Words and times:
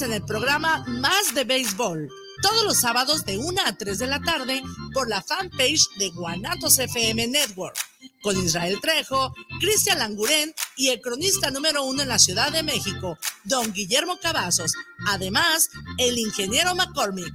en 0.00 0.12
el 0.12 0.24
programa 0.24 0.84
Más 0.88 1.34
de 1.34 1.44
Béisbol, 1.44 2.08
todos 2.42 2.64
los 2.64 2.78
sábados 2.78 3.24
de 3.24 3.38
1 3.38 3.60
a 3.64 3.76
3 3.76 3.98
de 3.98 4.06
la 4.08 4.20
tarde 4.20 4.62
por 4.92 5.08
la 5.08 5.22
fanpage 5.22 5.88
de 5.98 6.10
Guanatos 6.10 6.78
FM 6.80 7.28
Network, 7.28 7.76
con 8.20 8.36
Israel 8.36 8.78
Trejo, 8.80 9.32
Cristian 9.60 10.00
Languren 10.00 10.52
y 10.76 10.88
el 10.88 11.00
cronista 11.00 11.50
número 11.50 11.84
uno 11.84 12.02
en 12.02 12.08
la 12.08 12.18
Ciudad 12.18 12.50
de 12.50 12.64
México, 12.64 13.16
don 13.44 13.72
Guillermo 13.72 14.18
Cavazos, 14.20 14.72
además 15.06 15.68
el 15.98 16.18
ingeniero 16.18 16.74
McCormick. 16.74 17.34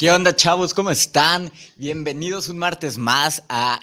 ¿Qué 0.00 0.10
onda, 0.10 0.34
chavos? 0.34 0.72
¿Cómo 0.72 0.90
están? 0.90 1.52
Bienvenidos 1.76 2.48
un 2.48 2.56
martes 2.56 2.96
más 2.96 3.42
a 3.50 3.80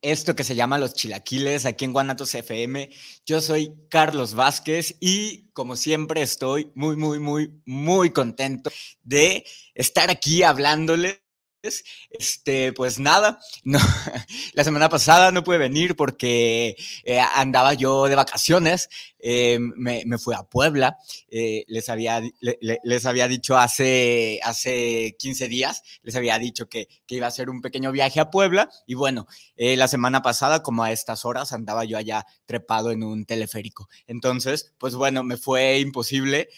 esto 0.00 0.34
que 0.34 0.42
se 0.42 0.56
llama 0.56 0.76
Los 0.76 0.94
Chilaquiles 0.94 1.66
aquí 1.66 1.84
en 1.84 1.92
Guanatos 1.92 2.34
FM. 2.34 2.90
Yo 3.24 3.40
soy 3.40 3.72
Carlos 3.88 4.34
Vázquez 4.34 4.96
y 4.98 5.52
como 5.52 5.76
siempre 5.76 6.20
estoy 6.20 6.72
muy, 6.74 6.96
muy, 6.96 7.20
muy, 7.20 7.52
muy 7.64 8.10
contento 8.10 8.72
de 9.04 9.44
estar 9.72 10.10
aquí 10.10 10.42
hablándoles 10.42 11.21
este, 11.62 12.72
pues 12.72 12.98
nada, 12.98 13.38
no, 13.62 13.78
la 14.54 14.64
semana 14.64 14.88
pasada 14.88 15.30
no 15.30 15.44
pude 15.44 15.58
venir 15.58 15.94
porque 15.94 16.76
eh, 17.04 17.20
andaba 17.36 17.74
yo 17.74 18.06
de 18.06 18.16
vacaciones, 18.16 18.88
eh, 19.20 19.58
me, 19.60 20.02
me, 20.04 20.18
fui 20.18 20.34
a 20.34 20.42
Puebla, 20.42 20.98
eh, 21.28 21.64
les, 21.68 21.88
había, 21.88 22.20
les 22.40 23.06
había 23.06 23.28
dicho 23.28 23.56
hace, 23.56 24.40
hace 24.42 25.14
15 25.18 25.48
días, 25.48 25.82
les 26.02 26.16
había 26.16 26.38
dicho 26.38 26.68
que, 26.68 26.88
que, 27.06 27.14
iba 27.14 27.26
a 27.26 27.28
hacer 27.28 27.48
un 27.48 27.60
pequeño 27.60 27.92
viaje 27.92 28.18
a 28.18 28.30
Puebla 28.30 28.68
y 28.86 28.94
bueno, 28.94 29.28
la 29.56 29.86
semana 29.86 30.22
pasada 30.22 30.62
como 30.62 30.82
a 30.82 30.90
estas 30.90 31.24
horas 31.24 31.52
andaba 31.52 31.84
yo 31.84 31.96
allá 31.96 32.26
trepado 32.46 32.90
en 32.90 33.04
un 33.04 33.24
teleférico. 33.24 33.88
Entonces, 34.08 34.72
pues 34.78 34.96
bueno, 34.96 35.22
me 35.22 35.36
fue 35.36 35.78
imposible 35.78 36.48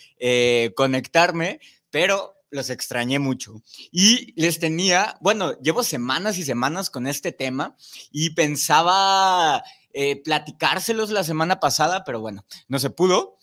conectarme, 0.75 1.61
pero 1.91 2.34
los 2.55 2.71
extrañé 2.71 3.19
mucho. 3.19 3.63
Y 3.91 4.33
les 4.41 4.59
tenía, 4.59 5.19
bueno, 5.21 5.59
llevo 5.61 5.83
semanas 5.83 6.39
y 6.39 6.45
semanas 6.45 6.89
con 6.89 7.07
este 7.07 7.33
tema 7.33 7.77
y 8.11 8.31
pensaba 8.31 9.63
eh, 9.93 10.23
platicárselos 10.23 11.11
la 11.11 11.25
semana 11.25 11.59
pasada, 11.59 12.05
pero 12.05 12.21
bueno, 12.21 12.47
no 12.69 12.79
se 12.79 12.91
pudo. 12.91 13.39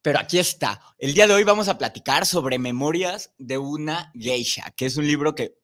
Pero 0.00 0.20
aquí 0.20 0.38
está. 0.38 0.80
El 0.98 1.14
día 1.14 1.26
de 1.26 1.34
hoy 1.34 1.44
vamos 1.44 1.68
a 1.68 1.78
platicar 1.78 2.26
sobre 2.26 2.58
Memorias 2.58 3.34
de 3.38 3.58
una 3.58 4.12
geisha, 4.14 4.72
que 4.76 4.86
es 4.86 4.96
un 4.96 5.06
libro 5.06 5.34
que 5.34 5.58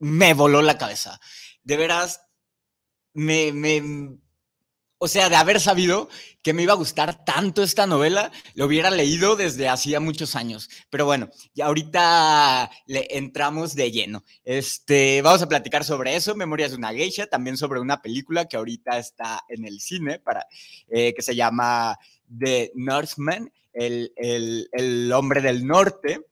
me 0.00 0.34
voló 0.34 0.62
la 0.62 0.78
cabeza. 0.78 1.20
De 1.62 1.76
veras, 1.76 2.26
me, 3.12 3.52
me, 3.52 4.18
o 5.04 5.08
sea, 5.08 5.28
de 5.28 5.36
haber 5.36 5.60
sabido 5.60 6.08
que 6.42 6.54
me 6.54 6.62
iba 6.62 6.72
a 6.72 6.76
gustar 6.76 7.26
tanto 7.26 7.62
esta 7.62 7.86
novela, 7.86 8.32
lo 8.54 8.64
hubiera 8.64 8.90
leído 8.90 9.36
desde 9.36 9.68
hacía 9.68 10.00
muchos 10.00 10.34
años. 10.34 10.70
Pero 10.88 11.04
bueno, 11.04 11.28
ya 11.54 11.66
ahorita 11.66 12.70
le 12.86 13.06
entramos 13.10 13.74
de 13.74 13.92
lleno. 13.92 14.24
Este, 14.44 15.20
vamos 15.20 15.42
a 15.42 15.46
platicar 15.46 15.84
sobre 15.84 16.16
eso, 16.16 16.34
Memorias 16.34 16.70
de 16.70 16.78
una 16.78 16.94
geisha, 16.94 17.26
también 17.26 17.58
sobre 17.58 17.80
una 17.80 18.00
película 18.00 18.46
que 18.46 18.56
ahorita 18.56 18.96
está 18.98 19.44
en 19.50 19.66
el 19.66 19.78
cine, 19.78 20.20
para, 20.20 20.46
eh, 20.88 21.12
que 21.12 21.20
se 21.20 21.36
llama 21.36 21.98
The 22.38 22.72
Northman, 22.74 23.52
el, 23.74 24.10
el, 24.16 24.70
el 24.72 25.12
hombre 25.12 25.42
del 25.42 25.66
norte. 25.66 26.22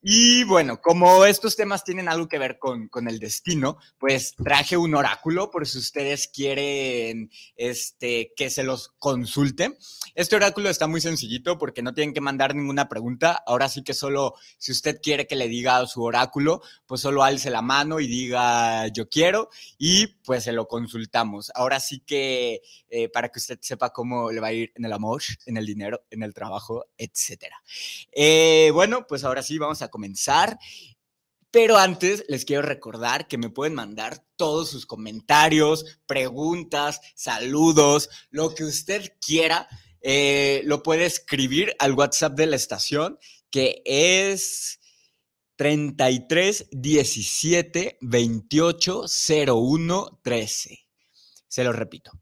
Y 0.00 0.44
bueno, 0.44 0.80
como 0.80 1.24
estos 1.24 1.56
temas 1.56 1.82
tienen 1.82 2.08
algo 2.08 2.28
que 2.28 2.38
ver 2.38 2.58
con, 2.60 2.88
con, 2.88 3.08
el 3.08 3.18
destino, 3.18 3.78
pues 3.98 4.36
traje 4.36 4.76
un 4.76 4.94
oráculo 4.94 5.50
por 5.50 5.66
si 5.66 5.78
ustedes 5.78 6.28
quieren 6.28 7.30
este, 7.56 8.32
que 8.36 8.48
se 8.48 8.62
los 8.62 8.90
consulte. 9.00 9.76
Este 10.14 10.36
oráculo 10.36 10.70
está 10.70 10.86
muy 10.86 11.00
sencillito 11.00 11.58
porque 11.58 11.82
no 11.82 11.94
tienen 11.94 12.14
que 12.14 12.20
mandar 12.20 12.54
ninguna 12.54 12.88
pregunta. 12.88 13.42
Ahora 13.44 13.68
sí 13.68 13.82
que 13.82 13.92
solo 13.92 14.34
si 14.56 14.70
usted 14.70 15.00
quiere 15.02 15.26
que 15.26 15.34
le 15.34 15.48
diga 15.48 15.84
su 15.86 16.04
oráculo, 16.04 16.62
pues 16.86 17.00
solo 17.00 17.24
alce 17.24 17.50
la 17.50 17.62
mano 17.62 17.98
y 17.98 18.06
diga 18.06 18.86
yo 18.88 19.08
quiero 19.08 19.48
y 19.78 20.06
pues 20.24 20.44
se 20.44 20.52
lo 20.52 20.68
consultamos. 20.68 21.50
Ahora 21.56 21.80
sí 21.80 22.00
que 22.06 22.62
eh, 22.88 23.08
para 23.08 23.30
que 23.30 23.40
usted 23.40 23.58
sepa 23.60 23.92
cómo 23.92 24.30
le 24.30 24.40
va 24.40 24.48
a 24.48 24.52
ir 24.52 24.72
en 24.76 24.84
el 24.84 24.92
amor, 24.92 25.22
en 25.46 25.56
el 25.56 25.66
dinero, 25.66 26.04
en 26.10 26.22
el 26.22 26.32
trabajo, 26.32 26.86
etcétera. 26.96 27.56
Eh, 28.12 28.70
bueno, 28.72 29.06
pues 29.08 29.24
ahora 29.24 29.42
sí 29.42 29.58
vamos 29.58 29.82
a 29.82 29.87
comenzar. 29.90 30.58
Pero 31.50 31.78
antes 31.78 32.24
les 32.28 32.44
quiero 32.44 32.62
recordar 32.62 33.26
que 33.26 33.38
me 33.38 33.48
pueden 33.48 33.74
mandar 33.74 34.24
todos 34.36 34.70
sus 34.70 34.86
comentarios, 34.86 35.84
preguntas, 36.06 37.00
saludos, 37.14 38.10
lo 38.30 38.54
que 38.54 38.64
usted 38.64 39.12
quiera. 39.20 39.66
Eh, 40.00 40.62
lo 40.64 40.82
puede 40.82 41.06
escribir 41.06 41.74
al 41.78 41.94
WhatsApp 41.94 42.34
de 42.34 42.46
la 42.46 42.56
estación, 42.56 43.18
que 43.50 43.82
es 43.84 44.78
33 45.56 46.68
17 46.70 47.98
28 48.00 49.04
01 49.48 50.20
13. 50.22 50.86
Se 51.48 51.64
lo 51.64 51.72
repito. 51.72 52.12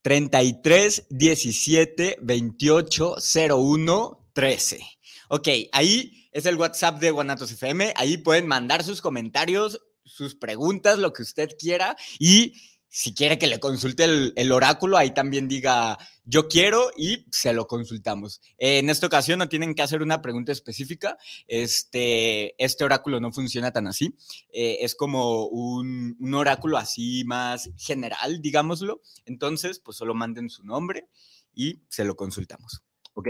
33 0.00 1.06
17 1.10 2.18
28 2.22 3.16
01 3.50 4.30
13. 4.32 4.95
Ok, 5.28 5.48
ahí 5.72 6.28
es 6.32 6.46
el 6.46 6.56
WhatsApp 6.56 7.00
de 7.00 7.10
Guanatos 7.10 7.50
FM. 7.50 7.92
Ahí 7.96 8.18
pueden 8.18 8.46
mandar 8.46 8.84
sus 8.84 9.00
comentarios, 9.00 9.80
sus 10.04 10.34
preguntas, 10.34 10.98
lo 10.98 11.12
que 11.12 11.22
usted 11.22 11.50
quiera. 11.58 11.96
Y 12.18 12.54
si 12.88 13.12
quiere 13.12 13.38
que 13.38 13.46
le 13.46 13.60
consulte 13.60 14.04
el, 14.04 14.52
oráculo, 14.52 14.96
ahí 14.96 15.12
también 15.12 15.48
diga 15.48 15.98
yo 16.24 16.48
quiero 16.48 16.90
y 16.96 17.26
se 17.30 17.52
lo 17.52 17.66
consultamos. 17.66 18.40
en 18.58 18.88
esta 18.88 19.06
ocasión 19.06 19.38
no 19.38 19.48
tienen 19.48 19.74
que 19.74 19.82
hacer 19.82 20.00
una 20.00 20.22
pregunta 20.22 20.52
específica. 20.52 21.18
Este, 21.46 22.54
este 22.62 22.84
oráculo 22.84 23.20
no 23.20 23.32
funciona 23.32 23.72
tan 23.72 23.86
así. 23.86 24.16
Eh, 24.52 24.78
es 24.80 24.94
como 24.94 25.46
un, 25.46 26.16
un 26.18 26.34
oráculo 26.34 26.78
así 26.78 27.24
más 27.26 27.68
general, 27.76 28.40
digámoslo. 28.40 29.02
Entonces, 29.24 29.80
pues 29.80 29.96
solo 29.96 30.14
manden 30.14 30.48
su 30.48 30.64
nombre 30.64 31.08
y 31.54 31.82
se 31.88 32.04
lo 32.04 32.16
consultamos. 32.16 32.85
¿Ok? 33.18 33.28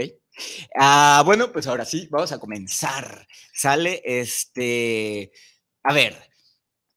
Ah, 0.75 1.23
bueno, 1.25 1.49
pues 1.53 1.65
ahora 1.65 1.85
sí, 1.85 2.09
vamos 2.11 2.33
a 2.33 2.39
comenzar. 2.39 3.25
Sale 3.53 4.01
este. 4.03 5.31
A 5.81 5.93
ver, 5.93 6.21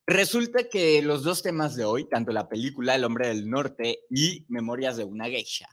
resulta 0.08 0.68
que 0.68 1.00
los 1.00 1.22
dos 1.22 1.40
temas 1.40 1.76
de 1.76 1.84
hoy, 1.84 2.08
tanto 2.08 2.32
la 2.32 2.48
película 2.48 2.96
El 2.96 3.04
hombre 3.04 3.28
del 3.28 3.48
norte 3.48 4.00
y 4.10 4.44
Memorias 4.48 4.96
de 4.96 5.04
una 5.04 5.26
geisha, 5.26 5.68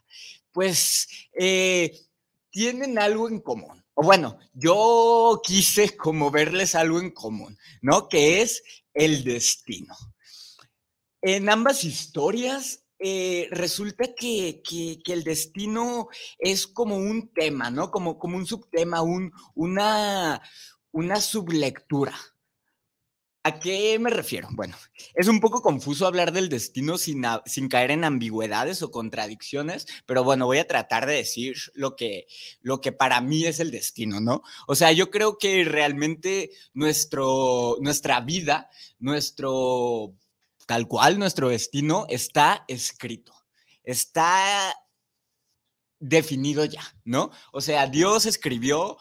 pues 0.51 1.07
eh, 1.33 1.91
tienen 2.51 2.99
algo 2.99 3.27
en 3.29 3.41
común. 3.41 3.83
O 3.95 4.03
bueno, 4.03 4.37
yo 4.53 5.41
quise 5.43 5.97
como 5.97 6.29
verles 6.29 6.75
algo 6.75 6.99
en 6.99 7.09
común, 7.09 7.57
¿no? 7.81 8.07
Que 8.09 8.43
es 8.43 8.61
el 8.93 9.23
destino. 9.23 9.95
En 11.19 11.49
ambas 11.49 11.83
historias 11.83 12.86
eh, 12.99 13.47
resulta 13.51 14.13
que, 14.15 14.61
el 15.05 15.23
destino 15.23 16.07
es 16.39 16.67
como 16.67 16.97
un 16.97 17.29
tema, 17.33 17.69
¿no? 17.69 17.91
Como, 17.91 18.17
como 18.17 18.37
un 18.37 18.45
subtema, 18.45 19.01
un, 19.01 19.31
una, 19.55 20.41
una 20.91 21.21
sublectura. 21.21 22.15
¿A 23.47 23.61
qué 23.61 23.97
me 23.97 24.09
refiero? 24.09 24.49
Bueno, 24.51 24.75
es 25.15 25.29
un 25.29 25.39
poco 25.39 25.61
confuso 25.61 26.05
hablar 26.05 26.33
del 26.33 26.49
destino 26.49 26.97
sin, 26.97 27.23
sin, 27.45 27.69
caer 27.69 27.91
en 27.91 28.03
ambigüedades 28.03 28.81
o 28.81 28.91
contradicciones, 28.91 29.85
pero 30.05 30.25
bueno, 30.25 30.47
voy 30.47 30.57
a 30.57 30.67
tratar 30.67 31.05
de 31.05 31.13
decir 31.13 31.55
lo 31.73 31.95
que, 31.95 32.27
lo 32.59 32.81
que 32.81 32.91
para 32.91 33.21
mí 33.21 33.45
es 33.45 33.61
el 33.61 33.71
destino, 33.71 34.19
¿no? 34.19 34.41
O 34.67 34.75
sea, 34.75 34.91
yo 34.91 35.09
creo 35.11 35.37
que 35.37 35.63
realmente 35.63 36.49
nuestro, 36.73 37.77
nuestra 37.79 38.19
vida, 38.19 38.69
nuestro 38.99 40.13
tal 40.67 40.87
cual 40.87 41.17
nuestro 41.17 41.49
destino 41.49 42.05
está 42.09 42.63
escrito, 42.67 43.33
está 43.83 44.75
definido 45.99 46.65
ya, 46.65 46.83
¿no? 47.03 47.31
O 47.51 47.61
sea, 47.61 47.87
Dios 47.87 48.27
escribió 48.27 48.97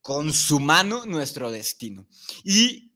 con 0.00 0.32
su 0.32 0.60
mano 0.60 1.04
nuestro 1.04 1.50
destino. 1.50 2.06
Y 2.44 2.92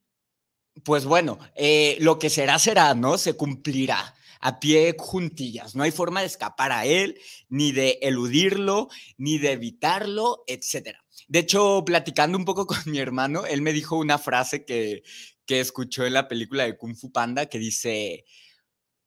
pues 0.84 1.04
bueno, 1.04 1.38
eh, 1.56 1.98
lo 2.00 2.18
que 2.18 2.30
será, 2.30 2.58
será, 2.58 2.94
¿no? 2.94 3.18
Se 3.18 3.34
cumplirá 3.34 4.14
a 4.40 4.60
pie 4.60 4.94
juntillas. 4.98 5.74
No 5.74 5.82
hay 5.82 5.90
forma 5.90 6.20
de 6.20 6.26
escapar 6.26 6.72
a 6.72 6.86
él, 6.86 7.18
ni 7.48 7.72
de 7.72 7.98
eludirlo, 8.02 8.88
ni 9.18 9.38
de 9.38 9.52
evitarlo, 9.52 10.44
etc. 10.46 10.96
De 11.28 11.40
hecho, 11.40 11.84
platicando 11.84 12.38
un 12.38 12.44
poco 12.44 12.66
con 12.68 12.78
mi 12.86 12.98
hermano, 12.98 13.44
él 13.44 13.60
me 13.60 13.72
dijo 13.72 13.96
una 13.96 14.18
frase 14.18 14.64
que, 14.64 15.02
que 15.50 15.58
escuchó 15.58 16.06
en 16.06 16.12
la 16.12 16.28
película 16.28 16.62
de 16.62 16.78
Kung 16.78 16.94
Fu 16.94 17.10
Panda 17.10 17.46
que 17.46 17.58
dice, 17.58 18.24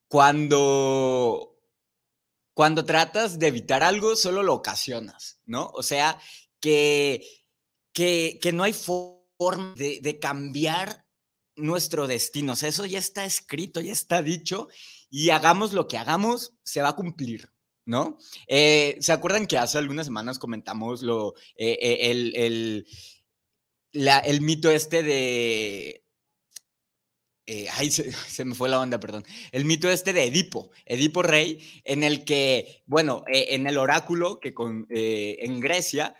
cuando, 0.08 1.56
cuando 2.52 2.84
tratas 2.84 3.38
de 3.38 3.46
evitar 3.46 3.82
algo, 3.82 4.14
solo 4.14 4.42
lo 4.42 4.52
ocasionas, 4.52 5.40
¿no? 5.46 5.70
O 5.72 5.82
sea, 5.82 6.20
que, 6.60 7.26
que, 7.94 8.38
que 8.42 8.52
no 8.52 8.62
hay 8.62 8.74
forma 8.74 9.74
de, 9.74 10.18
cambiar 10.20 11.06
nuestro 11.56 12.06
destino. 12.06 12.52
O 12.52 12.56
sea, 12.56 12.68
eso 12.68 12.84
ya 12.84 12.98
está 12.98 13.24
escrito, 13.24 13.80
ya 13.80 13.92
está 13.92 14.20
dicho 14.20 14.68
y 15.08 15.30
hagamos 15.30 15.72
lo 15.72 15.88
que 15.88 15.96
hagamos, 15.96 16.52
se 16.62 16.82
va 16.82 16.90
a 16.90 16.96
cumplir, 16.96 17.48
¿no? 17.86 18.18
Eh, 18.48 18.98
¿Se 19.00 19.12
acuerdan 19.12 19.46
que 19.46 19.56
hace 19.56 19.78
algunas 19.78 20.04
semanas 20.04 20.38
comentamos 20.38 21.00
lo, 21.00 21.36
eh, 21.56 21.78
eh, 21.80 22.10
el, 22.10 22.36
el, 22.36 22.86
el, 23.94 24.40
mito 24.42 24.70
este 24.70 25.02
de... 25.02 26.03
ay, 27.46 27.90
se, 28.28 28.44
me 28.44 28.54
fue 28.54 28.68
la 28.68 28.80
onda, 28.80 28.98
perdón. 29.00 29.24
El 29.52 29.64
mito 29.64 29.90
este 29.90 30.12
de 30.12 30.24
Edipo, 30.24 30.70
Edipo 30.86 31.22
Rey, 31.22 31.82
en 31.84 32.02
el 32.02 32.24
que, 32.24 32.82
bueno, 32.86 33.24
en 33.26 33.66
el 33.66 33.78
oráculo 33.78 34.40
que 34.40 34.54
con, 34.54 34.86
en 34.90 35.60
Grecia, 35.60 36.14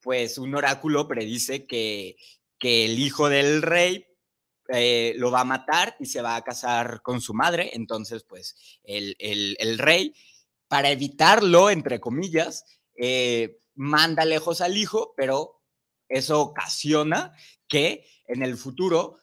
pues 0.00 0.38
un 0.38 0.54
oráculo 0.54 1.08
predice 1.08 1.66
que, 1.66 2.16
que 2.58 2.84
el 2.84 2.98
hijo 2.98 3.28
del 3.28 3.62
rey 3.62 4.06
eh, 4.68 5.14
lo 5.16 5.30
va 5.30 5.40
a 5.40 5.44
matar 5.44 5.96
y 6.00 6.06
se 6.06 6.22
va 6.22 6.36
a 6.36 6.42
casar 6.42 7.02
con 7.02 7.20
su 7.20 7.34
madre. 7.34 7.70
Entonces, 7.74 8.24
pues 8.24 8.56
el, 8.82 9.78
rey, 9.78 10.14
para 10.68 10.90
evitarlo, 10.90 11.70
entre 11.70 12.00
comillas, 12.00 12.64
eh, 12.96 13.58
manda 13.74 14.24
lejos 14.24 14.60
al 14.60 14.76
hijo, 14.76 15.14
pero 15.16 15.62
eso 16.08 16.40
ocasiona 16.40 17.32
que 17.68 18.06
en 18.26 18.42
el 18.42 18.56
futuro 18.56 19.18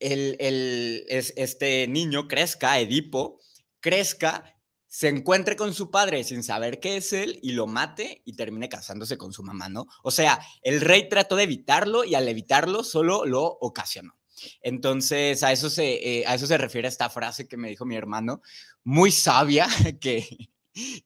el, 0.00 1.04
este 1.08 1.86
niño 1.88 2.28
crezca, 2.28 2.78
Edipo, 2.78 3.40
crezca, 3.80 4.56
se 4.86 5.08
encuentre 5.08 5.56
con 5.56 5.74
su 5.74 5.90
padre 5.90 6.24
sin 6.24 6.42
saber 6.42 6.80
qué 6.80 6.96
es 6.96 7.12
él 7.12 7.38
y 7.42 7.52
lo 7.52 7.66
mate 7.66 8.22
y 8.24 8.34
termine 8.34 8.68
casándose 8.68 9.18
con 9.18 9.32
su 9.32 9.42
mamá, 9.42 9.68
¿no? 9.68 9.86
O 10.02 10.10
sea, 10.10 10.40
el 10.62 10.80
rey 10.80 11.08
trató 11.08 11.36
de 11.36 11.44
evitarlo 11.44 12.04
y 12.04 12.14
al 12.14 12.26
evitarlo 12.26 12.82
solo 12.82 13.26
lo 13.26 13.44
ocasionó. 13.44 14.18
Entonces, 14.62 15.42
a 15.42 15.52
eso, 15.52 15.68
se, 15.68 16.20
eh, 16.20 16.24
a 16.26 16.34
eso 16.34 16.46
se 16.46 16.58
refiere 16.58 16.88
esta 16.88 17.10
frase 17.10 17.48
que 17.48 17.56
me 17.56 17.68
dijo 17.68 17.84
mi 17.84 17.96
hermano, 17.96 18.40
muy 18.84 19.10
sabia, 19.10 19.68
que, 20.00 20.50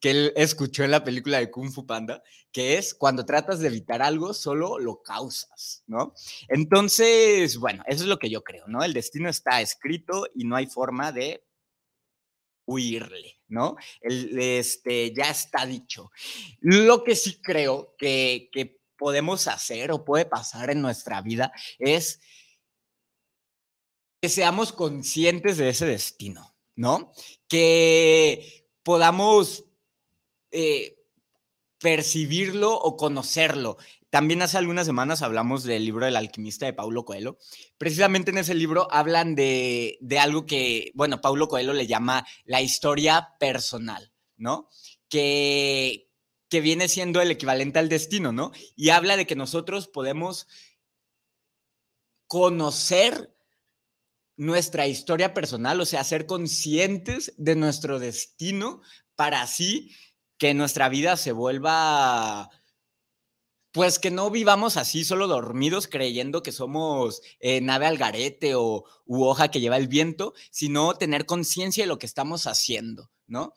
que 0.01 0.11
él 0.11 0.33
escuchó 0.37 0.85
en 0.85 0.91
la 0.91 1.05
película 1.05 1.39
de 1.39 1.51
Kung 1.51 1.73
Fu 1.73 1.87
Panda, 1.87 2.23
que 2.51 2.79
es 2.79 2.95
cuando 2.95 3.25
tratas 3.25 3.61
de 3.61 3.69
evitar 3.69 4.03
algo, 4.03 4.35
solo 4.35 4.79
lo 4.79 5.03
causas, 5.03 5.83
¿no? 5.87 6.15
Entonces, 6.49 7.57
bueno, 7.59 7.83
eso 7.87 8.05
es 8.05 8.09
lo 8.09 8.19
que 8.19 8.31
yo 8.31 8.43
creo, 8.43 8.67
¿no? 8.69 8.83
El 8.83 8.93
destino 8.93 9.29
está 9.29 9.61
escrito 9.61 10.27
y 10.35 10.45
no 10.45 10.57
hay 10.57 10.67
forma 10.67 11.13
de 11.13 11.45
huirle, 12.67 13.41
¿no? 13.49 13.77
El, 14.01 14.39
este, 14.39 15.13
ya 15.15 15.31
está 15.31 15.67
dicho. 15.67 16.11
Lo 16.61 17.05
que 17.05 17.17
sí 17.17 17.41
creo 17.41 17.95
que, 17.99 18.49
que 18.53 18.81
podemos 18.97 19.49
hacer 19.49 19.91
o 19.91 20.05
puede 20.05 20.27
pasar 20.27 20.71
en 20.71 20.81
nuestra 20.81 21.21
vida 21.23 21.53
es 21.79 22.21
que 24.21 24.29
seamos 24.29 24.73
conscientes 24.73 25.57
de 25.57 25.69
ese 25.69 25.87
destino, 25.87 26.55
¿no? 26.77 27.13
Que 27.49 28.62
podamos 28.83 29.65
eh, 30.51 30.97
percibirlo 31.79 32.75
o 32.75 32.97
conocerlo. 32.97 33.77
También 34.11 34.43
hace 34.43 34.59
algunas 34.59 34.87
semanas 34.87 35.23
hablamos 35.23 35.65
del 35.65 35.85
libro 35.85 36.05
del 36.05 36.17
alquimista 36.17 36.67
de 36.67 36.75
Paulo 36.75 37.05
Coelho. 37.05 37.39
Precisamente 37.79 38.31
en 38.31 38.39
ese 38.39 38.55
libro 38.55 38.87
hablan 38.91 39.35
de, 39.35 39.97
de 40.01 40.19
algo 40.19 40.45
que, 40.45 40.93
bueno, 40.95 41.21
Paulo 41.21 41.49
Coelho 41.49 41.73
le 41.73 41.87
llama 41.87 42.27
la 42.45 42.61
historia 42.61 43.31
personal, 43.41 44.13
¿no? 44.37 44.69
Que, 45.09 46.11
que 46.51 46.61
viene 46.61 46.89
siendo 46.89 47.23
el 47.23 47.31
equivalente 47.31 47.79
al 47.79 47.89
destino, 47.89 48.33
¿no? 48.33 48.53
Y 48.77 48.91
habla 48.91 49.17
de 49.17 49.27
que 49.27 49.35
nosotros 49.35 49.89
podemos 49.89 50.47
conocer 52.27 53.35
nuestra 54.37 54.87
historia 54.87 55.35
personal, 55.35 55.81
o 55.81 55.87
sea, 55.87 56.05
ser 56.05 56.27
conscientes 56.27 57.35
de 57.37 57.57
nuestro 57.57 57.99
destino 57.99 58.81
para 59.15 59.43
así 59.43 59.95
que 60.39 60.55
nuestra 60.55 60.89
vida 60.89 61.17
se 61.17 61.33
vuelva, 61.33 62.51
pues 63.71 63.99
que 63.99 64.11
no 64.11 64.31
vivamos 64.31 64.77
así 64.77 65.05
solo 65.05 65.29
dormidos 65.29 65.87
creyendo 65.87 66.43
que 66.43 66.51
somos 66.53 67.23
eh, 67.39 67.61
nave 67.61 67.87
al 67.87 67.97
garete 67.97 68.55
o 68.57 68.85
u 69.05 69.25
hoja 69.25 69.51
que 69.51 69.61
lleva 69.61 69.77
el 69.77 69.89
viento, 69.89 70.35
sino 70.51 70.95
tener 70.95 71.27
conciencia 71.27 71.85
de 71.85 71.89
lo 71.89 71.99
que 71.99 72.07
estamos 72.07 72.47
haciendo, 72.47 73.11
¿no? 73.27 73.55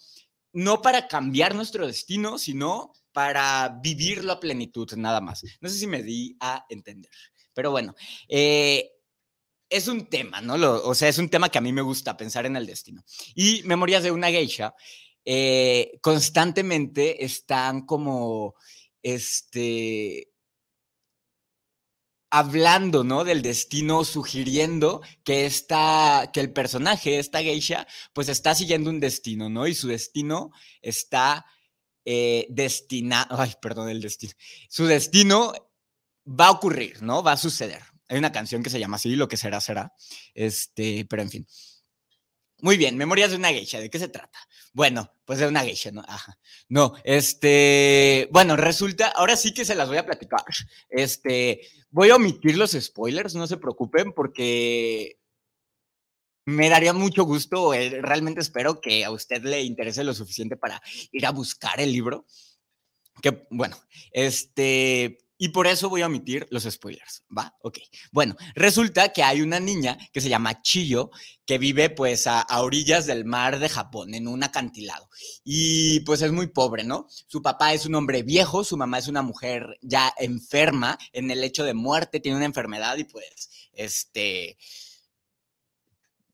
No 0.53 0.81
para 0.81 1.07
cambiar 1.07 1.55
nuestro 1.55 1.87
destino, 1.87 2.37
sino 2.37 2.93
para 3.11 3.79
vivirlo 3.81 4.33
a 4.33 4.39
plenitud, 4.39 4.91
nada 4.95 5.21
más. 5.21 5.43
No 5.61 5.69
sé 5.69 5.77
si 5.79 5.87
me 5.87 6.03
di 6.03 6.37
a 6.39 6.65
entender. 6.69 7.11
Pero 7.53 7.71
bueno, 7.71 7.95
eh, 8.27 8.91
es 9.69 9.87
un 9.87 10.05
tema, 10.07 10.41
¿no? 10.41 10.55
o 10.55 10.95
sea, 10.95 11.09
es 11.09 11.17
un 11.17 11.29
tema 11.29 11.49
que 11.49 11.57
a 11.57 11.61
mí 11.61 11.73
me 11.73 11.81
gusta 11.81 12.17
pensar 12.17 12.45
en 12.45 12.55
el 12.55 12.65
destino. 12.65 13.03
Y 13.33 13.63
Memorias 13.63 14.03
de 14.03 14.11
una 14.11 14.29
geisha 14.29 14.75
eh, 15.25 15.97
constantemente 16.01 17.25
están 17.25 17.85
como, 17.85 18.55
este, 19.01 20.31
hablando, 22.29 23.03
¿no? 23.03 23.23
Del 23.23 23.41
destino, 23.41 24.03
sugiriendo 24.03 25.01
que 25.23 25.49
que 26.33 26.39
el 26.41 26.51
personaje, 26.53 27.17
esta 27.19 27.41
geisha, 27.41 27.87
pues 28.13 28.29
está 28.29 28.53
siguiendo 28.53 28.89
un 28.89 28.99
destino, 28.99 29.49
¿no? 29.49 29.67
Y 29.67 29.73
su 29.73 29.87
destino 29.87 30.51
está 30.81 31.45
eh, 32.03 32.45
destinado, 32.49 33.39
ay, 33.39 33.53
perdón, 33.61 33.89
el 33.89 34.01
destino. 34.01 34.33
Su 34.69 34.85
destino 34.85 35.53
va 36.27 36.47
a 36.47 36.51
ocurrir, 36.51 37.01
¿no? 37.01 37.23
Va 37.23 37.33
a 37.33 37.37
suceder. 37.37 37.81
Hay 38.07 38.17
una 38.17 38.31
canción 38.31 38.63
que 38.63 38.69
se 38.69 38.79
llama 38.79 38.97
así, 38.97 39.15
Lo 39.15 39.27
que 39.27 39.37
será, 39.37 39.59
será. 39.61 39.93
Este, 40.33 41.05
pero 41.09 41.21
en 41.21 41.29
fin. 41.29 41.47
Muy 42.61 42.77
bien, 42.77 42.97
Memorias 42.97 43.31
de 43.31 43.37
una 43.37 43.49
geisha, 43.49 43.79
¿de 43.79 43.89
qué 43.89 43.99
se 43.99 44.07
trata? 44.07 44.39
Bueno, 44.73 45.11
pues 45.25 45.39
de 45.39 45.47
una 45.47 45.61
geisha, 45.61 45.91
¿no? 45.91 46.03
Ajá. 46.07 46.39
No, 46.69 46.93
este, 47.03 48.29
bueno, 48.31 48.55
resulta, 48.55 49.09
ahora 49.09 49.35
sí 49.35 49.53
que 49.53 49.65
se 49.65 49.75
las 49.75 49.89
voy 49.89 49.97
a 49.97 50.05
platicar. 50.05 50.43
Este, 50.89 51.61
voy 51.89 52.09
a 52.11 52.15
omitir 52.15 52.57
los 52.57 52.71
spoilers, 52.71 53.35
no 53.35 53.45
se 53.45 53.57
preocupen, 53.57 54.13
porque 54.13 55.19
me 56.45 56.69
daría 56.69 56.93
mucho 56.93 57.23
gusto, 57.23 57.73
eh, 57.73 58.01
realmente 58.01 58.39
espero 58.39 58.79
que 58.79 59.03
a 59.03 59.11
usted 59.11 59.43
le 59.43 59.61
interese 59.63 60.03
lo 60.03 60.13
suficiente 60.13 60.55
para 60.55 60.81
ir 61.11 61.25
a 61.25 61.31
buscar 61.31 61.79
el 61.81 61.91
libro. 61.91 62.25
Que, 63.21 63.47
bueno, 63.49 63.77
este, 64.11 65.24
y 65.37 65.49
por 65.49 65.67
eso 65.67 65.89
voy 65.89 66.01
a 66.01 66.05
omitir 66.05 66.47
los 66.49 66.63
spoilers, 66.63 67.23
¿va? 67.35 67.53
Ok. 67.61 67.79
Bueno, 68.11 68.35
resulta 68.55 69.11
que 69.11 69.21
hay 69.21 69.41
una 69.41 69.59
niña 69.59 69.97
que 70.13 70.21
se 70.21 70.29
llama 70.29 70.61
Chiyo, 70.61 71.11
que 71.45 71.57
vive 71.57 71.89
pues 71.89 72.25
a, 72.27 72.45
orillas 72.61 73.05
del 73.05 73.25
mar 73.25 73.59
de 73.59 73.67
Japón, 73.67 74.13
en 74.13 74.27
un 74.27 74.43
acantilado. 74.43 75.09
Y 75.43 75.99
pues 76.01 76.21
es 76.21 76.31
muy 76.31 76.47
pobre, 76.47 76.83
¿no? 76.85 77.07
Su 77.27 77.41
papá 77.41 77.73
es 77.73 77.85
un 77.85 77.95
hombre 77.95 78.23
viejo, 78.23 78.63
su 78.63 78.77
mamá 78.77 78.97
es 78.97 79.07
una 79.07 79.21
mujer 79.21 79.77
ya 79.81 80.13
enferma, 80.17 80.97
en 81.11 81.29
el 81.29 81.43
hecho 81.43 81.65
de 81.65 81.73
muerte, 81.73 82.21
tiene 82.21 82.37
una 82.37 82.45
enfermedad 82.45 82.95
y 82.97 83.03
pues, 83.03 83.69
este, 83.73 84.57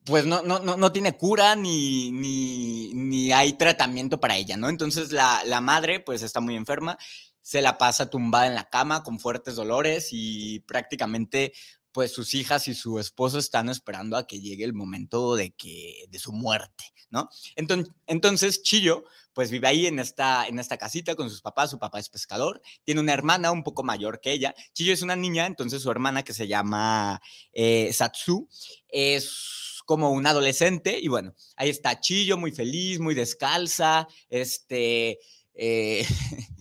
pues 0.06 0.26
no, 0.26 0.44
no, 0.44 0.60
no, 0.60 0.78
no 0.78 0.92
tiene 0.92 1.18
cura 1.18 1.56
ni, 1.56 2.12
ni, 2.12 2.94
ni, 2.94 3.32
hay 3.32 3.54
tratamiento 3.54 4.20
para 4.20 4.38
ella, 4.38 4.58
¿no? 4.58 4.70
Entonces 4.70 5.12
la, 5.12 5.42
la 5.46 5.62
madre 5.62 6.00
pues 6.00 6.22
está 6.22 6.40
muy 6.40 6.56
enferma 6.56 6.98
se 7.42 7.62
la 7.62 7.78
pasa 7.78 8.10
tumbada 8.10 8.48
en 8.48 8.56
la 8.56 8.70
cama 8.70 9.04
con 9.04 9.20
fuertes 9.20 9.56
dolores 9.56 10.10
y 10.12 10.60
prácticamente 10.62 11.54
pues 11.92 12.14
sus 12.14 12.34
hijas 12.34 12.68
y 12.68 12.74
su 12.74 13.00
esposo 13.00 13.38
están 13.38 13.70
esperando 13.70 14.18
a 14.18 14.26
que 14.28 14.40
llegue 14.40 14.64
el 14.64 14.74
momento 14.74 15.36
de 15.36 15.52
que 15.52 16.06
de 16.10 16.20
su 16.20 16.32
muerte, 16.32 16.86
¿no? 17.10 17.30
Entonces, 17.56 17.94
entonces 18.08 18.64
Chillo 18.64 19.04
pues 19.34 19.52
vive 19.52 19.68
ahí 19.68 19.88
en 19.88 20.00
esta 20.00 20.48
en 20.48 20.60
esta 20.60 20.78
casita 20.78 21.16
con 21.16 21.30
sus 21.30 21.42
papás, 21.42 21.72
su 21.72 21.80
papá 21.80 22.00
es 22.00 22.10
pescador, 22.10 22.62
tiene 22.84 23.02
una 23.02 23.14
hermana 23.14 23.52
un 23.52 23.64
poco 23.64 23.84
mayor 23.84 24.22
que 24.22 24.32
ella. 24.32 24.54
Chillo 24.74 24.94
es 24.94 25.02
una 25.02 25.16
niña, 25.16 25.46
entonces 25.46 25.82
su 25.82 25.92
hermana 25.92 26.24
que 26.24 26.34
se 26.34 26.48
llama 26.48 27.22
eh, 27.54 27.92
Satsu 27.94 28.48
es 28.88 29.82
como 29.86 30.12
un 30.12 30.26
adolescente 30.28 31.00
y 31.02 31.08
bueno, 31.08 31.34
ahí 31.56 31.70
está 31.70 32.00
Chillo 32.00 32.38
muy 32.38 32.52
feliz, 32.52 33.00
muy 33.00 33.16
descalza, 33.16 34.08
este 34.30 35.20
eh, 35.54 36.06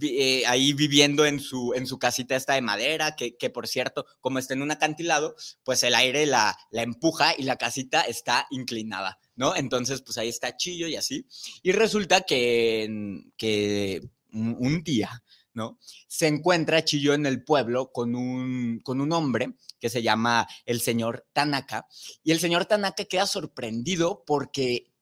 eh, 0.00 0.44
ahí 0.46 0.72
viviendo 0.72 1.24
en 1.24 1.40
su, 1.40 1.72
en 1.74 1.86
su 1.86 1.98
casita 1.98 2.36
esta 2.36 2.54
de 2.54 2.62
madera, 2.62 3.16
que, 3.16 3.36
que, 3.36 3.50
por 3.50 3.66
cierto, 3.66 4.06
como 4.20 4.38
está 4.38 4.54
en 4.54 4.62
un 4.62 4.70
acantilado, 4.70 5.34
pues 5.64 5.82
el 5.82 5.94
aire 5.94 6.26
la, 6.26 6.56
la 6.70 6.82
empuja 6.82 7.34
y 7.36 7.42
la 7.42 7.56
casita 7.56 8.02
está 8.02 8.46
inclinada, 8.50 9.18
¿no? 9.36 9.56
Entonces, 9.56 10.02
pues 10.02 10.18
ahí 10.18 10.28
está 10.28 10.56
Chillo 10.56 10.88
y 10.88 10.96
así. 10.96 11.26
Y 11.62 11.72
resulta 11.72 12.22
que, 12.22 13.22
que 13.36 14.02
un 14.32 14.82
día, 14.84 15.22
¿no? 15.54 15.78
Se 16.06 16.26
encuentra 16.26 16.84
Chillo 16.84 17.14
en 17.14 17.26
el 17.26 17.42
pueblo 17.42 17.90
con 17.90 18.14
un, 18.14 18.80
con 18.84 19.00
un 19.00 19.12
hombre 19.12 19.54
que 19.80 19.88
se 19.88 20.02
llama 20.02 20.46
el 20.66 20.80
señor 20.80 21.26
Tanaka. 21.32 21.86
Y 22.22 22.32
el 22.32 22.40
señor 22.40 22.66
Tanaka 22.66 23.04
queda 23.04 23.26
sorprendido 23.26 24.24
porque 24.26 24.92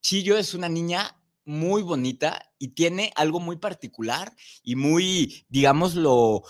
Chillo 0.00 0.38
es 0.38 0.54
una 0.54 0.68
niña 0.68 1.17
muy 1.48 1.82
bonita 1.82 2.52
y 2.58 2.68
tiene 2.68 3.10
algo 3.16 3.40
muy 3.40 3.56
particular 3.56 4.36
y 4.62 4.76
muy, 4.76 5.46
digámoslo, 5.48 6.42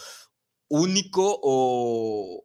único 0.68 1.38
o, 1.40 2.44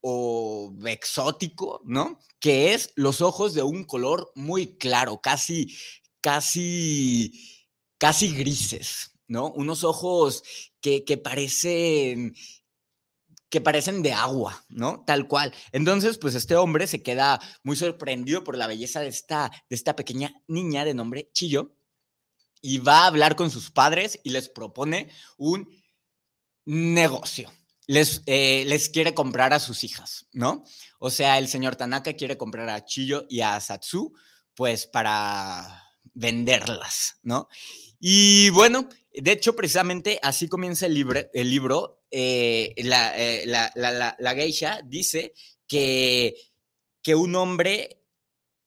o 0.00 0.72
exótico, 0.86 1.82
¿no? 1.84 2.18
Que 2.40 2.72
es 2.72 2.92
los 2.96 3.20
ojos 3.20 3.52
de 3.52 3.62
un 3.62 3.84
color 3.84 4.32
muy 4.34 4.78
claro, 4.78 5.20
casi, 5.20 5.76
casi, 6.22 7.32
casi 7.98 8.34
grises, 8.34 9.12
¿no? 9.28 9.52
Unos 9.52 9.84
ojos 9.84 10.42
que, 10.80 11.04
que 11.04 11.18
parecen 11.18 12.34
que 13.50 13.60
parecen 13.60 14.02
de 14.02 14.12
agua, 14.12 14.64
¿no? 14.68 15.02
Tal 15.04 15.26
cual. 15.26 15.52
Entonces, 15.72 16.18
pues 16.18 16.34
este 16.36 16.56
hombre 16.56 16.86
se 16.86 17.02
queda 17.02 17.40
muy 17.64 17.76
sorprendido 17.76 18.44
por 18.44 18.56
la 18.56 18.68
belleza 18.68 19.00
de 19.00 19.08
esta, 19.08 19.50
de 19.68 19.76
esta 19.76 19.96
pequeña 19.96 20.32
niña 20.46 20.84
de 20.84 20.94
nombre 20.94 21.30
Chillo 21.32 21.74
y 22.62 22.78
va 22.78 23.00
a 23.00 23.06
hablar 23.06 23.36
con 23.36 23.50
sus 23.50 23.70
padres 23.70 24.20
y 24.22 24.30
les 24.30 24.48
propone 24.48 25.10
un 25.36 25.68
negocio. 26.64 27.52
Les, 27.86 28.22
eh, 28.26 28.64
les 28.68 28.88
quiere 28.88 29.14
comprar 29.14 29.52
a 29.52 29.58
sus 29.58 29.82
hijas, 29.82 30.28
¿no? 30.32 30.64
O 31.00 31.10
sea, 31.10 31.38
el 31.38 31.48
señor 31.48 31.74
Tanaka 31.74 32.12
quiere 32.12 32.38
comprar 32.38 32.68
a 32.68 32.84
Chillo 32.84 33.26
y 33.28 33.40
a 33.40 33.58
Satsu, 33.58 34.14
pues 34.54 34.86
para 34.86 35.88
venderlas, 36.14 37.18
¿no? 37.24 37.48
Y 37.98 38.50
bueno, 38.50 38.88
de 39.12 39.32
hecho, 39.32 39.56
precisamente 39.56 40.20
así 40.22 40.48
comienza 40.48 40.86
el, 40.86 41.28
el 41.32 41.50
libro 41.50 41.99
eh, 42.10 42.74
eh, 42.76 43.44
la, 43.46 44.34
geisha 44.34 44.80
dice 44.84 45.34
que, 45.66 46.36
que 47.02 47.14
un 47.14 47.36
hombre 47.36 48.00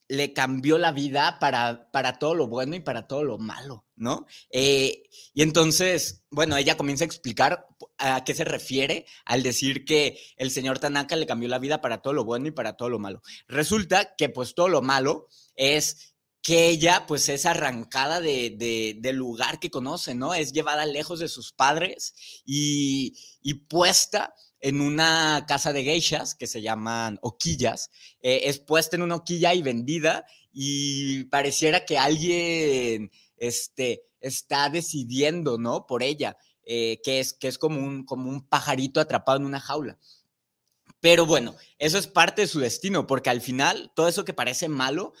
le 0.08 0.32
cambió 0.32 0.78
la 0.78 0.92
vida 0.92 1.38
para, 1.38 1.90
para 1.90 2.18
todo 2.18 2.34
lo 2.34 2.46
bueno 2.46 2.76
y 2.76 2.80
para 2.80 3.06
todo 3.06 3.24
lo 3.24 3.38
malo, 3.38 3.86
¿no? 3.96 4.26
Eh, 4.50 5.04
y 5.32 5.42
entonces, 5.42 6.24
bueno, 6.30 6.56
ella 6.56 6.76
comienza 6.76 7.04
a 7.04 7.06
explicar 7.06 7.66
a 7.98 8.22
qué 8.24 8.34
se 8.34 8.44
refiere 8.44 9.06
al 9.24 9.42
decir 9.42 9.84
que 9.84 10.18
el 10.36 10.50
señor 10.50 10.78
Tanaka 10.78 11.16
le 11.16 11.26
cambió 11.26 11.48
la 11.48 11.58
vida 11.58 11.80
para 11.80 12.02
todo 12.02 12.12
lo 12.12 12.24
bueno 12.24 12.48
y 12.48 12.52
para 12.52 12.76
todo 12.76 12.90
lo 12.90 12.98
malo. 12.98 13.22
Resulta 13.48 14.14
que 14.16 14.28
pues 14.28 14.54
todo 14.54 14.68
lo 14.68 14.82
malo 14.82 15.28
es 15.56 16.13
que 16.44 16.68
ella 16.68 17.06
pues 17.08 17.30
es 17.30 17.46
arrancada 17.46 18.20
de, 18.20 18.94
del 19.00 19.16
lugar 19.16 19.58
que 19.58 19.70
conoce, 19.70 20.14
¿no? 20.14 20.34
Es 20.34 20.52
llevada 20.52 20.84
lejos 20.84 21.18
de 21.18 21.28
sus 21.28 21.52
padres 21.52 22.14
y, 22.44 23.14
puesta 23.70 24.34
en 24.60 24.82
una 24.82 25.46
casa 25.48 25.72
de 25.72 25.84
geishas 25.84 26.34
que 26.34 26.46
se 26.46 26.60
llaman 26.60 27.18
oquillas, 27.22 27.90
eh, 28.20 28.42
es 28.44 28.58
puesta 28.58 28.94
en 28.94 29.02
una 29.02 29.16
oquilla 29.16 29.54
y 29.54 29.62
vendida 29.62 30.26
y 30.52 31.24
pareciera 31.24 31.86
que 31.86 31.96
alguien 31.96 33.10
este, 33.38 34.02
está 34.20 34.68
decidiendo, 34.68 35.56
¿no? 35.56 35.86
Por 35.86 36.02
ella, 36.02 36.36
eh, 36.62 37.00
que, 37.02 37.20
es, 37.20 37.32
que 37.32 37.48
es 37.48 37.56
como 37.56 37.80
un, 37.80 38.04
como 38.04 38.28
un 38.28 38.46
pajarito 38.46 39.00
atrapado 39.00 39.38
en 39.38 39.46
una 39.46 39.60
jaula. 39.60 39.98
Pero 41.00 41.24
bueno, 41.24 41.56
eso 41.78 41.96
es 41.96 42.06
parte 42.06 42.42
de 42.42 42.48
su 42.48 42.60
destino, 42.60 43.06
porque 43.06 43.30
al 43.30 43.40
final 43.40 43.92
todo 43.94 44.08
eso 44.08 44.26
que 44.26 44.34
parece 44.34 44.68
malo 44.68 45.14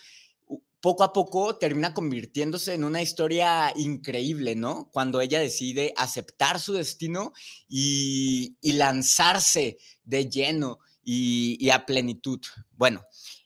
poco 0.84 1.02
a 1.02 1.14
poco 1.14 1.56
termina 1.56 1.94
convirtiéndose 1.94 2.74
en 2.74 2.84
una 2.84 3.00
historia 3.00 3.72
increíble, 3.74 4.54
¿no? 4.54 4.90
Cuando 4.92 5.22
ella 5.22 5.40
decide 5.40 5.94
aceptar 5.96 6.60
su 6.60 6.74
destino 6.74 7.32
y, 7.66 8.54
lanzarse 8.60 9.78
de 10.02 10.28
lleno 10.28 10.80
y, 11.02 11.70
a 11.70 11.86
plenitud. 11.86 12.38
Bueno, 12.72 13.02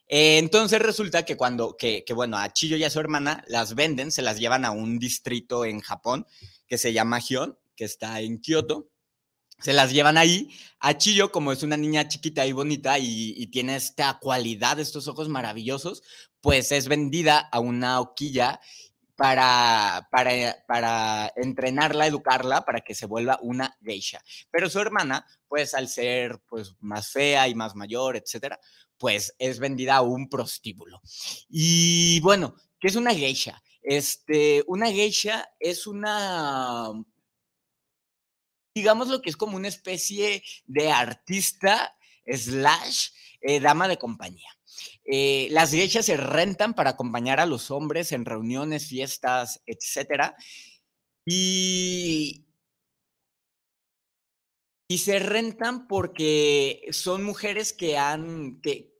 eh, 0.08 0.38
entonces 0.38 0.80
resulta 0.82 1.24
que 1.24 1.36
cuando, 1.36 1.76
que, 1.76 2.04
bueno, 2.12 2.38
a 2.38 2.52
Chiyo 2.52 2.76
y 2.76 2.82
a 2.82 2.90
su 2.90 2.98
hermana 2.98 3.44
las 3.46 3.76
venden, 3.76 4.10
se 4.10 4.22
las 4.22 4.40
llevan 4.40 4.64
a 4.64 4.72
un 4.72 4.98
distrito 4.98 5.64
en 5.64 5.78
Japón 5.78 6.26
que 6.66 6.76
se 6.76 6.92
llama 6.92 7.20
Gion, 7.20 7.56
que 7.76 7.84
está 7.84 8.20
en 8.20 8.40
Kioto 8.40 8.90
se 9.60 9.72
las 9.72 9.92
llevan 9.92 10.16
ahí. 10.16 10.50
A 10.80 10.96
Chillo, 10.96 11.32
como 11.32 11.50
es 11.50 11.64
una 11.64 11.76
niña 11.76 12.06
chiquita 12.06 12.46
y 12.46 12.52
bonita 12.52 12.98
y, 12.98 13.34
y, 13.36 13.48
tiene 13.48 13.74
esta 13.74 14.18
cualidad, 14.20 14.78
estos 14.78 15.08
ojos 15.08 15.28
maravillosos, 15.28 16.02
pues 16.40 16.72
es 16.72 16.88
vendida 16.88 17.38
a 17.38 17.60
una 17.60 18.00
hoquilla 18.00 18.60
para, 19.16 20.08
para, 20.12 20.64
para, 20.68 21.32
entrenarla, 21.34 22.06
educarla, 22.06 22.64
para 22.64 22.82
que 22.82 22.94
se 22.94 23.06
vuelva 23.06 23.40
una 23.42 23.76
geisha. 23.82 24.22
Pero 24.50 24.70
su 24.70 24.78
hermana, 24.78 25.26
pues 25.48 25.74
al 25.74 25.88
ser 25.88 26.40
pues, 26.48 26.76
más 26.78 27.10
fea 27.10 27.48
y 27.48 27.54
más 27.56 27.74
mayor, 27.74 28.16
etcétera, 28.16 28.60
pues 28.96 29.34
es 29.38 29.58
vendida 29.58 29.96
a 29.96 30.02
un 30.02 30.28
prostíbulo. 30.28 31.00
Y 31.48 32.20
bueno, 32.20 32.54
¿qué 32.78 32.86
es 32.86 32.94
una 32.94 33.12
geisha? 33.12 33.60
Este, 33.82 34.62
una 34.68 34.86
geisha 34.86 35.48
es 35.58 35.86
una, 35.86 36.92
digamos 38.74 39.08
lo 39.08 39.20
que 39.20 39.30
es 39.30 39.36
como 39.36 39.56
una 39.56 39.68
especie 39.68 40.44
de 40.66 40.92
artista 40.92 41.96
slash 42.26 43.08
eh, 43.40 43.60
dama 43.60 43.88
de 43.88 43.98
compañía. 43.98 44.57
Eh, 45.10 45.48
las 45.50 45.70
geishas 45.72 46.04
se 46.04 46.18
rentan 46.18 46.74
para 46.74 46.90
acompañar 46.90 47.40
a 47.40 47.46
los 47.46 47.70
hombres 47.70 48.12
en 48.12 48.26
reuniones, 48.26 48.88
fiestas, 48.88 49.62
etc. 49.64 50.34
Y, 51.24 52.46
y 54.86 54.98
se 54.98 55.18
rentan 55.18 55.88
porque 55.88 56.82
son 56.90 57.24
mujeres 57.24 57.72
que 57.72 57.96
han, 57.96 58.60
que, 58.60 58.92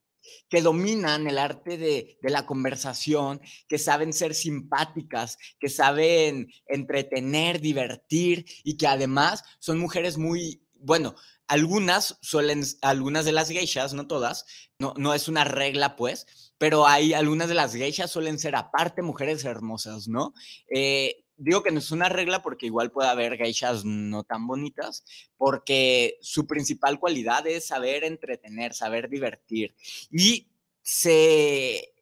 que 0.48 0.62
dominan 0.62 1.26
el 1.26 1.36
arte 1.36 1.76
de, 1.76 2.18
de, 2.22 2.30
la 2.30 2.46
conversación, 2.46 3.42
que 3.68 3.76
saben 3.76 4.14
ser 4.14 4.34
simpáticas, 4.34 5.36
que 5.60 5.68
saben 5.68 6.48
entretener, 6.66 7.60
divertir 7.60 8.46
y 8.64 8.78
que 8.78 8.86
además 8.86 9.44
son 9.58 9.78
mujeres 9.78 10.16
muy, 10.16 10.66
bueno, 10.78 11.14
algunas 11.46 12.18
suelen, 12.20 12.62
algunas 12.82 13.24
de 13.24 13.32
las 13.32 13.48
geishas, 13.48 13.94
no 13.94 14.06
todas, 14.06 14.46
no, 14.78 14.94
no 14.96 15.14
es 15.14 15.28
una 15.28 15.44
regla 15.44 15.96
pues, 15.96 16.26
pero 16.58 16.86
hay 16.86 17.14
algunas 17.14 17.48
de 17.48 17.54
las 17.54 17.74
geishas 17.74 18.10
suelen 18.10 18.38
ser 18.38 18.56
aparte 18.56 19.02
mujeres 19.02 19.44
hermosas, 19.44 20.08
¿no? 20.08 20.34
Eh, 20.74 21.24
digo 21.36 21.62
que 21.62 21.70
no 21.70 21.78
es 21.78 21.90
una 21.90 22.08
regla 22.08 22.42
porque 22.42 22.66
igual 22.66 22.90
puede 22.90 23.08
haber 23.08 23.36
geishas 23.36 23.84
no 23.84 24.24
tan 24.24 24.46
bonitas, 24.46 25.04
porque 25.36 26.18
su 26.20 26.46
principal 26.46 26.98
cualidad 26.98 27.46
es 27.46 27.66
saber 27.66 28.04
entretener, 28.04 28.74
saber 28.74 29.08
divertir. 29.08 29.74
Y 30.10 30.48
se 30.82 31.94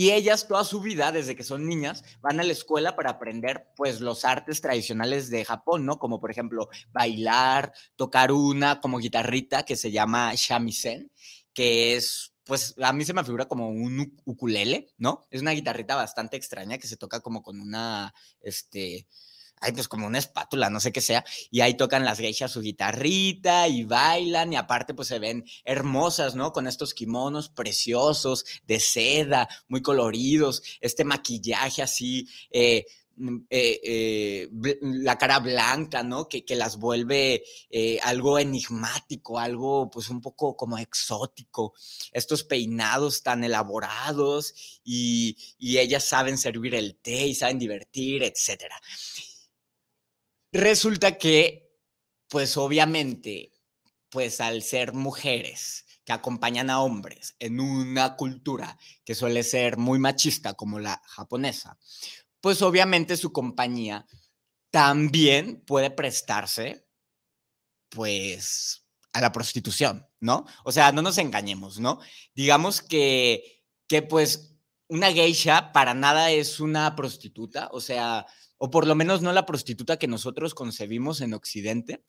y 0.00 0.12
ellas 0.12 0.46
toda 0.46 0.62
su 0.62 0.80
vida, 0.80 1.10
desde 1.10 1.34
que 1.34 1.42
son 1.42 1.66
niñas, 1.66 2.04
van 2.20 2.38
a 2.38 2.44
la 2.44 2.52
escuela 2.52 2.94
para 2.94 3.10
aprender 3.10 3.66
pues 3.74 4.00
los 4.00 4.24
artes 4.24 4.60
tradicionales 4.60 5.28
de 5.28 5.44
Japón, 5.44 5.84
¿no? 5.84 5.98
Como 5.98 6.20
por 6.20 6.30
ejemplo 6.30 6.68
bailar, 6.92 7.72
tocar 7.96 8.30
una 8.30 8.80
como 8.80 8.98
guitarrita 8.98 9.64
que 9.64 9.74
se 9.74 9.90
llama 9.90 10.32
shamisen, 10.36 11.10
que 11.52 11.96
es 11.96 12.32
pues 12.44 12.76
a 12.80 12.92
mí 12.92 13.04
se 13.04 13.12
me 13.12 13.24
figura 13.24 13.46
como 13.46 13.68
un 13.70 14.16
ukulele, 14.24 14.88
¿no? 14.98 15.26
Es 15.30 15.42
una 15.42 15.50
guitarrita 15.50 15.96
bastante 15.96 16.36
extraña 16.36 16.78
que 16.78 16.86
se 16.86 16.96
toca 16.96 17.20
como 17.20 17.42
con 17.42 17.60
una, 17.60 18.14
este, 18.40 19.08
ay, 19.60 19.72
pues 19.72 19.88
como 19.88 20.06
una 20.06 20.18
espátula, 20.18 20.70
no 20.70 20.80
sé 20.80 20.92
qué 20.92 21.00
sea, 21.00 21.24
y 21.50 21.60
ahí 21.60 21.76
tocan 21.76 22.04
las 22.04 22.18
geishas 22.18 22.52
su 22.52 22.60
guitarrita 22.60 23.68
y 23.68 23.84
bailan 23.84 24.52
y 24.52 24.56
aparte 24.56 24.94
pues 24.94 25.08
se 25.08 25.18
ven 25.18 25.44
hermosas, 25.64 26.34
¿no? 26.34 26.52
Con 26.52 26.66
estos 26.66 26.94
kimonos 26.94 27.48
preciosos 27.48 28.44
de 28.66 28.80
seda, 28.80 29.48
muy 29.68 29.82
coloridos, 29.82 30.62
este 30.80 31.04
maquillaje 31.04 31.82
así, 31.82 32.28
eh, 32.50 32.86
mm, 33.16 33.36
eh, 33.50 33.80
eh, 33.82 34.48
la 34.80 35.18
cara 35.18 35.40
blanca, 35.40 36.02
¿no? 36.02 36.28
Que, 36.28 36.44
que 36.44 36.56
las 36.56 36.76
vuelve 36.78 37.42
algo 38.02 38.38
enigmático, 38.38 39.38
algo 39.38 39.90
pues 39.90 40.08
un 40.08 40.20
poco 40.20 40.56
como 40.56 40.78
exótico, 40.78 41.74
estos 42.12 42.44
peinados 42.44 43.22
tan 43.22 43.44
elaborados 43.44 44.54
y, 44.84 45.36
y 45.58 45.78
ellas 45.78 46.04
saben 46.04 46.38
servir 46.38 46.74
el 46.74 46.96
té 46.96 47.26
y 47.26 47.34
saben 47.34 47.58
divertir, 47.58 48.22
etcétera. 48.22 48.80
Resulta 50.52 51.18
que, 51.18 51.70
pues 52.28 52.56
obviamente, 52.56 53.52
pues 54.10 54.40
al 54.40 54.62
ser 54.62 54.94
mujeres 54.94 55.84
que 56.04 56.12
acompañan 56.12 56.70
a 56.70 56.80
hombres 56.80 57.36
en 57.38 57.60
una 57.60 58.16
cultura 58.16 58.78
que 59.04 59.14
suele 59.14 59.42
ser 59.42 59.76
muy 59.76 59.98
machista 59.98 60.54
como 60.54 60.78
la 60.78 61.02
japonesa, 61.06 61.78
pues 62.40 62.62
obviamente 62.62 63.16
su 63.16 63.32
compañía 63.32 64.06
también 64.70 65.62
puede 65.66 65.90
prestarse, 65.90 66.86
pues, 67.90 68.84
a 69.12 69.20
la 69.20 69.32
prostitución, 69.32 70.06
¿no? 70.20 70.46
O 70.64 70.72
sea, 70.72 70.92
no 70.92 71.02
nos 71.02 71.18
engañemos, 71.18 71.78
¿no? 71.78 72.00
Digamos 72.34 72.82
que, 72.82 73.64
que 73.86 74.02
pues, 74.02 74.54
una 74.88 75.12
geisha 75.12 75.72
para 75.72 75.94
nada 75.94 76.30
es 76.30 76.60
una 76.60 76.96
prostituta, 76.96 77.68
o 77.72 77.80
sea, 77.80 78.26
o 78.58 78.70
por 78.70 78.86
lo 78.86 78.94
menos 78.94 79.22
no 79.22 79.32
la 79.32 79.46
prostituta 79.46 79.98
que 79.98 80.08
nosotros 80.08 80.54
concebimos 80.54 81.20
en 81.20 81.34
Occidente, 81.34 82.04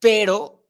pero 0.00 0.66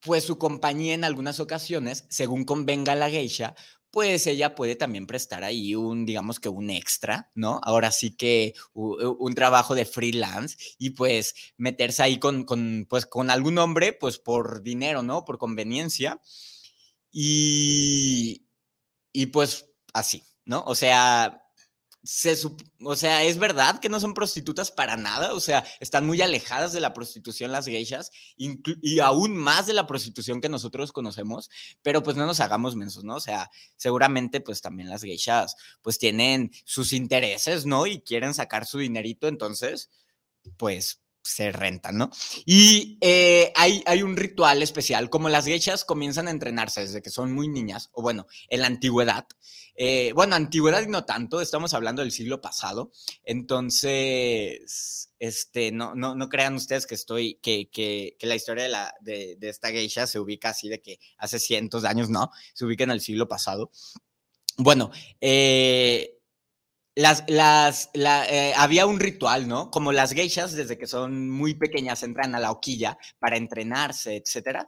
pues 0.00 0.24
su 0.24 0.38
compañía 0.38 0.94
en 0.94 1.04
algunas 1.04 1.40
ocasiones, 1.40 2.04
según 2.08 2.44
convenga 2.44 2.94
la 2.94 3.10
geisha, 3.10 3.54
pues 3.90 4.26
ella 4.26 4.54
puede 4.54 4.76
también 4.76 5.06
prestar 5.06 5.44
ahí 5.44 5.74
un, 5.74 6.04
digamos 6.04 6.40
que 6.40 6.48
un 6.48 6.70
extra, 6.70 7.30
¿no? 7.34 7.60
Ahora 7.64 7.90
sí 7.90 8.16
que 8.16 8.54
un, 8.74 9.34
trabajo 9.34 9.74
de 9.74 9.86
freelance 9.86 10.56
y 10.78 10.90
pues 10.90 11.34
meterse 11.56 12.02
ahí 12.02 12.18
con, 12.18 12.44
con, 12.44 12.86
pues, 12.88 13.06
con 13.06 13.30
algún 13.30 13.58
hombre, 13.58 13.92
pues 13.92 14.18
por 14.18 14.62
dinero, 14.62 15.02
¿no? 15.02 15.24
Por 15.24 15.38
conveniencia. 15.38 16.20
Y, 17.10 18.46
y 19.12 19.26
pues 19.26 19.70
así, 19.94 20.22
¿no? 20.44 20.62
O 20.66 20.74
sea, 20.74 21.47
o 22.84 22.96
sea, 22.96 23.24
es 23.24 23.38
verdad 23.38 23.80
que 23.80 23.90
no 23.90 24.00
son 24.00 24.14
prostitutas 24.14 24.70
para 24.70 24.96
nada, 24.96 25.34
o 25.34 25.40
sea, 25.40 25.64
están 25.78 26.06
muy 26.06 26.22
alejadas 26.22 26.72
de 26.72 26.80
la 26.80 26.94
prostitución 26.94 27.52
las 27.52 27.66
geishas 27.66 28.10
y 28.36 29.00
aún 29.00 29.36
más 29.36 29.66
de 29.66 29.74
la 29.74 29.86
prostitución 29.86 30.40
que 30.40 30.48
nosotros 30.48 30.92
conocemos, 30.92 31.50
pero 31.82 32.02
pues 32.02 32.16
no 32.16 32.24
nos 32.24 32.40
hagamos 32.40 32.76
mensos, 32.76 33.04
¿no? 33.04 33.16
O 33.16 33.20
sea, 33.20 33.50
seguramente 33.76 34.40
pues 34.40 34.62
también 34.62 34.88
las 34.88 35.02
geishas 35.02 35.54
pues 35.82 35.98
tienen 35.98 36.50
sus 36.64 36.94
intereses, 36.94 37.66
¿no? 37.66 37.86
Y 37.86 38.00
quieren 38.00 38.32
sacar 38.32 38.64
su 38.64 38.78
dinerito, 38.78 39.28
entonces, 39.28 39.90
pues 40.56 41.02
se 41.28 41.52
rentan, 41.52 41.98
¿no? 41.98 42.10
Y 42.44 42.98
eh, 43.00 43.52
hay, 43.54 43.82
hay 43.86 44.02
un 44.02 44.16
ritual 44.16 44.62
especial, 44.62 45.10
como 45.10 45.28
las 45.28 45.44
geishas 45.44 45.84
comienzan 45.84 46.28
a 46.28 46.30
entrenarse 46.30 46.80
desde 46.80 47.02
que 47.02 47.10
son 47.10 47.32
muy 47.32 47.48
niñas, 47.48 47.90
o 47.92 48.02
bueno, 48.02 48.26
en 48.48 48.60
la 48.62 48.66
antigüedad, 48.66 49.26
eh, 49.74 50.12
bueno, 50.14 50.34
antigüedad 50.34 50.82
y 50.82 50.88
no 50.88 51.04
tanto, 51.04 51.40
estamos 51.40 51.74
hablando 51.74 52.02
del 52.02 52.12
siglo 52.12 52.40
pasado, 52.40 52.90
entonces, 53.24 55.12
este, 55.18 55.70
no, 55.70 55.94
no, 55.94 56.14
no 56.14 56.28
crean 56.28 56.54
ustedes 56.54 56.86
que 56.86 56.94
estoy, 56.94 57.38
que, 57.42 57.70
que, 57.70 58.16
que 58.18 58.26
la 58.26 58.34
historia 58.34 58.64
de, 58.64 58.70
la, 58.70 58.94
de, 59.00 59.36
de, 59.38 59.48
esta 59.48 59.68
geisha 59.68 60.06
se 60.06 60.18
ubica 60.18 60.50
así 60.50 60.68
de 60.68 60.80
que 60.80 60.98
hace 61.18 61.38
cientos 61.38 61.82
de 61.82 61.88
años, 61.88 62.08
no, 62.08 62.30
se 62.54 62.64
ubica 62.64 62.84
en 62.84 62.90
el 62.90 63.00
siglo 63.00 63.28
pasado. 63.28 63.70
Bueno, 64.56 64.90
eh, 65.20 66.17
las, 66.98 67.22
las, 67.28 67.90
eh, 67.94 68.52
había 68.56 68.84
un 68.84 68.98
ritual, 68.98 69.46
¿no? 69.46 69.70
Como 69.70 69.92
las 69.92 70.10
geishas, 70.10 70.54
desde 70.54 70.76
que 70.76 70.88
son 70.88 71.30
muy 71.30 71.54
pequeñas, 71.54 72.02
entran 72.02 72.34
a 72.34 72.40
la 72.40 72.50
hoquilla 72.50 72.98
para 73.20 73.36
entrenarse, 73.36 74.16
etcétera. 74.16 74.66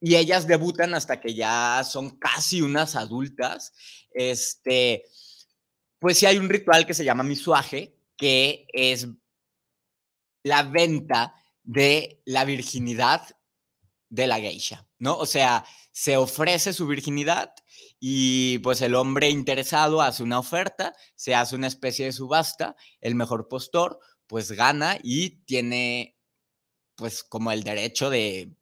Y 0.00 0.16
ellas 0.16 0.46
debutan 0.46 0.94
hasta 0.94 1.20
que 1.20 1.34
ya 1.34 1.82
son 1.84 2.16
casi 2.18 2.62
unas 2.62 2.96
adultas. 2.96 3.74
Este, 4.10 5.04
pues 5.98 6.16
sí 6.16 6.24
hay 6.24 6.38
un 6.38 6.48
ritual 6.48 6.86
que 6.86 6.94
se 6.94 7.04
llama 7.04 7.24
misuaje, 7.24 7.94
que 8.16 8.66
es 8.72 9.06
la 10.42 10.62
venta 10.62 11.34
de 11.62 12.22
la 12.24 12.46
virginidad 12.46 13.36
de 14.08 14.26
la 14.26 14.40
geisha, 14.40 14.88
¿no? 14.98 15.18
O 15.18 15.26
sea, 15.26 15.66
se 15.92 16.16
ofrece 16.16 16.72
su 16.72 16.86
virginidad 16.86 17.54
y 17.98 18.58
pues 18.58 18.80
el 18.82 18.94
hombre 18.94 19.28
interesado 19.28 20.00
hace 20.02 20.22
una 20.22 20.38
oferta, 20.38 20.94
se 21.14 21.34
hace 21.34 21.56
una 21.56 21.66
especie 21.66 22.06
de 22.06 22.12
subasta, 22.12 22.76
el 23.00 23.14
mejor 23.14 23.48
postor 23.48 23.98
pues 24.26 24.52
gana 24.52 24.98
y 25.02 25.42
tiene 25.44 26.16
pues 26.94 27.24
como 27.24 27.50
el 27.50 27.64
derecho 27.64 28.10
de 28.10 28.54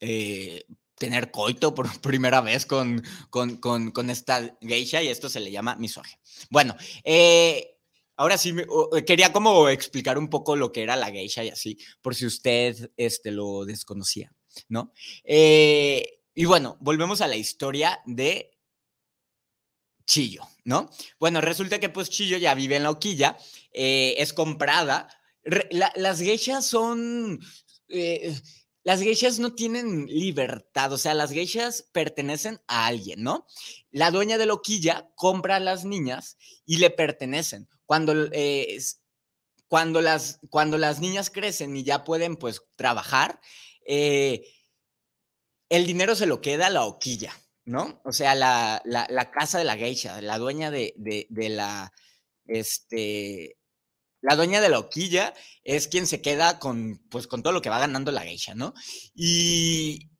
eh, 0.00 0.64
tener 0.96 1.30
coito 1.30 1.74
por 1.74 1.88
primera 2.00 2.40
vez 2.40 2.66
con, 2.66 3.02
con, 3.30 3.58
con, 3.58 4.10
esta 4.10 4.56
geisha 4.60 5.02
y 5.02 5.08
esto 5.08 5.28
se 5.28 5.40
le 5.40 5.50
llama 5.50 5.76
misoge. 5.76 6.18
Bueno, 6.50 6.76
eh, 7.02 7.76
ahora 8.16 8.38
sí, 8.38 8.54
quería 9.06 9.32
como 9.32 9.68
explicar 9.68 10.18
un 10.18 10.30
poco 10.30 10.56
lo 10.56 10.72
que 10.72 10.82
era 10.82 10.96
la 10.96 11.10
geisha 11.10 11.44
y 11.44 11.50
así, 11.50 11.78
por 12.00 12.14
si 12.14 12.26
usted 12.26 12.92
este, 12.96 13.30
lo 13.30 13.64
desconocía, 13.64 14.32
¿no? 14.68 14.92
Eh, 15.24 16.20
y 16.34 16.44
bueno, 16.44 16.76
volvemos 16.80 17.20
a 17.20 17.28
la 17.28 17.36
historia 17.36 18.00
de 18.06 18.50
Chillo, 20.06 20.42
¿no? 20.64 20.90
Bueno, 21.18 21.40
resulta 21.40 21.80
que 21.80 21.88
pues 21.88 22.10
Chillo 22.10 22.36
ya 22.36 22.54
vive 22.54 22.76
en 22.76 22.82
la 22.82 22.90
hoquilla, 22.90 23.36
eh, 23.72 24.14
es 24.18 24.32
comprada. 24.32 25.08
las 25.42 26.20
geishas 26.20 26.66
son... 26.66 27.40
Eh, 27.88 28.34
las 28.84 29.00
geishas 29.00 29.38
no 29.38 29.54
tienen 29.54 30.06
libertad, 30.06 30.92
o 30.92 30.98
sea, 30.98 31.14
las 31.14 31.30
geishas 31.30 31.88
pertenecen 31.92 32.60
a 32.66 32.84
alguien, 32.84 33.22
¿no? 33.22 33.46
La 33.90 34.10
dueña 34.10 34.36
de 34.36 34.44
la 34.44 34.52
hoquilla 34.52 35.08
compra 35.14 35.56
a 35.56 35.60
las 35.60 35.86
niñas 35.86 36.36
y 36.66 36.76
le 36.76 36.90
pertenecen. 36.90 37.66
Cuando, 37.86 38.28
eh, 38.32 38.78
cuando, 39.68 40.02
las, 40.02 40.38
cuando 40.50 40.76
las 40.76 41.00
niñas 41.00 41.30
crecen 41.30 41.74
y 41.78 41.82
ya 41.82 42.04
pueden, 42.04 42.36
pues, 42.36 42.60
trabajar, 42.76 43.40
eh, 43.86 44.46
el 45.68 45.86
dinero 45.86 46.14
se 46.14 46.26
lo 46.26 46.40
queda 46.40 46.66
a 46.66 46.70
la 46.70 46.84
hoquilla, 46.84 47.34
¿no? 47.64 48.00
O 48.04 48.12
sea, 48.12 48.34
la, 48.34 48.82
casa 49.32 49.58
de 49.58 49.64
la 49.64 49.76
geisha, 49.76 50.20
la 50.20 50.38
dueña 50.38 50.70
de, 50.70 50.94
la, 51.30 51.92
este, 52.46 53.56
la 54.20 54.36
dueña 54.36 54.60
de 54.60 54.68
la 54.68 54.78
hoquilla 54.78 55.34
es 55.62 55.88
quien 55.88 56.06
se 56.06 56.22
queda 56.22 56.58
con, 56.58 57.02
pues, 57.10 57.26
con 57.26 57.42
todo 57.42 57.52
lo 57.52 57.62
que 57.62 57.70
va 57.70 57.78
ganando 57.78 58.12
la 58.12 58.22
geisha, 58.22 58.54
¿no? 58.54 58.74
Y, 59.14 60.10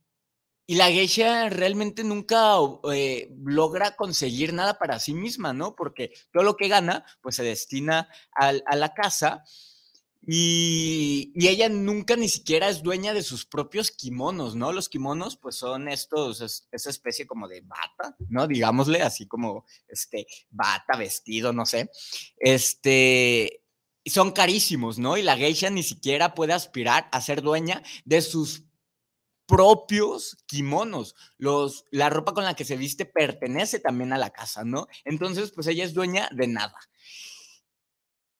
y 0.66 0.76
la 0.76 0.90
geisha 0.90 1.50
realmente 1.50 2.04
nunca 2.04 2.56
eh, 2.92 3.30
logra 3.44 3.96
conseguir 3.96 4.54
nada 4.54 4.78
para 4.78 4.98
sí 4.98 5.14
misma, 5.14 5.52
¿no? 5.52 5.76
Porque 5.76 6.12
todo 6.32 6.42
lo 6.42 6.56
que 6.56 6.68
gana, 6.68 7.04
pues 7.20 7.36
se 7.36 7.42
destina 7.42 8.08
a 8.34 8.76
la 8.76 8.94
casa 8.94 9.44
y, 10.26 11.32
ella 11.34 11.68
nunca 11.68 12.16
ni 12.16 12.28
siquiera 12.28 12.68
es 12.68 12.82
dueña 12.82 13.12
de 13.12 13.22
sus 13.22 13.44
propios 13.44 13.90
kimonos, 13.90 14.54
¿no? 14.54 14.72
Los 14.72 14.88
kimonos, 14.88 15.36
pues 15.36 15.56
son 15.56 15.88
estos, 15.88 16.66
esa 16.70 16.90
especie 16.90 17.26
como 17.26 17.48
de 17.48 17.60
bata, 17.60 18.16
¿no? 18.28 18.46
Digámosle, 18.46 19.02
así 19.02 19.26
como, 19.26 19.66
este, 19.88 20.26
bata, 20.50 20.96
vestido, 20.96 21.52
no 21.52 21.66
sé. 21.66 21.90
Este, 22.36 23.62
son 24.06 24.32
carísimos, 24.32 24.98
¿no? 24.98 25.16
Y 25.16 25.22
la 25.22 25.36
geisha 25.36 25.70
ni 25.70 25.82
siquiera 25.82 26.34
puede 26.34 26.52
aspirar 26.52 27.08
a 27.12 27.20
ser 27.20 27.42
dueña 27.42 27.82
de 28.04 28.22
sus 28.22 28.64
propios 29.46 30.38
kimonos. 30.46 31.14
Los, 31.36 31.84
la 31.90 32.10
ropa 32.10 32.32
con 32.32 32.44
la 32.44 32.54
que 32.54 32.64
se 32.64 32.76
viste 32.76 33.04
pertenece 33.04 33.78
también 33.78 34.12
a 34.12 34.18
la 34.18 34.30
casa, 34.30 34.64
¿no? 34.64 34.86
Entonces, 35.04 35.52
pues 35.52 35.66
ella 35.66 35.84
es 35.84 35.94
dueña 35.94 36.28
de 36.32 36.46
nada. 36.46 36.76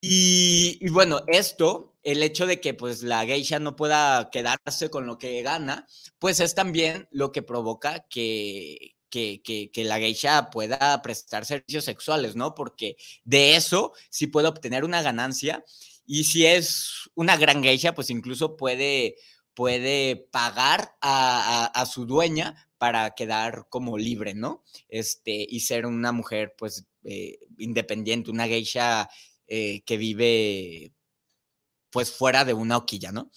Y, 0.07 0.87
bueno, 0.91 1.23
esto, 1.29 1.97
el 2.03 2.23
hecho 2.23 2.47
de 2.47 2.61
que 2.61 2.75
pues 2.75 3.03
la 3.03 3.25
geisha 3.25 3.59
no 3.59 3.75
pueda 3.75 4.29
quedarse 4.31 4.91
con 4.91 5.07
lo 5.07 5.17
que 5.17 5.41
gana, 5.41 5.87
pues 6.19 6.41
es 6.41 6.55
también 6.55 7.09
lo 7.11 7.33
que 7.33 7.41
provoca 7.41 8.07
que, 8.11 8.97
que, 9.09 9.41
que, 9.43 9.85
la 9.85 9.99
geisha 9.99 10.51
pueda 10.51 11.01
prestar 11.01 11.47
servicios 11.47 11.87
sexuales, 11.87 12.37
¿no? 12.37 12.55
Porque 12.55 12.97
de 13.25 13.57
eso 13.57 13.95
sí 14.11 14.27
puede 14.27 14.49
obtener 14.49 14.85
una 14.85 15.01
ganancia 15.01 15.65
y 16.05 16.25
si 16.25 16.45
es 16.45 17.09
una 17.15 17.39
gran 17.39 17.63
geisha, 17.63 17.95
pues 17.95 18.11
incluso 18.11 18.59
puede, 18.59 19.17
puede 19.55 20.17
pagar 20.31 20.97
a, 21.01 21.87
su 21.91 22.05
dueña 22.05 22.69
para 22.77 23.15
quedar 23.15 23.69
como 23.71 23.97
libre, 23.97 24.35
¿no? 24.35 24.65
Este, 24.89 25.47
y 25.49 25.61
ser 25.61 25.87
una 25.87 26.13
mujer 26.13 26.55
pues 26.59 26.85
eh, 27.05 27.39
independiente, 27.57 28.31
una 28.31 28.47
geisha 28.47 29.09
eh, 29.47 29.83
que 29.85 29.97
vive 29.97 30.93
pues 31.91 32.11
fuera 32.11 32.45
de 32.45 32.55
una 32.55 32.77
hoquilla, 32.77 33.13
¿no? 33.13 33.31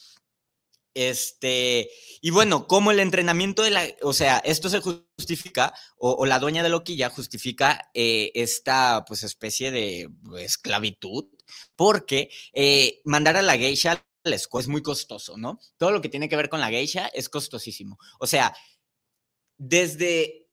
Este, 0.94 1.92
y 2.22 2.32
bueno, 2.32 2.66
como 2.68 2.90
el 2.90 3.00
entrenamiento 3.00 3.62
de 3.62 3.70
la, 3.70 3.88
o 4.02 4.14
sea, 4.14 4.40
esto 4.40 4.68
se 4.68 4.80
justifica, 4.80 5.74
o, 5.98 6.26
la 6.26 6.40
dueña 6.40 6.64
de 6.64 6.70
la 6.70 6.78
hoquilla 6.78 7.12
justifica 7.12 7.92
eh, 7.94 8.32
esta, 8.34 9.06
pues, 9.08 9.22
especie 9.22 9.70
de 9.70 10.10
esclavitud, 10.40 11.26
porque 11.76 12.32
eh, 12.54 13.02
mandar 13.06 13.38
a 13.38 13.44
la 13.44 13.58
geisha 13.58 14.04
es 14.24 14.68
muy 14.68 14.82
costoso, 14.82 15.38
¿no? 15.38 15.60
Todo 15.78 15.92
lo 15.92 16.02
que 16.02 16.10
tiene 16.10 16.28
que 16.30 16.36
ver 16.36 16.50
con 16.50 16.60
la 16.60 16.70
geisha 16.70 17.08
es 17.08 17.30
costosísimo. 17.30 17.98
O 18.20 18.28
sea, 18.28 18.56
desde 19.58 20.50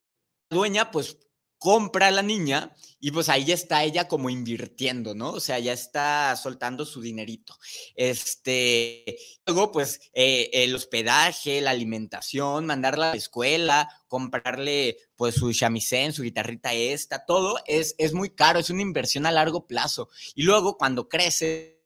la 0.50 0.56
dueña, 0.56 0.90
pues, 0.90 1.18
compra 1.64 2.08
a 2.08 2.10
la 2.10 2.20
niña 2.20 2.76
y 3.00 3.10
pues 3.10 3.30
ahí 3.30 3.46
ya 3.46 3.54
está 3.54 3.84
ella 3.84 4.06
como 4.06 4.28
invirtiendo, 4.28 5.14
¿no? 5.14 5.30
O 5.30 5.40
sea, 5.40 5.58
ya 5.58 5.72
está 5.72 6.36
soltando 6.36 6.84
su 6.84 7.00
dinerito. 7.00 7.56
Este, 7.94 9.16
luego 9.46 9.72
pues 9.72 9.98
eh, 10.12 10.50
el 10.52 10.74
hospedaje, 10.74 11.62
la 11.62 11.70
alimentación, 11.70 12.66
mandarla 12.66 13.06
a 13.06 13.10
la 13.12 13.16
escuela, 13.16 13.88
comprarle 14.08 14.98
pues 15.16 15.36
su 15.36 15.50
chamisén, 15.54 16.12
su 16.12 16.22
guitarrita 16.22 16.74
esta, 16.74 17.24
todo 17.24 17.56
es, 17.66 17.94
es 17.96 18.12
muy 18.12 18.28
caro, 18.28 18.58
es 18.58 18.68
una 18.68 18.82
inversión 18.82 19.24
a 19.24 19.32
largo 19.32 19.66
plazo. 19.66 20.10
Y 20.34 20.42
luego 20.42 20.76
cuando 20.76 21.08
crece, 21.08 21.80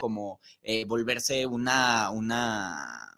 como 0.00 0.40
eh, 0.62 0.84
volverse 0.84 1.44
una, 1.44 2.10
una 2.10 3.17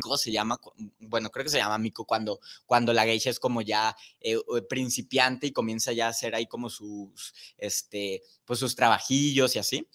¿cómo 0.00 0.16
se 0.16 0.32
llama? 0.32 0.58
Bueno, 0.98 1.30
creo 1.30 1.44
que 1.44 1.50
se 1.50 1.58
llama 1.58 1.78
Mico 1.78 2.04
cuando, 2.04 2.40
cuando 2.66 2.92
la 2.92 3.04
geisha 3.04 3.30
es 3.30 3.40
como 3.40 3.62
ya 3.62 3.96
eh, 4.20 4.36
principiante 4.68 5.46
y 5.48 5.52
comienza 5.52 5.92
ya 5.92 6.06
a 6.06 6.10
hacer 6.10 6.34
ahí 6.34 6.46
como 6.46 6.70
sus, 6.70 7.34
este, 7.58 8.22
pues 8.44 8.58
sus 8.58 8.74
trabajillos 8.76 9.56
y 9.56 9.58
así. 9.58 9.88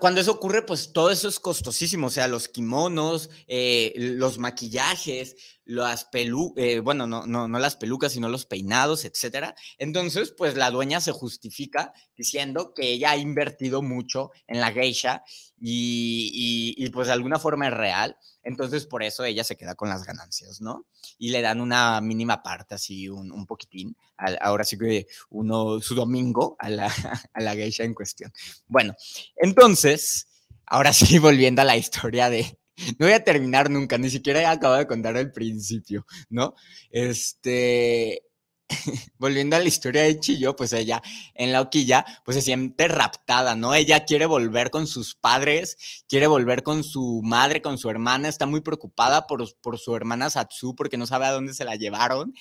Cuando, 0.00 0.20
eso 0.20 0.32
ocurre, 0.32 0.62
pues 0.62 0.92
todo 0.92 1.10
eso 1.10 1.28
es 1.28 1.38
costosísimo, 1.38 2.08
o 2.08 2.10
sea, 2.10 2.26
los 2.26 2.48
kimonos, 2.48 3.30
eh, 3.46 3.92
los 3.96 4.38
maquillajes, 4.38 5.36
las 5.64 6.06
pelucas, 6.06 6.64
eh, 6.64 6.80
bueno, 6.80 7.06
no, 7.06 7.26
no, 7.26 7.46
no 7.46 7.58
las 7.60 7.76
pelucas, 7.76 8.12
sino 8.12 8.28
los 8.28 8.44
peinados, 8.44 9.04
etcétera. 9.04 9.54
Entonces, 9.78 10.34
pues 10.36 10.56
la 10.56 10.72
dueña 10.72 11.00
se 11.00 11.12
justifica 11.12 11.92
diciendo 12.16 12.72
que 12.74 12.88
ella 12.88 13.12
ha 13.12 13.16
invertido 13.16 13.80
mucho 13.80 14.32
en 14.48 14.60
la 14.60 14.72
geisha 14.72 15.22
y, 15.60 16.74
y, 16.76 16.90
pues 16.90 17.06
de 17.06 17.12
alguna 17.12 17.38
forma 17.38 17.68
es 17.68 17.74
real. 17.74 18.16
Entonces, 18.42 18.86
por 18.86 19.02
eso 19.02 19.24
ella 19.24 19.44
se 19.44 19.56
queda 19.56 19.74
con 19.74 19.88
las 19.88 20.04
ganancias, 20.04 20.60
¿no? 20.60 20.86
Y 21.18 21.30
le 21.30 21.42
dan 21.42 21.60
una 21.60 22.00
mínima 22.00 22.42
parte, 22.42 22.74
así 22.74 23.08
un, 23.08 23.30
un 23.32 23.46
poquitín. 23.46 23.96
ahora 24.40 24.64
sí 24.64 24.78
que 24.78 25.06
uno, 25.30 25.80
su 25.80 25.94
domingo 25.94 26.56
a 26.58 26.70
la, 26.70 26.86
a 27.32 27.40
la 27.40 27.54
geisha 27.54 27.84
en 27.84 27.94
cuestión. 27.94 28.32
Bueno, 28.66 28.94
entonces, 29.36 30.28
ahora 30.66 30.92
sí, 30.92 31.18
volviendo 31.18 31.62
a 31.62 31.66
la 31.66 31.76
historia 31.76 32.30
de, 32.30 32.58
no 32.98 33.06
voy 33.06 33.12
a 33.12 33.24
terminar 33.24 33.70
nunca, 33.70 33.98
ni 33.98 34.10
siquiera 34.10 34.40
he 34.40 34.46
acabado 34.46 34.78
de 34.78 34.86
contar 34.86 35.16
el 35.16 35.32
principio, 35.32 36.06
¿no? 36.30 36.54
Este, 36.90 38.22
volviendo 39.18 39.56
a 39.56 39.60
la 39.60 39.68
historia 39.68 40.02
de 40.02 40.20
Chillo, 40.20 40.54
pues 40.56 40.72
ella 40.72 41.02
en 41.34 41.52
la 41.52 41.60
hoquilla, 41.60 42.04
pues 42.24 42.36
se 42.36 42.42
siente 42.42 42.88
raptada, 42.88 43.54
¿no? 43.54 43.74
Ella 43.74 44.04
quiere 44.04 44.26
volver 44.26 44.70
con 44.70 44.86
sus 44.86 45.14
padres, 45.14 46.04
quiere 46.08 46.26
volver 46.26 46.62
con 46.62 46.84
su 46.84 47.20
madre, 47.24 47.62
con 47.62 47.78
su 47.78 47.90
hermana, 47.90 48.28
está 48.28 48.46
muy 48.46 48.60
preocupada 48.60 49.26
por, 49.26 49.46
su 49.78 49.96
hermana 49.96 50.30
Satsu 50.30 50.74
porque 50.74 50.96
no 50.96 51.06
sabe 51.06 51.26
a 51.26 51.32
dónde 51.32 51.54
se 51.54 51.64
la 51.64 51.76
llevaron. 51.76 52.34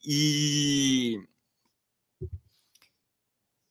Y... 0.00 1.16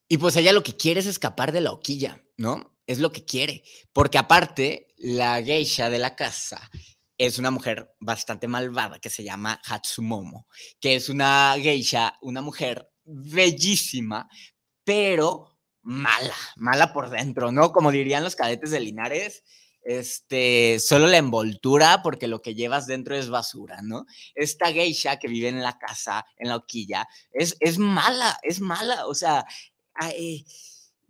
Y 0.10 0.18
pues 0.18 0.36
ella 0.36 0.54
lo 0.54 0.62
que 0.62 0.78
quiere 0.78 1.00
es 1.00 1.08
escapar 1.08 1.52
de 1.52 1.62
la 1.62 1.72
hoquilla, 1.72 2.24
¿no? 2.38 2.72
Es 2.86 3.00
lo 3.00 3.12
que 3.12 3.26
quiere, 3.26 3.64
porque 3.94 4.20
aparte 4.20 4.94
la 4.98 5.42
geisha 5.42 5.90
de 5.90 5.98
la 5.98 6.16
casa 6.16 6.70
es 7.26 7.40
una 7.40 7.52
mujer 7.52 7.94
bastante 8.00 8.48
malvada 8.48 9.00
que 9.00 9.10
se 9.10 9.24
llama 9.24 9.62
Hatsumomo, 9.66 10.48
que 10.80 10.96
es 10.96 11.10
una 11.10 11.56
geisha, 11.58 12.18
una 12.22 12.42
mujer 12.42 12.90
bellísima, 13.06 14.28
pero 14.84 15.58
mala, 15.82 16.36
mala 16.56 16.94
por 16.94 17.10
dentro, 17.10 17.52
¿no? 17.52 17.72
Como 17.72 17.92
dirían 17.92 18.24
los 18.24 18.36
cadetes 18.36 18.72
de 18.72 18.80
Linares, 18.80 19.44
este, 19.84 20.80
solo 20.80 21.08
la 21.08 21.18
envoltura 21.18 22.02
porque 22.02 22.28
lo 22.28 22.42
que 22.42 22.56
llevas 22.56 22.88
dentro 22.88 23.16
es 23.16 23.30
basura, 23.30 23.82
¿no? 23.82 24.06
Esta 24.34 24.72
geisha 24.72 25.18
que 25.18 25.28
vive 25.28 25.50
en 25.50 25.62
la 25.62 25.78
casa, 25.78 26.26
en 26.38 26.50
la 26.50 26.56
hoquilla, 26.56 27.08
es, 27.32 27.56
es 27.60 27.78
mala, 27.78 28.38
es 28.44 28.60
mala, 28.60 29.08
o 29.08 29.14
sea, 29.14 29.46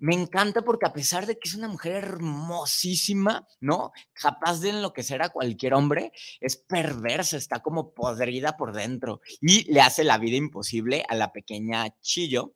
me 0.03 0.15
encanta 0.15 0.63
porque 0.63 0.85
a 0.85 0.91
pesar 0.91 1.25
de 1.27 1.39
que 1.39 1.47
es 1.47 1.55
una 1.55 1.69
mujer 1.69 1.93
hermosísima, 1.95 3.47
¿no? 3.61 3.93
Capaz 4.11 4.59
de 4.59 4.71
enloquecer 4.71 5.21
a 5.21 5.29
cualquier 5.29 5.73
hombre, 5.73 6.11
es 6.41 6.57
perversa, 6.57 7.37
está 7.37 7.61
como 7.61 7.93
podrida 7.93 8.57
por 8.57 8.73
dentro 8.73 9.21
y 9.39 9.63
le 9.71 9.79
hace 9.79 10.03
la 10.03 10.17
vida 10.17 10.35
imposible 10.35 11.05
a 11.07 11.15
la 11.15 11.31
pequeña 11.31 11.97
Chillo. 12.01 12.53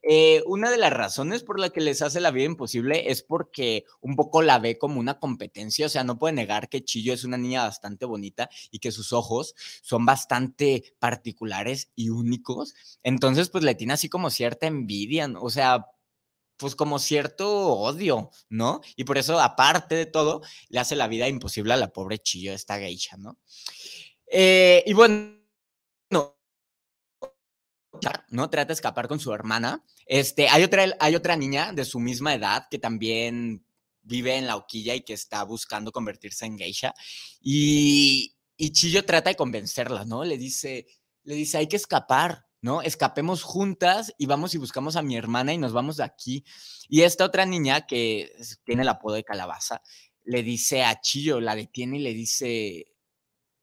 Eh, 0.00 0.42
una 0.46 0.70
de 0.70 0.78
las 0.78 0.90
razones 0.90 1.42
por 1.42 1.60
la 1.60 1.68
que 1.68 1.82
les 1.82 2.00
hace 2.00 2.18
la 2.18 2.30
vida 2.30 2.46
imposible 2.46 3.10
es 3.10 3.22
porque 3.22 3.84
un 4.00 4.16
poco 4.16 4.40
la 4.40 4.58
ve 4.58 4.78
como 4.78 4.98
una 4.98 5.18
competencia, 5.18 5.84
o 5.84 5.90
sea, 5.90 6.02
no 6.02 6.18
puede 6.18 6.32
negar 6.32 6.70
que 6.70 6.82
Chillo 6.82 7.12
es 7.12 7.24
una 7.24 7.36
niña 7.36 7.64
bastante 7.64 8.06
bonita 8.06 8.48
y 8.70 8.78
que 8.78 8.90
sus 8.90 9.12
ojos 9.12 9.54
son 9.82 10.06
bastante 10.06 10.94
particulares 10.98 11.90
y 11.94 12.08
únicos. 12.08 12.74
Entonces, 13.02 13.50
pues 13.50 13.64
le 13.64 13.74
tiene 13.74 13.92
así 13.92 14.08
como 14.08 14.30
cierta 14.30 14.66
envidia, 14.66 15.30
o 15.38 15.50
sea, 15.50 15.84
pues 16.56 16.74
como 16.74 16.98
cierto 16.98 17.48
odio, 17.74 18.30
¿no? 18.48 18.80
Y 18.96 19.04
por 19.04 19.18
eso, 19.18 19.40
aparte 19.40 19.94
de 19.94 20.06
todo, 20.06 20.42
le 20.68 20.80
hace 20.80 20.96
la 20.96 21.08
vida 21.08 21.28
imposible 21.28 21.74
a 21.74 21.76
la 21.76 21.92
pobre 21.92 22.18
Chillo, 22.18 22.52
esta 22.52 22.78
geisha, 22.78 23.16
¿no? 23.16 23.38
Eh, 24.26 24.82
y 24.86 24.92
bueno, 24.92 25.38
no. 26.10 26.36
Trata 28.50 28.66
de 28.66 28.72
escapar 28.74 29.08
con 29.08 29.20
su 29.20 29.32
hermana. 29.32 29.84
Este, 30.06 30.48
hay 30.48 30.64
otra, 30.64 30.84
hay 31.00 31.14
otra 31.14 31.36
niña 31.36 31.72
de 31.72 31.84
su 31.84 31.98
misma 31.98 32.34
edad 32.34 32.66
que 32.70 32.78
también 32.78 33.64
vive 34.02 34.36
en 34.36 34.46
la 34.46 34.56
hoquilla 34.56 34.94
y 34.94 35.02
que 35.02 35.14
está 35.14 35.42
buscando 35.44 35.92
convertirse 35.92 36.46
en 36.46 36.58
geisha. 36.58 36.94
Y, 37.40 38.36
y 38.56 38.70
Chillo 38.70 39.04
trata 39.04 39.30
de 39.30 39.36
convencerla, 39.36 40.04
¿no? 40.04 40.24
Le 40.24 40.38
dice, 40.38 40.86
le 41.24 41.34
dice, 41.34 41.58
hay 41.58 41.66
que 41.66 41.76
escapar, 41.76 42.45
¿no? 42.66 42.82
Escapemos 42.82 43.44
juntas 43.44 44.12
y 44.18 44.26
vamos 44.26 44.52
y 44.56 44.58
buscamos 44.58 44.96
a 44.96 45.02
mi 45.02 45.16
hermana 45.16 45.54
y 45.54 45.56
nos 45.56 45.72
vamos 45.72 45.98
de 45.98 46.02
aquí. 46.02 46.44
Y 46.88 47.02
esta 47.02 47.24
otra 47.24 47.46
niña 47.46 47.86
que 47.86 48.32
tiene 48.64 48.82
el 48.82 48.88
apodo 48.88 49.14
de 49.14 49.22
calabaza, 49.22 49.82
le 50.24 50.42
dice 50.42 50.82
a 50.82 51.00
Chillo, 51.00 51.40
la 51.40 51.54
detiene 51.54 51.98
y 51.98 52.02
le 52.02 52.12
dice, 52.12 52.92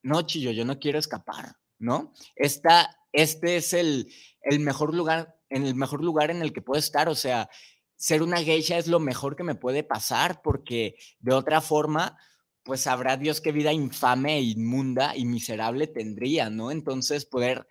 no, 0.04 0.22
Chillo, 0.22 0.52
yo 0.52 0.64
no 0.64 0.80
quiero 0.80 1.00
escapar, 1.00 1.58
¿no? 1.80 2.14
Esta, 2.34 2.98
este 3.12 3.58
es 3.58 3.74
el, 3.74 4.10
el 4.40 4.62
mejor 4.62 4.96
lugar, 4.96 5.38
en 5.50 5.66
el 5.66 5.76
mejor 5.76 6.02
lugar 6.02 6.32
en 6.32 6.42
el 6.42 6.54
que 6.54 6.62
puedo 6.62 6.80
estar, 6.80 7.10
o 7.10 7.16
sea, 7.16 7.50
ser 7.98 8.24
una 8.24 8.38
geisha 8.38 8.78
es 8.78 8.88
lo 8.88 9.02
mejor 9.02 9.36
que 9.36 9.44
me 9.44 9.56
puede 9.56 9.84
pasar 9.84 10.42
porque 10.42 10.96
de 11.20 11.34
otra 11.34 11.60
forma, 11.60 12.18
pues 12.64 12.80
sabrá 12.80 13.18
Dios 13.18 13.42
qué 13.42 13.52
vida 13.52 13.74
infame 13.74 14.38
e 14.38 14.44
inmunda 14.44 15.14
y 15.14 15.26
miserable 15.26 15.88
tendría, 15.88 16.50
¿no? 16.50 16.72
Entonces 16.72 17.26
poder 17.26 17.68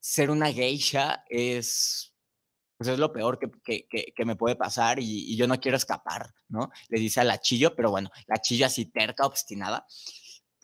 ser 0.00 0.30
una 0.30 0.52
geisha 0.52 1.24
es, 1.28 2.14
pues 2.76 2.88
es 2.88 2.98
lo 2.98 3.12
peor 3.12 3.38
que, 3.38 4.24
me 4.24 4.36
puede 4.36 4.56
pasar 4.56 4.98
y, 4.98 5.36
yo 5.36 5.46
no 5.46 5.60
quiero 5.60 5.76
escapar, 5.76 6.34
¿no? 6.48 6.70
Le 6.88 6.98
dice 6.98 7.20
a 7.20 7.24
la 7.24 7.38
chillo, 7.38 7.76
pero 7.76 7.90
bueno, 7.90 8.10
la 8.26 8.38
chillo 8.38 8.66
así 8.66 8.86
terca, 8.86 9.26
obstinada, 9.26 9.86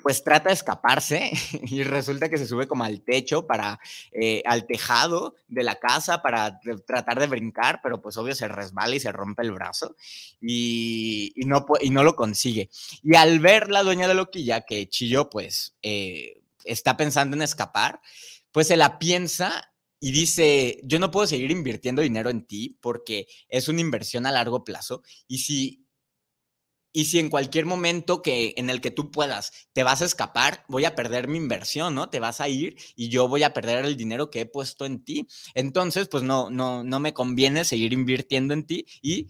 pues 0.03 0.23
trata 0.23 0.51
de 0.51 0.55
escaparse 0.55 1.33
y 1.63 1.83
resulta 1.83 2.29
que 2.29 2.39
se 2.39 2.47
sube 2.47 2.67
como 2.67 2.85
al 2.85 3.03
techo 3.03 3.47
para, 3.47 3.81
eh, 4.13 4.43
al 4.47 4.67
tejado 4.67 5.35
de 5.49 5.63
la 5.63 5.77
casa 5.77 6.23
para 6.23 6.61
tratar 6.87 7.19
de 7.19 7.27
brincar, 7.27 7.81
pero 7.83 8.01
pues 8.01 8.17
obvio 8.17 8.35
se 8.35 8.49
resbala 8.49 8.97
y 8.97 9.01
se 9.01 9.13
rompe 9.13 9.43
el 9.43 9.53
brazo 9.53 9.97
y, 10.41 11.33
y 11.37 11.45
no, 11.45 11.67
y 11.81 11.91
no 11.91 12.03
lo 12.03 12.15
consigue. 12.15 12.71
Y 13.03 13.17
al 13.17 13.41
ver 13.41 13.69
la 13.69 13.83
dueña 13.83 14.09
de 14.09 14.15
Loquilla 14.15 14.63
que 14.63 14.89
Chillo 14.89 15.29
pues 15.29 15.75
eh, 15.83 16.41
está 16.65 16.97
pensando 16.97 17.37
en 17.37 17.43
escapar, 17.43 18.01
pues 18.57 18.69
se 18.69 18.79
la 18.79 18.99
piensa 18.99 19.71
y 20.01 20.13
dice, 20.13 20.81
yo 20.83 20.99
no 20.99 21.11
puedo 21.11 21.27
seguir 21.27 21.51
invirtiendo 21.51 22.01
dinero 22.01 22.31
en 22.31 22.47
ti 22.47 22.79
porque 22.81 23.27
es 23.49 23.69
una 23.69 23.83
inversión 23.83 24.25
a 24.25 24.33
largo 24.33 24.65
plazo 24.65 25.03
y 25.29 25.41
si 25.41 25.87
y 26.91 27.05
si 27.05 27.19
en 27.19 27.29
cualquier 27.29 27.67
momento 27.67 28.23
que 28.23 28.55
en 28.57 28.71
el 28.71 28.81
que 28.81 28.91
tú 28.91 29.11
puedas 29.11 29.53
te 29.75 29.83
vas 29.83 30.01
a 30.01 30.07
escapar, 30.07 30.65
voy 30.69 30.87
a 30.87 30.95
perder 30.95 31.29
mi 31.29 31.37
inversión, 31.37 31.95
¿no? 31.95 32.09
Te 32.09 32.19
vas 32.19 32.41
a 32.41 32.49
ir 32.49 32.77
y 32.95 33.11
yo 33.11 33.29
voy 33.29 33.43
a 33.43 33.53
perder 33.53 33.85
el 33.85 33.95
dinero 33.99 34.31
que 34.31 34.41
he 34.41 34.47
puesto 34.47 34.87
en 34.87 35.05
ti. 35.05 35.29
Entonces, 35.55 36.09
pues 36.09 36.23
no 36.23 36.49
no 36.49 36.83
no 36.83 36.99
me 36.99 37.13
conviene 37.13 37.67
seguir 37.67 37.93
invirtiendo 37.93 38.55
en 38.55 38.67
ti 38.67 38.87
y 39.03 39.29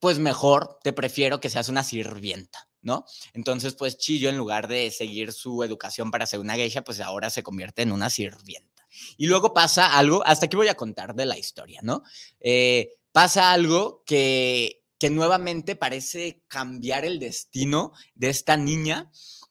pues 0.00 0.18
mejor 0.18 0.78
te 0.82 0.92
prefiero 0.92 1.40
que 1.40 1.48
seas 1.48 1.70
una 1.70 1.82
sirvienta. 1.82 2.68
¿No? 2.82 3.04
Entonces, 3.32 3.74
pues 3.74 3.96
Chillo, 3.96 4.28
en 4.28 4.36
lugar 4.36 4.68
de 4.68 4.90
seguir 4.90 5.32
su 5.32 5.62
educación 5.62 6.10
para 6.10 6.26
ser 6.26 6.40
una 6.40 6.54
geisha, 6.54 6.82
pues 6.82 7.00
ahora 7.00 7.30
se 7.30 7.42
convierte 7.42 7.82
en 7.82 7.92
una 7.92 8.10
sirvienta. 8.10 8.86
Y 9.16 9.26
luego 9.26 9.54
pasa 9.54 9.96
algo, 9.96 10.22
hasta 10.26 10.46
aquí 10.46 10.56
voy 10.56 10.68
a 10.68 10.74
contar 10.74 11.14
de 11.14 11.26
la 11.26 11.38
historia, 11.38 11.80
¿no? 11.82 12.02
Eh, 12.40 12.90
pasa 13.12 13.52
algo 13.52 14.02
que, 14.04 14.82
que 14.98 15.10
nuevamente 15.10 15.76
parece 15.76 16.42
cambiar 16.48 17.04
el 17.04 17.18
destino 17.18 17.92
de 18.14 18.28
esta 18.28 18.56
niña, 18.56 19.10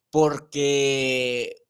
porque 0.10 1.62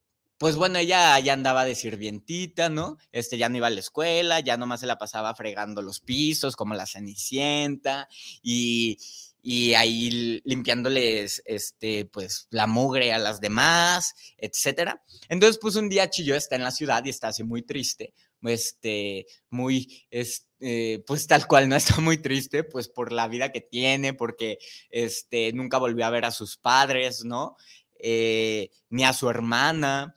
pues 0.41 0.55
bueno, 0.55 0.79
ella 0.79 1.19
ya 1.19 1.33
andaba 1.33 1.65
de 1.65 1.75
sirvientita, 1.75 2.67
¿no? 2.67 2.97
Este 3.11 3.37
ya 3.37 3.47
no 3.47 3.57
iba 3.57 3.67
a 3.67 3.69
la 3.69 3.79
escuela, 3.79 4.39
ya 4.39 4.57
nomás 4.57 4.79
se 4.79 4.87
la 4.87 4.97
pasaba 4.97 5.35
fregando 5.35 5.83
los 5.83 5.99
pisos 5.99 6.55
como 6.55 6.73
la 6.73 6.87
cenicienta 6.87 8.09
y, 8.41 8.97
y 9.41 9.73
ahí 9.73 10.41
limpiándoles, 10.45 11.41
este, 11.45 12.05
pues, 12.05 12.47
la 12.51 12.67
mugre 12.67 13.11
a 13.11 13.19
las 13.19 13.41
demás, 13.41 14.13
etcétera. 14.37 15.03
Entonces, 15.29 15.57
pues, 15.59 15.75
un 15.75 15.89
día 15.89 16.09
Chillo 16.09 16.35
está 16.35 16.55
en 16.55 16.63
la 16.63 16.71
ciudad 16.71 17.03
y 17.05 17.09
está 17.09 17.29
así 17.29 17.43
muy 17.43 17.63
triste, 17.63 18.13
este, 18.43 19.25
muy, 19.49 20.05
este, 20.11 21.03
pues, 21.07 21.25
tal 21.27 21.47
cual, 21.47 21.69
no 21.69 21.75
está 21.95 21.99
muy 22.01 22.17
triste, 22.17 22.63
pues, 22.63 22.87
por 22.87 23.11
la 23.11 23.27
vida 23.27 23.51
que 23.51 23.61
tiene, 23.61 24.13
porque, 24.13 24.59
este, 24.89 25.53
nunca 25.53 25.77
volvió 25.79 26.05
a 26.05 26.11
ver 26.11 26.25
a 26.25 26.31
sus 26.31 26.57
padres, 26.57 27.25
¿no? 27.25 27.55
Eh, 27.99 28.69
ni 28.89 29.03
a 29.03 29.13
su 29.13 29.29
hermana, 29.29 30.13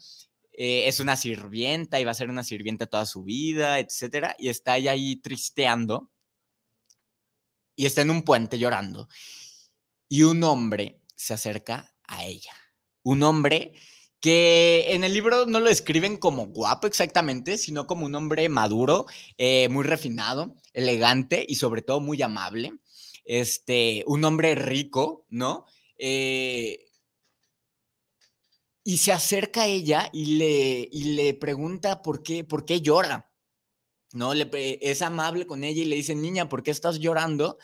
eh, 0.53 0.87
es 0.87 1.01
una 1.01 1.17
sirvienta 1.17 1.99
y 2.01 2.05
va 2.05 2.13
a 2.13 2.15
ser 2.15 2.31
una 2.31 2.45
sirvienta 2.45 2.87
toda 2.87 3.07
su 3.07 3.25
vida, 3.25 3.79
etcétera, 3.79 4.37
y 4.39 4.49
está 4.51 4.77
ella 4.77 4.93
ahí 4.93 5.17
tristeando 5.17 6.11
y 7.77 7.87
está 7.87 8.03
en 8.03 8.11
un 8.11 8.23
puente 8.23 8.59
llorando. 8.59 9.09
Y 10.09 10.23
un 10.23 10.43
hombre 10.45 11.01
se 11.17 11.35
acerca 11.35 11.95
a 12.07 12.25
ella. 12.25 12.53
Un 13.03 13.23
hombre 13.23 13.75
que 14.21 14.95
en 14.95 15.05
el 15.05 15.13
libro 15.13 15.45
no 15.45 15.61
lo 15.61 15.69
escriben 15.69 16.17
como 16.17 16.47
guapo 16.47 16.87
exactamente, 16.87 17.59
sino 17.59 17.87
como 17.87 18.07
un 18.07 18.15
hombre 18.15 18.49
maduro, 18.49 19.05
eh, 19.37 19.69
muy 19.69 19.85
refinado, 19.85 20.57
elegante 20.73 21.45
y 21.47 21.57
sobre 21.57 21.83
todo 21.83 22.01
muy 22.01 22.23
amable. 22.23 22.73
Este, 23.25 24.03
un 24.07 24.25
hombre 24.25 24.55
rico, 24.55 25.27
¿no? 25.29 25.67
Eh, 25.99 26.87
y 28.83 28.99
se 28.99 29.13
acerca 29.13 29.63
a 29.63 29.67
ella 29.67 30.11
y 30.13 30.37
le, 30.37 30.89
y 30.91 31.15
le 31.17 31.35
pregunta 31.35 32.03
por 32.03 32.23
qué, 32.23 32.45
por 32.45 32.65
qué 32.65 32.81
llora. 32.81 33.31
¿No? 34.14 34.33
Le, 34.35 34.48
es 34.81 35.03
amable 35.03 35.46
con 35.46 35.64
ella 35.64 35.83
y 35.83 35.87
le 35.87 35.96
dice, 35.96 36.14
niña, 36.14 36.48
¿por 36.48 36.62
qué 36.62 36.70
estás 36.70 36.98
llorando? 36.98 37.59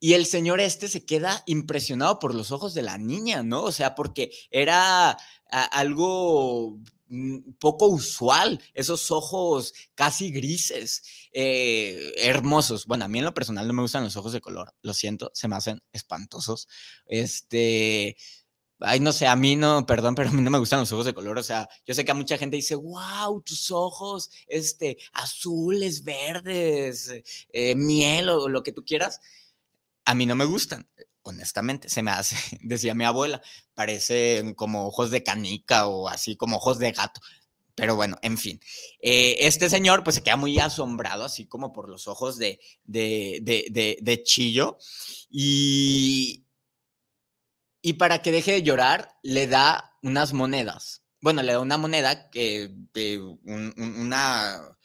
Y 0.00 0.12
el 0.12 0.26
señor 0.26 0.60
este 0.60 0.88
se 0.88 1.04
queda 1.04 1.42
impresionado 1.46 2.18
por 2.18 2.34
los 2.34 2.52
ojos 2.52 2.74
de 2.74 2.82
la 2.82 2.98
niña, 2.98 3.42
¿no? 3.42 3.64
O 3.64 3.72
sea, 3.72 3.94
porque 3.94 4.30
era 4.50 5.16
algo 5.50 6.78
mm, 7.08 7.52
poco 7.58 7.86
usual, 7.86 8.60
esos 8.74 9.10
ojos 9.10 9.74
casi 9.94 10.30
grises, 10.30 11.02
eh, 11.32 12.12
hermosos. 12.18 12.86
Bueno, 12.86 13.06
a 13.06 13.08
mí 13.08 13.18
en 13.18 13.24
lo 13.24 13.34
personal 13.34 13.66
no 13.66 13.72
me 13.72 13.82
gustan 13.82 14.04
los 14.04 14.16
ojos 14.16 14.32
de 14.32 14.40
color, 14.40 14.72
lo 14.82 14.94
siento, 14.94 15.30
se 15.34 15.48
me 15.48 15.56
hacen 15.56 15.82
espantosos. 15.92 16.68
Este, 17.06 18.16
Ay, 18.80 19.00
no 19.00 19.12
sé, 19.12 19.26
a 19.26 19.34
mí 19.34 19.56
no, 19.56 19.84
perdón, 19.86 20.14
pero 20.14 20.28
a 20.28 20.32
mí 20.32 20.40
no 20.40 20.50
me 20.50 20.58
gustan 20.58 20.80
los 20.80 20.92
ojos 20.92 21.06
de 21.06 21.14
color. 21.14 21.38
O 21.38 21.42
sea, 21.42 21.68
yo 21.84 21.94
sé 21.94 22.04
que 22.04 22.12
a 22.12 22.14
mucha 22.14 22.38
gente 22.38 22.56
dice, 22.56 22.76
wow, 22.76 23.40
tus 23.42 23.70
ojos, 23.72 24.30
este, 24.46 24.98
azules, 25.12 26.04
verdes, 26.04 27.12
eh, 27.52 27.74
miel 27.74 28.28
o 28.28 28.48
lo 28.48 28.62
que 28.62 28.72
tú 28.72 28.84
quieras. 28.84 29.20
A 30.04 30.14
mí 30.14 30.26
no 30.26 30.36
me 30.36 30.44
gustan, 30.44 30.88
honestamente, 31.22 31.88
se 31.88 32.02
me 32.02 32.12
hace, 32.12 32.36
decía 32.62 32.94
mi 32.94 33.04
abuela, 33.04 33.42
parecen 33.74 34.54
como 34.54 34.86
ojos 34.86 35.10
de 35.10 35.22
canica 35.22 35.86
o 35.86 36.08
así 36.08 36.36
como 36.36 36.56
ojos 36.56 36.78
de 36.78 36.92
gato. 36.92 37.20
Pero 37.74 37.94
bueno, 37.94 38.16
en 38.22 38.38
fin, 38.38 38.60
eh, 39.00 39.36
este 39.40 39.70
señor 39.70 40.02
pues 40.02 40.16
se 40.16 40.22
queda 40.24 40.36
muy 40.36 40.58
asombrado, 40.58 41.24
así 41.24 41.46
como 41.46 41.72
por 41.72 41.88
los 41.88 42.08
ojos 42.08 42.36
de, 42.36 42.58
de, 42.84 43.38
de, 43.40 43.98
de 44.00 44.22
Chillo. 44.24 44.78
Y, 45.30 46.44
y 47.82 47.94
para 47.94 48.22
que 48.22 48.32
deje 48.32 48.52
de 48.52 48.62
llorar, 48.62 49.16
le 49.22 49.46
da 49.46 49.96
unas 50.02 50.32
monedas. 50.32 51.02
Bueno, 51.20 51.42
le 51.42 51.52
da 51.52 51.60
una 51.60 51.78
moneda 51.78 52.30
que, 52.30 52.70
de 52.94 53.18
una 53.18 54.76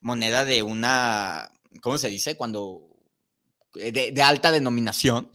moneda 0.00 0.44
de 0.44 0.62
una, 0.62 1.50
¿cómo 1.80 1.98
se 1.98 2.08
dice? 2.08 2.36
Cuando, 2.36 2.92
eh, 3.76 3.92
de, 4.12 4.22
alta 4.22 4.50
denominación. 4.52 5.30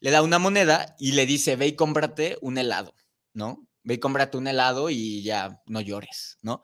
Le 0.00 0.10
da 0.10 0.22
una 0.22 0.38
moneda 0.38 0.96
y 0.98 1.12
le 1.12 1.26
dice, 1.26 1.56
ve 1.56 1.68
y 1.68 1.76
cómprate 1.76 2.38
un 2.40 2.58
helado, 2.58 2.94
¿no? 3.34 3.68
Ve 3.84 3.94
y 3.94 3.98
cómprate 3.98 4.36
un 4.36 4.48
helado 4.48 4.90
y 4.90 5.22
ya 5.22 5.62
no 5.66 5.80
llores, 5.80 6.38
¿no? 6.42 6.62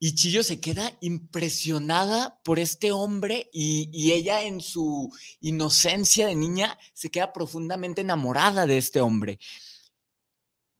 Y 0.00 0.14
Chillo 0.14 0.44
se 0.44 0.60
queda 0.60 0.96
impresionada 1.00 2.40
por 2.44 2.60
este 2.60 2.92
hombre 2.92 3.50
y, 3.52 4.12
ella 4.12 4.42
en 4.42 4.60
su 4.60 5.12
inocencia 5.40 6.28
de 6.28 6.36
niña 6.36 6.78
se 6.94 7.10
queda 7.10 7.32
profundamente 7.32 8.02
enamorada 8.02 8.66
de 8.66 8.78
este 8.78 9.00
hombre. 9.00 9.40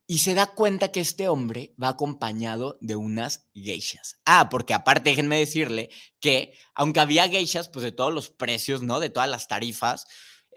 Y 0.07 0.19
se 0.19 0.35
da 0.35 0.47
cuenta 0.47 0.91
que 0.93 1.01
este 1.01 1.29
hombre 1.29 1.75
va 1.83 1.89
acompañado 1.89 2.79
de 2.81 2.97
unas 2.97 3.49
geishas. 3.53 4.19
Ah, 4.25 4.49
porque 4.49 4.73
aparte 4.73 5.11
déjenme 5.11 5.39
decirle 5.39 5.91
que 6.21 6.55
aunque 6.75 7.01
había 7.01 7.29
geishas, 7.29 7.69
pues 7.69 7.83
de 7.83 7.93
todos 7.93 8.15
los 8.15 8.31
precios, 8.31 8.83
¿no? 8.83 9.01
De 9.01 9.11
todas 9.11 9.29
las 9.29 9.49
tarifas, 9.49 10.07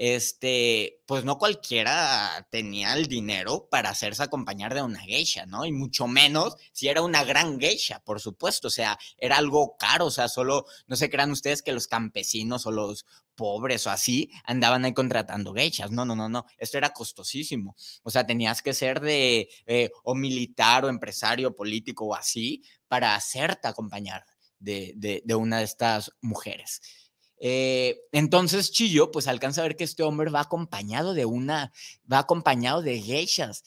este, 0.04 1.04
pues 1.06 1.26
no 1.26 1.38
cualquiera 1.38 2.48
tenía 2.50 2.96
el 2.96 3.06
dinero 3.06 3.68
para 3.70 3.92
hacerse 3.92 4.24
acompañar 4.24 4.74
de 4.74 4.82
una 4.82 5.00
geisha, 5.00 5.46
¿no? 5.46 5.64
Y 5.64 5.72
mucho 5.72 6.08
menos 6.08 6.56
si 6.72 6.88
era 6.88 7.04
una 7.04 7.24
gran 7.24 7.60
geisha, 7.60 8.00
por 8.00 8.20
supuesto, 8.20 8.70
o 8.70 8.72
sea, 8.72 8.98
era 9.20 9.38
algo 9.38 9.78
caro, 9.78 10.08
o 10.08 10.10
sea, 10.10 10.28
solo, 10.28 10.66
no 10.88 10.96
se 10.96 11.12
crean 11.12 11.30
ustedes 11.30 11.62
que 11.62 11.72
los 11.72 11.88
campesinos 11.88 12.66
o 12.66 12.72
los 12.72 13.06
pobres 13.36 13.86
o 13.86 13.92
así 13.92 14.32
andaban 14.44 14.86
ahí 14.86 14.94
contratando 14.96 15.54
geishas, 15.54 15.92
no, 15.92 16.04
no, 16.04 16.16
no, 16.16 16.28
no, 16.28 16.48
esto 16.58 16.80
era 16.80 16.90
costosísimo, 16.94 17.76
o 18.02 18.10
sea, 18.10 18.26
tenías 18.26 18.64
que 18.64 18.74
ser 18.74 19.02
de, 19.02 19.50
eh, 19.68 19.92
o 20.04 20.16
militar 20.16 20.84
o 20.84 20.90
empresario 20.90 21.56
político 21.56 22.08
o 22.08 22.16
así 22.16 22.64
para 22.88 23.14
hacerte 23.14 23.68
acompañar 23.68 24.26
de, 24.58 25.22
de 25.24 25.36
una 25.36 25.60
de 25.60 25.66
estas 25.66 26.12
mujeres. 26.22 26.82
Eh, 27.44 28.04
entonces 28.12 28.72
Chillo 28.72 29.10
pues 29.10 29.28
alcanza 29.28 29.62
a 29.62 29.64
ver 29.64 29.76
que 29.76 29.84
este 29.84 30.04
hombre 30.04 30.30
va 30.30 30.42
acompañado 30.42 31.16
de 31.16 31.26
una, 31.26 31.74
va 32.12 32.20
acompañado 32.20 32.84
de 32.84 33.02
geishas. 33.02 33.64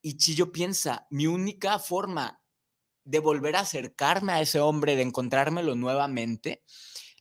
Y 0.00 0.16
Chillo 0.18 0.52
piensa, 0.52 1.06
mi 1.10 1.26
única 1.26 1.80
forma 1.80 2.40
de 3.04 3.18
volver 3.18 3.56
a 3.56 3.60
acercarme 3.60 4.32
a 4.32 4.40
ese 4.40 4.60
hombre, 4.60 4.94
de 4.94 5.02
encontrármelo 5.02 5.74
nuevamente, 5.74 6.62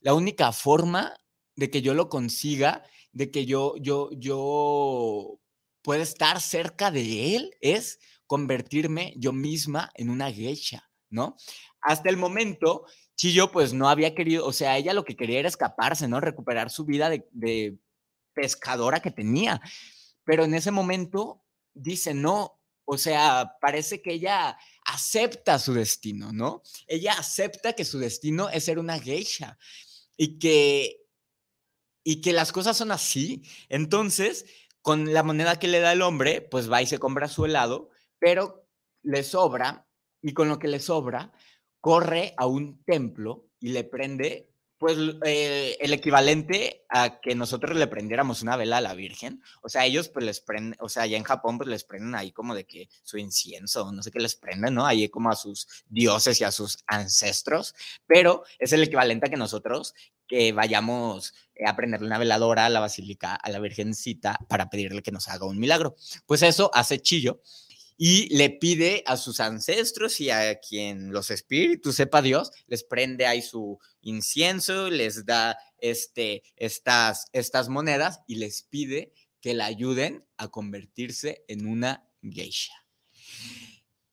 la 0.02 0.13
única 0.13 0.52
forma 0.52 1.17
de 1.56 1.72
que 1.72 1.82
yo 1.82 1.96
lo 1.96 2.10
consiga, 2.10 2.84
de 3.12 3.32
que 3.32 3.46
yo, 3.46 3.76
yo, 3.78 4.10
yo 4.12 5.39
pueda 5.82 6.04
estar 6.04 6.41
cerca 6.41 6.91
de 6.91 7.36
él, 7.36 7.56
es 7.60 8.00
convertirme 8.28 9.13
yo 9.17 9.34
misma 9.34 9.91
en 9.96 10.12
una 10.12 10.32
geisha, 10.32 10.89
¿no? 11.10 11.38
Hasta 11.82 12.10
el 12.10 12.17
momento, 12.17 12.86
Chillo 13.15 13.52
pues 13.52 13.73
no 13.73 13.89
había 13.89 14.15
querido, 14.15 14.45
o 14.45 14.54
sea, 14.54 14.78
ella 14.78 14.93
lo 14.93 15.06
que 15.06 15.15
quería 15.15 15.39
era 15.39 15.47
escaparse, 15.47 16.08
¿no? 16.08 16.19
Recuperar 16.19 16.69
su 16.69 16.86
vida 16.86 17.10
de, 17.10 17.78
pescadora 18.34 18.99
que 18.99 19.12
tenía. 19.12 19.62
Pero 20.23 20.45
en 20.45 20.56
ese 20.56 20.71
momento 20.71 21.43
dice, 21.73 22.13
no, 22.13 22.60
o 22.86 22.97
sea, 22.97 23.58
parece 23.62 24.02
que 24.02 24.13
ella 24.13 24.58
acepta 24.86 25.60
su 25.60 25.73
destino, 25.73 26.34
¿no? 26.34 26.63
Ella 26.88 27.13
acepta 27.13 27.73
que 27.73 27.86
su 27.86 27.99
destino 27.99 28.49
es 28.49 28.65
ser 28.65 28.80
una 28.80 28.99
geisha 28.99 29.58
y 30.17 30.39
que, 30.39 31.06
y 32.04 32.21
que 32.21 32.34
las 32.34 32.52
cosas 32.52 32.76
son 32.76 32.91
así. 32.91 33.43
Entonces, 33.69 34.45
con 34.82 35.13
la 35.13 35.23
moneda 35.23 35.60
que 35.60 35.67
le 35.67 35.80
da 35.80 35.93
el 35.93 36.02
hombre, 36.02 36.41
pues 36.41 36.71
va 36.71 36.82
y 36.82 36.88
se 36.88 36.99
compra 36.99 37.28
su 37.28 37.45
helado, 37.45 37.89
pero 38.19 38.67
le 39.04 39.23
sobra 39.23 39.88
y 40.21 40.34
con 40.34 40.49
lo 40.49 40.58
que 40.58 40.67
le 40.67 40.80
sobra, 40.80 41.32
corre 41.84 42.34
a 42.38 42.46
un 42.46 42.82
templo 42.86 43.50
y 43.60 43.74
le 43.74 43.84
prende, 43.84 44.50
pues, 44.78 44.98
eh, 45.26 45.76
el 45.82 45.91
equivalente 45.91 46.86
a 46.88 47.19
que 47.19 47.36
nosotros 47.36 47.76
le 47.76 47.88
prendiéramos 47.88 48.41
una 48.41 48.56
vela 48.56 48.78
a 48.78 48.82
la 48.82 48.93
Virgen. 48.93 49.43
O 49.62 49.67
sea, 49.67 49.86
ellos, 49.86 50.08
pues, 50.08 50.26
les 50.26 50.39
prenden, 50.39 50.78
o 50.80 50.88
sea, 50.88 51.04
allá 51.04 51.17
en 51.17 51.26
Japón, 51.26 51.58
pues, 51.58 51.69
les 51.69 51.84
prenden 51.84 52.15
ahí 52.15 52.32
como 52.32 52.56
de 52.56 52.65
que 52.65 52.88
su 53.04 53.17
incienso, 53.17 53.91
no 53.91 54.02
sé 54.02 54.12
qué 54.12 54.19
les 54.19 54.38
prenden, 54.38 54.76
¿no? 54.76 54.86
Ahí 54.86 55.10
como 55.10 55.30
a 55.30 55.36
sus 55.36 55.67
dioses 55.89 56.39
y 56.39 56.46
a 56.46 56.54
sus 56.54 56.78
ancestros, 56.88 57.76
pero 58.08 58.46
es 58.60 58.72
el 58.72 58.84
equivalente 58.84 59.28
a 59.28 59.30
que 59.30 59.36
nosotros 59.36 59.93
que 60.26 60.54
vayamos 60.54 61.34
a 61.67 61.76
prenderle 61.76 62.08
una 62.08 62.17
veladora 62.17 62.65
a 62.65 62.69
la 62.69 62.80
basílica, 62.80 63.36
a 63.36 63.50
la 63.50 63.60
Virgencita, 63.60 64.39
para 64.48 64.69
pedirle 64.69 65.02
que 65.02 65.12
nos 65.12 65.28
haga 65.28 65.46
un 65.46 65.60
milagro. 65.60 65.98
Pues 66.26 66.43
eso 66.43 66.72
hace 66.74 67.02
Chillo 67.02 67.41
y 67.97 68.36
le 68.36 68.49
pide 68.49 69.03
a 69.06 69.17
sus 69.17 69.39
ancestros 69.39 70.19
y 70.19 70.29
a 70.29 70.60
quien 70.60 71.12
los 71.12 71.32
espíritus, 71.32 71.95
sepa 71.95 72.21
Dios, 72.21 72.51
les 72.67 72.84
prende 72.84 73.25
ahí 73.25 73.41
su 73.41 73.79
incienso, 74.01 74.89
les 74.89 75.25
da 75.25 75.58
este, 75.77 76.43
estas, 76.56 77.25
estas 77.34 77.69
monedas 77.69 78.21
y 78.27 78.36
les 78.36 78.63
pide 78.63 79.13
que 79.41 79.53
la 79.53 79.65
ayuden 79.65 80.25
a 80.38 80.47
convertirse 80.47 81.43
en 81.47 81.67
una 81.67 82.08
geisha. 82.21 82.73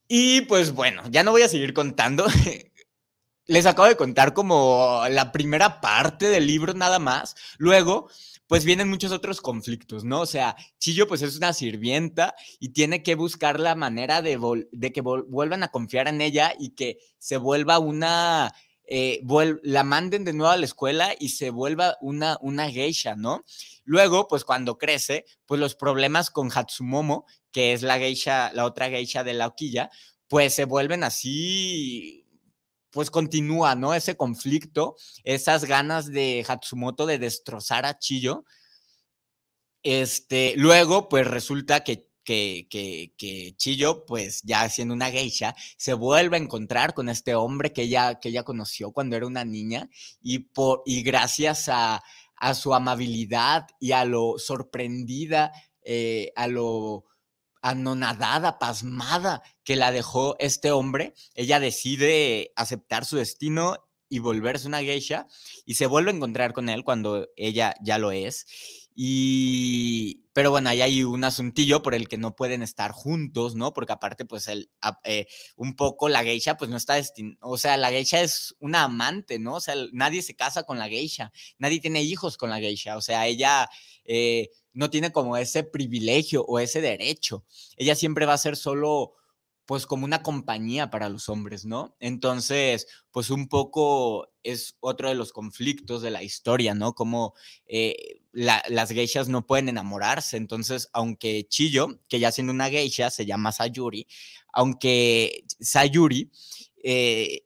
Y 0.08 0.40
pues 0.42 0.72
bueno, 0.72 1.04
ya 1.08 1.22
no 1.22 1.30
voy 1.30 1.42
a 1.42 1.48
seguir 1.48 1.72
contando. 1.72 2.26
Les 3.46 3.66
acabo 3.66 3.86
de 3.88 3.96
contar 3.96 4.34
como 4.34 5.02
la 5.08 5.30
primera 5.30 5.80
parte 5.80 6.28
del 6.28 6.46
libro 6.48 6.74
nada 6.74 6.98
más. 6.98 7.36
Luego 7.58 8.10
pues 8.50 8.64
vienen 8.64 8.88
muchos 8.88 9.12
otros 9.12 9.40
conflictos, 9.40 10.02
¿no? 10.02 10.22
O 10.22 10.26
sea, 10.26 10.56
Chillo 10.80 11.06
pues 11.06 11.22
es 11.22 11.36
una 11.36 11.52
sirvienta 11.52 12.34
y 12.58 12.70
tiene 12.70 13.04
que 13.04 13.14
buscar 13.14 13.60
la 13.60 13.76
manera 13.76 14.22
de, 14.22 14.40
de 14.72 14.90
que 14.90 15.02
vuelvan 15.02 15.62
a 15.62 15.68
confiar 15.68 16.08
en 16.08 16.20
ella 16.20 16.52
y 16.58 16.70
que 16.70 16.98
se 17.20 17.36
vuelva 17.36 17.78
una 17.78 18.52
eh, 18.88 19.22
la 19.62 19.84
manden 19.84 20.24
de 20.24 20.32
nuevo 20.32 20.50
a 20.50 20.56
la 20.56 20.64
escuela 20.64 21.14
y 21.16 21.28
se 21.28 21.50
vuelva 21.50 21.96
una, 22.00 22.38
una 22.40 22.68
geisha, 22.68 23.14
¿no? 23.14 23.44
Luego, 23.84 24.26
pues 24.26 24.42
cuando 24.42 24.78
crece, 24.78 25.26
pues 25.46 25.60
los 25.60 25.76
problemas 25.76 26.32
con 26.32 26.50
Hatsumomo, 26.52 27.26
que 27.52 27.72
es 27.72 27.82
la 27.82 28.00
geisha, 28.00 28.50
la 28.52 28.64
otra 28.64 28.88
geisha 28.90 29.22
de 29.22 29.34
la 29.34 29.46
hoquilla, 29.46 29.90
pues 30.26 30.54
se 30.54 30.64
vuelven 30.64 31.04
así, 31.04 32.19
pues 32.90 33.10
continúa, 33.10 33.74
¿no? 33.74 33.94
Ese 33.94 34.16
conflicto, 34.16 34.96
esas 35.24 35.64
ganas 35.64 36.06
de 36.06 36.44
Hatsumoto 36.46 37.06
de 37.06 37.18
destrozar 37.18 37.86
a 37.86 37.98
Chiyo. 37.98 38.44
Este, 39.82 40.54
luego, 40.56 41.08
pues 41.08 41.26
resulta 41.26 41.84
que 41.84 42.10
que, 42.22 42.68
que, 42.70 43.12
que, 43.16 43.54
Chillo, 43.56 44.04
pues 44.06 44.42
ya 44.42 44.68
siendo 44.68 44.94
una 44.94 45.10
geisha, 45.10 45.54
se 45.76 45.94
vuelve 45.94 46.36
a 46.36 46.40
encontrar 46.40 46.94
con 46.94 47.08
este 47.08 47.34
hombre 47.34 47.72
que 47.72 47.82
ella, 47.82 48.20
que 48.20 48.28
ella 48.28 48.44
conoció 48.44 48.92
cuando 48.92 49.16
era 49.16 49.26
una 49.26 49.44
niña 49.44 49.88
y, 50.22 50.40
por, 50.40 50.82
y 50.86 51.02
gracias 51.02 51.68
a, 51.68 52.02
a 52.36 52.54
su 52.54 52.74
amabilidad 52.74 53.66
y 53.80 53.92
a 53.92 54.04
lo 54.04 54.38
sorprendida, 54.38 55.52
eh, 55.82 56.32
a 56.36 56.46
lo 56.46 57.04
anonadada, 57.62 58.58
pasmada 58.58 59.42
que 59.64 59.76
la 59.76 59.92
dejó 59.92 60.36
este 60.38 60.72
hombre, 60.72 61.14
ella 61.34 61.60
decide 61.60 62.52
aceptar 62.56 63.04
su 63.04 63.16
destino 63.16 63.76
y 64.08 64.18
volverse 64.18 64.66
una 64.66 64.80
geisha 64.80 65.26
y 65.64 65.74
se 65.74 65.86
vuelve 65.86 66.10
a 66.10 66.14
encontrar 66.14 66.52
con 66.52 66.68
él 66.68 66.84
cuando 66.84 67.28
ella 67.36 67.74
ya 67.80 67.98
lo 67.98 68.10
es. 68.10 68.46
Y, 68.94 70.24
pero 70.32 70.50
bueno, 70.50 70.68
ahí 70.68 70.82
hay 70.82 71.04
un 71.04 71.24
asuntillo 71.24 71.82
por 71.82 71.94
el 71.94 72.08
que 72.08 72.18
no 72.18 72.34
pueden 72.34 72.62
estar 72.62 72.92
juntos, 72.92 73.54
¿no? 73.54 73.72
Porque 73.72 73.92
aparte, 73.92 74.24
pues, 74.24 74.48
el, 74.48 74.70
eh, 75.04 75.26
un 75.56 75.76
poco 75.76 76.08
la 76.08 76.22
geisha, 76.24 76.56
pues 76.56 76.70
no 76.70 76.76
está 76.76 76.94
destinada, 76.94 77.38
o 77.40 77.56
sea, 77.56 77.76
la 77.76 77.90
geisha 77.90 78.20
es 78.20 78.54
una 78.58 78.84
amante, 78.84 79.38
¿no? 79.38 79.54
O 79.54 79.60
sea, 79.60 79.74
nadie 79.92 80.22
se 80.22 80.34
casa 80.34 80.64
con 80.64 80.78
la 80.78 80.88
geisha, 80.88 81.32
nadie 81.58 81.80
tiene 81.80 82.02
hijos 82.02 82.36
con 82.36 82.50
la 82.50 82.58
geisha, 82.58 82.96
o 82.96 83.02
sea, 83.02 83.26
ella 83.26 83.68
eh, 84.04 84.50
no 84.72 84.90
tiene 84.90 85.12
como 85.12 85.36
ese 85.36 85.64
privilegio 85.64 86.44
o 86.44 86.58
ese 86.58 86.80
derecho, 86.80 87.44
ella 87.76 87.94
siempre 87.94 88.26
va 88.26 88.34
a 88.34 88.38
ser 88.38 88.56
solo 88.56 89.14
pues 89.70 89.86
como 89.86 90.04
una 90.04 90.24
compañía 90.24 90.90
para 90.90 91.08
los 91.08 91.28
hombres, 91.28 91.64
¿no? 91.64 91.94
Entonces, 92.00 92.88
pues 93.12 93.30
un 93.30 93.46
poco 93.46 94.26
es 94.42 94.76
otro 94.80 95.08
de 95.08 95.14
los 95.14 95.32
conflictos 95.32 96.02
de 96.02 96.10
la 96.10 96.24
historia, 96.24 96.74
¿no? 96.74 96.96
Como 96.96 97.34
eh, 97.68 98.20
las 98.32 98.90
geishas 98.90 99.28
no 99.28 99.46
pueden 99.46 99.68
enamorarse, 99.68 100.38
entonces, 100.38 100.90
aunque 100.92 101.46
Chiyo, 101.46 102.00
que 102.08 102.18
ya 102.18 102.32
siendo 102.32 102.52
una 102.52 102.68
geisha, 102.68 103.10
se 103.10 103.26
llama 103.26 103.52
Sayuri, 103.52 104.08
aunque 104.52 105.44
Sayuri, 105.60 106.32
eh, 106.82 107.44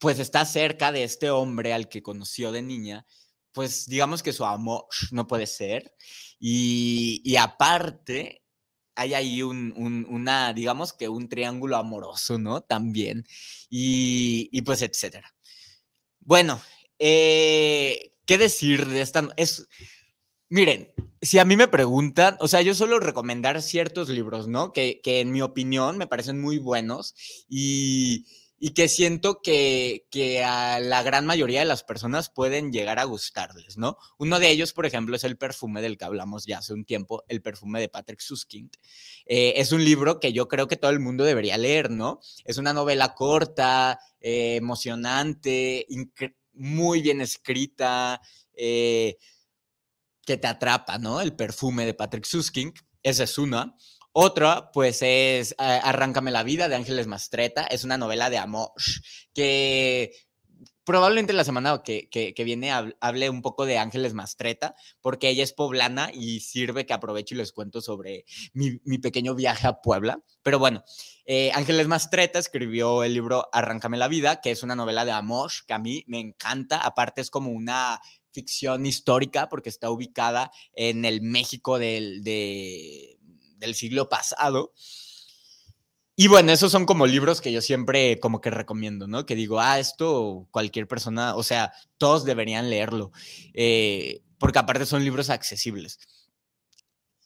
pues 0.00 0.18
está 0.18 0.44
cerca 0.44 0.90
de 0.90 1.04
este 1.04 1.30
hombre 1.30 1.72
al 1.72 1.88
que 1.88 2.02
conoció 2.02 2.50
de 2.50 2.62
niña, 2.62 3.06
pues 3.52 3.86
digamos 3.86 4.24
que 4.24 4.32
su 4.32 4.44
amor 4.44 4.86
no 5.12 5.28
puede 5.28 5.46
ser. 5.46 5.94
Y, 6.40 7.22
y 7.24 7.36
aparte, 7.36 8.43
hay 8.94 9.14
ahí 9.14 9.42
un, 9.42 9.72
una, 10.08 10.52
digamos 10.52 10.92
que 10.92 11.08
un 11.08 11.28
triángulo 11.28 11.76
amoroso, 11.76 12.38
¿no? 12.38 12.60
También. 12.60 13.26
Y, 13.68 14.62
pues, 14.62 14.82
etcétera. 14.82 15.34
Bueno, 16.20 16.60
eh, 16.98 18.12
¿qué 18.26 18.38
decir 18.38 18.86
de 18.86 19.00
esta? 19.02 19.28
Es, 19.36 19.68
miren, 20.48 20.92
si 21.20 21.38
a 21.38 21.44
mí 21.44 21.56
me 21.56 21.68
preguntan, 21.68 22.36
o 22.40 22.48
sea, 22.48 22.62
yo 22.62 22.74
suelo 22.74 23.00
recomendar 23.00 23.60
ciertos 23.62 24.08
libros, 24.08 24.48
¿no? 24.48 24.72
Que, 24.72 25.00
que 25.02 25.20
en 25.20 25.32
mi 25.32 25.42
opinión 25.42 25.98
me 25.98 26.06
parecen 26.06 26.40
muy 26.40 26.58
buenos 26.58 27.14
y 27.48 28.26
y 28.66 28.70
que 28.70 28.88
siento 28.88 29.42
que, 29.42 30.06
a 30.42 30.80
la 30.80 31.02
gran 31.02 31.26
mayoría 31.26 31.60
de 31.60 31.66
las 31.66 31.84
personas 31.84 32.30
pueden 32.30 32.72
llegar 32.72 32.98
a 32.98 33.04
gustarles, 33.04 33.76
¿no? 33.76 33.98
Uno 34.16 34.38
de 34.38 34.48
ellos, 34.48 34.72
por 34.72 34.86
ejemplo, 34.86 35.14
es 35.16 35.24
el 35.24 35.36
perfume 35.36 35.82
del 35.82 35.98
que 35.98 36.06
hablamos 36.06 36.46
ya 36.46 36.60
hace 36.60 36.72
un 36.72 36.86
tiempo, 36.86 37.24
el 37.28 37.42
perfume 37.42 37.78
de 37.78 37.90
Patrick 37.90 38.20
Suskind. 38.20 38.70
Eh, 39.26 39.52
es 39.56 39.72
un 39.72 39.84
libro 39.84 40.18
que 40.18 40.32
yo 40.32 40.48
creo 40.48 40.66
que 40.66 40.78
todo 40.78 40.90
el 40.92 40.98
mundo 40.98 41.24
debería 41.24 41.58
leer, 41.58 41.90
¿no? 41.90 42.20
Es 42.46 42.56
una 42.56 42.72
novela 42.72 43.14
corta, 43.14 44.00
eh, 44.18 44.56
emocionante, 44.56 45.86
muy 46.54 47.02
bien 47.02 47.20
escrita, 47.20 48.22
eh, 48.54 49.18
que 50.24 50.38
te 50.38 50.46
atrapa, 50.46 50.96
¿no? 50.96 51.20
El 51.20 51.36
perfume 51.36 51.84
de 51.84 51.92
Patrick 51.92 52.24
Suskind. 52.24 52.72
Esa 53.02 53.24
es 53.24 53.36
una. 53.36 53.76
Otra, 54.16 54.70
pues 54.70 55.02
es 55.02 55.52
eh, 55.52 55.54
Arráncame 55.58 56.30
la 56.30 56.44
vida 56.44 56.68
de 56.68 56.76
Ángeles 56.76 57.08
Mastreta. 57.08 57.64
Es 57.64 57.82
una 57.82 57.98
novela 57.98 58.30
de 58.30 58.38
amor 58.38 58.70
que 59.34 60.12
probablemente 60.84 61.32
la 61.32 61.42
semana 61.42 61.82
que, 61.82 62.08
que, 62.08 62.44
viene 62.44 62.70
hable 63.00 63.28
un 63.28 63.42
poco 63.42 63.66
de 63.66 63.78
Ángeles 63.78 64.14
Mastreta, 64.14 64.76
porque 65.00 65.30
ella 65.30 65.42
es 65.42 65.52
poblana 65.52 66.12
y 66.14 66.38
sirve 66.38 66.86
que 66.86 66.92
aprovecho 66.92 67.34
y 67.34 67.38
les 67.38 67.50
cuento 67.50 67.80
sobre 67.80 68.24
mi, 68.52 68.78
pequeño 68.98 69.34
viaje 69.34 69.66
a 69.66 69.80
Puebla. 69.80 70.20
Pero 70.44 70.60
bueno, 70.60 70.84
eh, 71.26 71.50
Ángeles 71.52 71.88
Mastreta 71.88 72.38
escribió 72.38 73.02
el 73.02 73.14
libro 73.14 73.48
Arráncame 73.52 73.96
la 73.96 74.06
vida, 74.06 74.40
que 74.40 74.52
es 74.52 74.62
una 74.62 74.76
novela 74.76 75.04
de 75.04 75.10
amor 75.10 75.50
que 75.66 75.74
a 75.74 75.80
mí 75.80 76.04
me 76.06 76.20
encanta. 76.20 76.78
Aparte 76.78 77.20
es 77.20 77.30
como 77.30 77.50
una 77.50 78.00
ficción 78.30 78.86
histórica 78.86 79.48
porque 79.48 79.70
está 79.70 79.90
ubicada 79.90 80.52
en 80.72 81.04
el 81.04 81.20
México 81.20 81.80
del, 81.80 82.22
de 82.22 83.18
del 83.64 83.74
siglo 83.74 84.08
pasado. 84.08 84.72
Y 86.16 86.28
bueno, 86.28 86.52
esos 86.52 86.70
son 86.70 86.86
como 86.86 87.06
libros 87.06 87.40
que 87.40 87.50
yo 87.50 87.60
siempre 87.60 88.20
como 88.20 88.40
que 88.40 88.50
recomiendo, 88.50 89.08
¿no? 89.08 89.26
Que 89.26 89.34
digo, 89.34 89.58
ah, 89.60 89.80
esto 89.80 90.46
cualquier 90.52 90.86
persona, 90.86 91.34
o 91.34 91.42
sea, 91.42 91.72
todos 91.98 92.24
deberían 92.24 92.70
leerlo, 92.70 93.10
eh, 93.52 94.22
porque 94.38 94.60
aparte 94.60 94.86
son 94.86 95.02
libros 95.02 95.28
accesibles. 95.28 95.98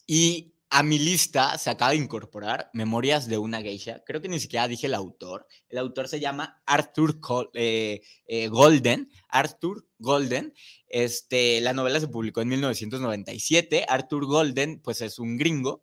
Y 0.07 0.55
a 0.70 0.83
mi 0.83 0.98
lista 0.98 1.57
se 1.57 1.70
acaba 1.70 1.92
de 1.92 1.96
incorporar 1.96 2.70
Memorias 2.74 3.27
de 3.27 3.38
una 3.38 3.62
geisha. 3.62 4.03
Creo 4.05 4.20
que 4.20 4.29
ni 4.29 4.38
siquiera 4.38 4.68
dije 4.68 4.87
el 4.87 4.94
autor. 4.94 5.46
El 5.68 5.79
autor 5.79 6.09
se 6.09 6.20
llama 6.20 6.62
Arthur 6.66 7.20
eh, 7.55 8.03
eh, 8.27 8.48
Golden. 8.48 9.11
Arthur 9.29 9.87
Golden. 9.98 10.53
Este, 10.87 11.61
la 11.62 11.72
novela 11.72 12.01
se 12.01 12.09
publicó 12.09 12.42
en 12.42 12.48
1997. 12.48 13.87
Arthur 13.88 14.27
Golden, 14.27 14.81
pues 14.81 15.01
es 15.01 15.18
un 15.18 15.38
gringo. 15.38 15.83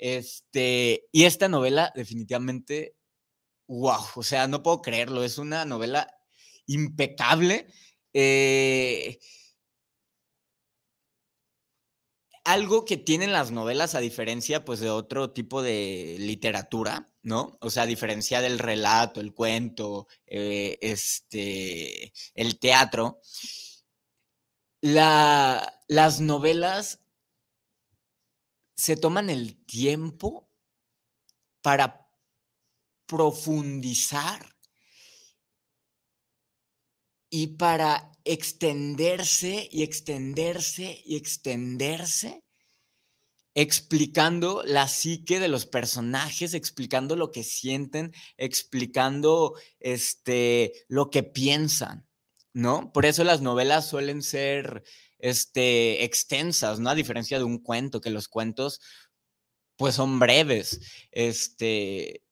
Este, 0.00 1.08
y 1.12 1.24
esta 1.24 1.48
novela 1.48 1.92
definitivamente, 1.94 2.96
wow, 3.68 4.00
o 4.16 4.22
sea, 4.22 4.48
no 4.48 4.62
puedo 4.62 4.80
creerlo, 4.80 5.22
es 5.24 5.36
una 5.36 5.66
novela 5.66 6.08
impecable. 6.66 7.66
Eh, 8.14 9.18
algo 12.44 12.86
que 12.86 12.96
tienen 12.96 13.32
las 13.32 13.50
novelas 13.50 13.94
a 13.94 14.00
diferencia 14.00 14.64
pues 14.64 14.80
de 14.80 14.88
otro 14.88 15.32
tipo 15.32 15.62
de 15.62 16.16
literatura, 16.18 17.12
¿no? 17.22 17.58
O 17.60 17.68
sea, 17.68 17.82
a 17.82 17.86
diferencia 17.86 18.40
del 18.40 18.58
relato, 18.58 19.20
el 19.20 19.34
cuento, 19.34 20.08
eh, 20.26 20.78
este, 20.80 22.14
el 22.34 22.58
teatro, 22.58 23.20
las 24.80 26.20
novelas 26.20 27.00
se 28.80 28.96
toman 28.96 29.28
el 29.28 29.62
tiempo 29.66 30.48
para 31.60 32.08
profundizar 33.04 34.56
y 37.28 37.58
para 37.58 38.10
extenderse 38.24 39.68
y 39.70 39.82
extenderse 39.82 41.02
y 41.04 41.16
extenderse, 41.16 42.42
explicando 43.54 44.62
la 44.64 44.88
psique 44.88 45.40
de 45.40 45.48
los 45.48 45.66
personajes, 45.66 46.54
explicando 46.54 47.16
lo 47.16 47.32
que 47.32 47.44
sienten, 47.44 48.14
explicando 48.38 49.60
este, 49.78 50.72
lo 50.88 51.10
que 51.10 51.22
piensan, 51.22 52.08
¿no? 52.54 52.92
Por 52.94 53.04
eso 53.04 53.24
las 53.24 53.42
novelas 53.42 53.90
suelen 53.90 54.22
ser 54.22 54.84
este, 55.22 56.04
extensas, 56.04 56.80
¿no? 56.80 56.90
A 56.90 56.94
diferencia 56.94 57.38
de 57.38 57.44
un 57.44 57.58
cuento, 57.58 58.00
que 58.00 58.10
los 58.10 58.28
cuentos, 58.28 58.80
pues 59.76 59.94
son 59.94 60.18
breves. 60.18 60.80
Este, 61.10 62.22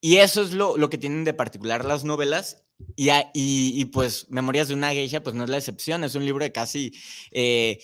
y 0.00 0.16
eso 0.16 0.42
es 0.42 0.52
lo, 0.52 0.76
que 0.90 0.98
tienen 0.98 1.24
de 1.24 1.34
particular 1.34 1.84
las 1.84 2.04
novelas. 2.04 2.64
Y, 2.96 3.10
y, 3.32 3.84
pues 3.86 4.28
Memorias 4.30 4.66
de 4.68 4.74
una 4.74 4.90
geisha, 4.90 5.22
pues 5.22 5.36
no 5.36 5.44
es 5.44 5.50
la 5.50 5.58
excepción, 5.58 6.02
es 6.02 6.16
un 6.16 6.24
libro 6.24 6.42
de 6.42 6.50
casi, 6.50 6.92
eh, 7.30 7.80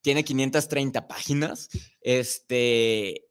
tiene 0.00 0.22
530 0.22 1.08
páginas, 1.08 1.68
este, 2.00 3.27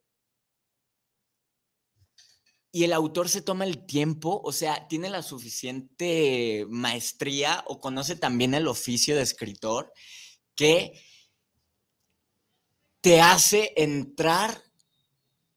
y 2.78 2.84
el 2.84 2.94
autor 2.94 3.28
se 3.28 3.42
toma 3.42 3.66
el 3.66 3.88
tiempo, 3.88 4.40
o 4.44 4.52
sea, 4.52 4.88
tiene 4.88 5.10
la 5.10 5.24
suficiente 5.24 6.64
maestría 6.70 7.64
o 7.66 7.82
conoce 7.82 8.16
también 8.16 8.54
el 8.54 8.68
oficio 8.68 9.16
de 9.16 9.24
escritor 9.24 9.92
que 10.56 10.94
te 13.02 13.20
hace 13.20 13.74
entrar 13.78 14.62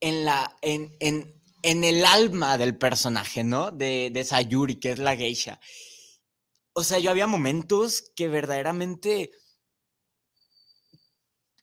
en 0.01 0.25
la, 0.25 0.57
en, 0.63 0.97
en 1.01 1.85
el 1.85 2.07
alma 2.07 2.57
del 2.57 2.79
personaje, 2.79 3.45
¿no? 3.45 3.71
De, 3.71 4.09
de 4.11 4.25
Sayuri, 4.25 4.77
que 4.77 4.93
es 4.93 4.99
la 4.99 5.15
geisha. 5.15 5.61
O 6.73 6.83
sea, 6.83 7.01
yo 7.01 7.11
había 7.11 7.27
momentos 7.27 8.13
que 8.17 8.29
verdaderamente 8.29 9.31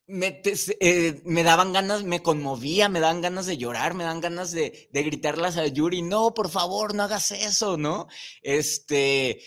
me, 0.08 0.42
eh, 0.80 1.22
me, 1.26 1.44
daban 1.44 1.74
ganas, 1.74 2.04
me 2.04 2.22
conmovía, 2.24 2.90
me 2.90 3.00
daban 3.00 3.22
ganas 3.22 3.46
de 3.46 3.58
llorar, 3.58 3.94
me 3.94 4.06
dan 4.06 4.22
ganas 4.22 4.52
de, 4.52 4.90
de 4.92 5.04
gritarle 5.04 5.48
a 5.48 5.52
Sayuri, 5.52 6.02
no, 6.02 6.34
por 6.34 6.50
favor, 6.50 6.96
no 6.96 7.04
hagas 7.04 7.32
eso, 7.32 7.78
¿no? 7.78 8.08
Este, 8.42 9.42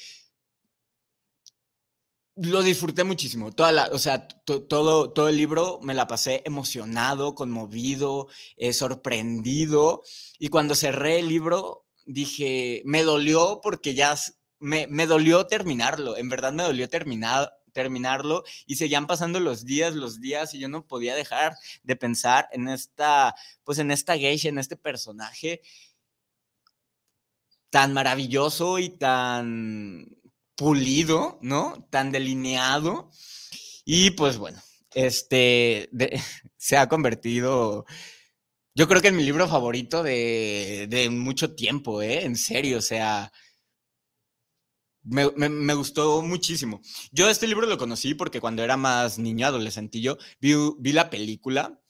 lo 2.37 2.63
disfruté 2.63 3.05
muchísimo. 3.05 3.53
Toda 3.53 3.73
la, 3.73 3.89
o 3.93 3.99
sea, 3.99 4.27
todo, 4.29 5.13
todo 5.13 5.29
el 5.29 5.37
libro 5.37 5.79
me 5.83 5.95
la 5.95 6.07
pasé 6.07 6.43
emocionado, 6.45 7.35
conmovido, 7.35 8.29
eh, 8.57 8.73
sorprendido. 8.73 10.03
Y 10.39 10.49
cuando 10.49 10.75
cerré 10.75 11.21
el 11.21 11.29
libro, 11.29 11.87
dije, 12.07 12.83
me 12.85 13.03
dolió 13.03 13.61
porque 13.63 13.95
ya 13.95 14.17
me, 14.59 14.87
me 14.87 15.07
dolió 15.07 15.47
terminarlo. 15.47 16.17
En 16.17 16.29
verdad 16.29 16.53
me 16.53 16.63
dolió 16.63 16.89
terminar, 16.89 17.53
terminarlo 17.71 18.45
y 18.67 18.77
seguían 18.77 19.07
pasando 19.07 19.41
los 19.41 19.65
días, 19.65 19.95
los 19.95 20.21
días 20.21 20.55
y 20.55 20.59
yo 20.59 20.69
no 20.69 20.87
podía 20.87 21.15
dejar 21.15 21.57
de 21.83 21.97
pensar 21.97 22.49
en 22.53 22.69
esta, 22.69 23.35
pues 23.65 23.79
en 23.79 23.91
esta 23.91 24.17
geisha, 24.17 24.49
en 24.49 24.59
este 24.59 24.77
personaje 24.77 25.63
tan 27.71 27.93
maravilloso 27.93 28.79
y 28.79 28.91
tan 28.91 30.07
pulido, 30.57 31.39
¿no? 31.41 31.87
Tan 31.91 32.13
delineado. 32.13 33.11
Y 33.85 34.11
pues 34.11 34.37
bueno, 34.37 34.61
este 34.93 35.89
se 36.57 36.77
ha 36.77 36.89
convertido, 36.89 37.87
yo 38.75 38.89
creo 38.89 39.01
que 39.01 39.09
en 39.09 39.17
mi 39.17 39.25
libro 39.25 39.49
favorito 39.49 40.03
de, 40.03 40.87
de 40.91 41.11
mucho 41.11 41.55
tiempo, 41.55 42.03
¿eh? 42.03 42.25
En 42.25 42.37
serio, 42.37 42.79
o 42.79 42.83
sea, 42.83 43.33
me, 45.03 45.75
gustó 45.75 46.23
muchísimo. 46.23 46.81
Yo 47.13 47.29
este 47.29 47.47
libro 47.47 47.67
lo 47.67 47.79
conocí 47.79 48.15
porque 48.15 48.41
cuando 48.41 48.63
era 48.63 48.77
más 48.77 49.19
niño, 49.19 49.47
adolescentillo, 49.47 50.19
vi, 50.41 50.55
vi 50.79 50.93
la 50.93 51.11
película 51.11 51.81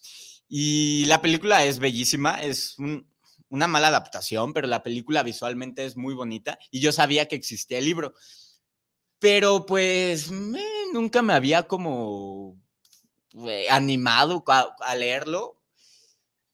y 0.49 1.05
la 1.07 1.21
película 1.21 1.65
es 1.65 1.79
bellísima, 1.79 2.43
es 2.43 2.77
una 3.49 3.67
mala 3.67 3.89
adaptación, 3.89 4.53
pero 4.53 4.67
la 4.67 4.83
película 4.83 5.23
visualmente 5.23 5.85
es 5.85 5.97
muy 5.97 6.15
bonita 6.15 6.59
y 6.71 6.81
yo 6.81 6.93
sabía 6.93 7.29
que 7.29 7.37
existía 7.37 7.79
el 7.79 7.85
libro. 7.85 8.15
Pero 9.19 9.67
pues 9.67 10.31
nunca 10.31 11.21
me 11.23 11.35
había 11.35 11.65
como 11.65 12.57
eh, 13.35 13.67
animado 13.71 14.43
a, 14.47 14.95
leerlo. 14.97 15.61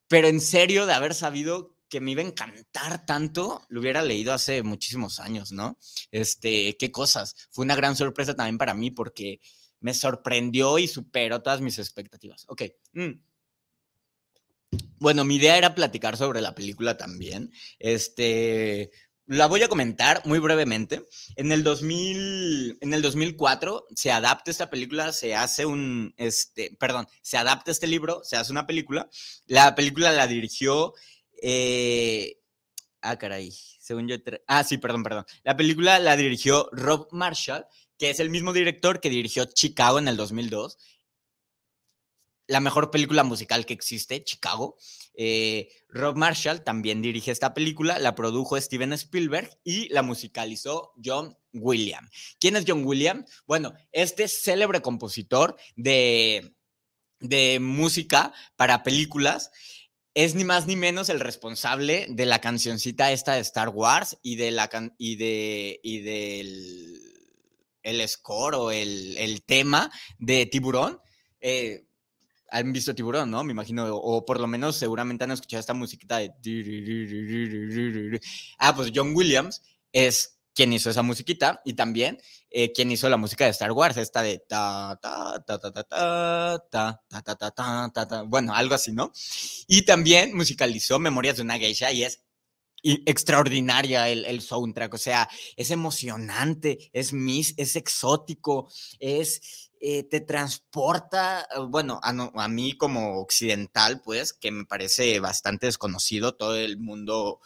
Pero 0.08 0.28
en 0.28 0.40
serio, 0.40 0.86
de 0.86 0.92
haber 0.92 1.14
sabido 1.14 1.75
que 1.88 2.00
me 2.00 2.12
iba 2.12 2.22
a 2.22 2.26
encantar 2.26 3.06
tanto, 3.06 3.64
lo 3.68 3.80
hubiera 3.80 4.02
leído 4.02 4.32
hace 4.32 4.62
muchísimos 4.62 5.20
años, 5.20 5.52
¿no? 5.52 5.78
Este, 6.10 6.76
qué 6.76 6.90
cosas. 6.90 7.48
Fue 7.50 7.64
una 7.64 7.76
gran 7.76 7.96
sorpresa 7.96 8.34
también 8.34 8.58
para 8.58 8.74
mí 8.74 8.90
porque 8.90 9.40
me 9.80 9.94
sorprendió 9.94 10.78
y 10.78 10.88
superó 10.88 11.42
todas 11.42 11.60
mis 11.60 11.78
expectativas. 11.78 12.44
Ok. 12.48 12.62
Mm. 12.92 13.20
Bueno, 14.98 15.24
mi 15.24 15.36
idea 15.36 15.56
era 15.56 15.74
platicar 15.74 16.16
sobre 16.16 16.40
la 16.40 16.54
película 16.54 16.96
también. 16.96 17.52
Este, 17.78 18.90
la 19.26 19.46
voy 19.46 19.62
a 19.62 19.68
comentar 19.68 20.22
muy 20.24 20.38
brevemente. 20.38 21.06
En 21.34 21.50
el, 21.52 21.64
2000, 21.64 22.78
en 22.80 22.94
el 22.94 23.02
2004 23.02 23.86
se 23.94 24.10
adapta 24.12 24.50
esta 24.50 24.70
película, 24.70 25.12
se 25.12 25.34
hace 25.34 25.66
un, 25.66 26.14
este, 26.16 26.76
perdón, 26.78 27.08
se 27.22 27.36
adapta 27.36 27.70
este 27.70 27.86
libro, 27.86 28.22
se 28.24 28.36
hace 28.36 28.52
una 28.52 28.66
película. 28.66 29.08
La 29.46 29.74
película 29.74 30.12
la 30.12 30.26
dirigió, 30.26 30.94
eh, 31.42 32.38
ah, 33.02 33.18
caray, 33.18 33.52
según 33.80 34.08
yo, 34.08 34.16
ah, 34.46 34.64
sí, 34.64 34.78
perdón, 34.78 35.02
perdón. 35.02 35.24
La 35.44 35.56
película 35.56 35.98
la 35.98 36.16
dirigió 36.16 36.68
Rob 36.72 37.08
Marshall, 37.12 37.66
que 37.98 38.10
es 38.10 38.20
el 38.20 38.30
mismo 38.30 38.52
director 38.52 39.00
que 39.00 39.10
dirigió 39.10 39.44
Chicago 39.46 39.98
en 39.98 40.08
el 40.08 40.16
2002 40.16 40.78
la 42.46 42.60
mejor 42.60 42.90
película 42.90 43.24
musical 43.24 43.66
que 43.66 43.74
existe, 43.74 44.22
Chicago. 44.22 44.76
Eh, 45.14 45.68
Rob 45.88 46.16
Marshall 46.16 46.62
también 46.62 47.02
dirige 47.02 47.30
esta 47.30 47.54
película, 47.54 47.98
la 47.98 48.14
produjo 48.14 48.60
Steven 48.60 48.92
Spielberg 48.92 49.50
y 49.64 49.88
la 49.88 50.02
musicalizó 50.02 50.92
John 51.04 51.36
Williams. 51.52 52.10
¿Quién 52.38 52.56
es 52.56 52.64
John 52.66 52.84
Williams? 52.84 53.30
Bueno, 53.46 53.74
este 53.92 54.28
célebre 54.28 54.80
compositor 54.80 55.56
de, 55.74 56.54
de 57.20 57.58
música 57.60 58.32
para 58.56 58.82
películas 58.82 59.50
es 60.16 60.34
ni 60.34 60.44
más 60.44 60.66
ni 60.66 60.76
menos 60.76 61.10
el 61.10 61.20
responsable 61.20 62.06
de 62.08 62.24
la 62.24 62.40
cancioncita 62.40 63.12
esta 63.12 63.34
de 63.34 63.40
Star 63.40 63.68
Wars 63.68 64.16
y 64.22 64.36
de 64.36 64.50
la 64.50 64.70
y 64.96 65.16
de 65.16 65.78
y 65.82 66.00
del 66.00 67.02
el 67.82 68.08
score 68.08 68.54
o 68.54 68.70
el, 68.70 69.18
el 69.18 69.42
tema 69.44 69.92
de 70.18 70.46
Tiburón. 70.46 70.98
Eh, 71.38 71.84
han 72.50 72.72
visto 72.72 72.94
Tiburón, 72.94 73.30
¿no? 73.30 73.44
Me 73.44 73.52
imagino, 73.52 73.94
o 73.94 74.24
por 74.24 74.40
lo 74.40 74.46
menos 74.46 74.76
seguramente 74.76 75.24
han 75.24 75.32
escuchado 75.32 75.60
esta 75.60 75.74
musiquita 75.74 76.16
de... 76.16 76.30
Ah, 78.58 78.74
pues 78.74 78.92
John 78.94 79.14
Williams 79.14 79.60
es 79.92 80.35
quien 80.56 80.72
hizo 80.72 80.88
esa 80.88 81.02
musiquita 81.02 81.60
y 81.64 81.74
también 81.74 82.18
eh, 82.50 82.72
hizo 82.74 83.08
la 83.10 83.18
música 83.18 83.44
de 83.44 83.50
Star 83.50 83.72
Wars, 83.72 83.98
esta 83.98 84.22
de 84.22 84.38
ta 84.38 84.98
ta 85.00 85.44
ta 85.46 85.58
ta 85.60 85.70
ta 85.70 85.82
ta 85.84 86.66
ta 86.70 87.00
ta 87.10 87.22
ta 87.22 87.50
ta 87.50 87.90
ta 87.92 88.08
ta 88.08 88.22
bueno, 88.22 88.54
algo 88.54 88.74
así, 88.74 88.92
¿no? 88.92 89.12
Y 89.68 89.82
también 89.82 90.34
musicalizó 90.34 90.98
Memorias 90.98 91.36
de 91.36 91.42
una 91.42 91.58
geisha 91.58 91.92
y 91.92 92.04
es 92.04 92.22
extraordinaria 92.82 94.08
el, 94.08 94.24
el, 94.26 94.40
soundtrack, 94.40 94.94
o 94.94 94.98
sea, 94.98 95.28
es 95.56 95.70
emocionante, 95.72 96.90
es 96.92 97.12
mis, 97.12 97.54
es 97.56 97.74
exótico, 97.74 98.70
es 99.00 99.66
eh, 99.80 100.04
te 100.04 100.20
transporta, 100.20 101.42
eh, 101.54 101.60
bueno, 101.68 102.00
a, 102.02 102.48
mí 102.48 102.72
como 102.78 103.20
occidental, 103.20 104.00
pues, 104.02 104.32
que 104.32 104.50
me 104.50 104.64
parece 104.64 105.20
bastante 105.20 105.66
desconocido 105.66 106.34
todo 106.34 106.56
el 106.56 106.78
mundo, 106.78 107.40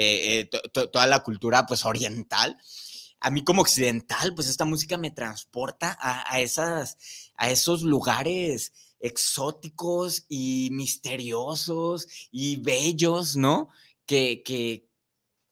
eh, 0.00 0.50
toda 0.72 1.06
la 1.06 1.22
cultura, 1.22 1.66
pues, 1.66 1.84
oriental. 1.84 2.56
A 3.20 3.30
mí 3.30 3.44
como 3.44 3.62
occidental, 3.62 4.34
pues, 4.34 4.48
esta 4.48 4.64
música 4.64 4.96
me 4.96 5.10
transporta 5.10 5.98
a, 6.00 6.40
esas, 6.40 6.96
a 7.36 7.50
esos 7.50 7.82
lugares 7.82 8.72
exóticos 9.00 10.26
y 10.28 10.68
misteriosos 10.72 12.06
y 12.30 12.56
bellos, 12.56 13.36
¿no? 13.36 13.68
Que, 14.06 14.42
que, 14.44 14.88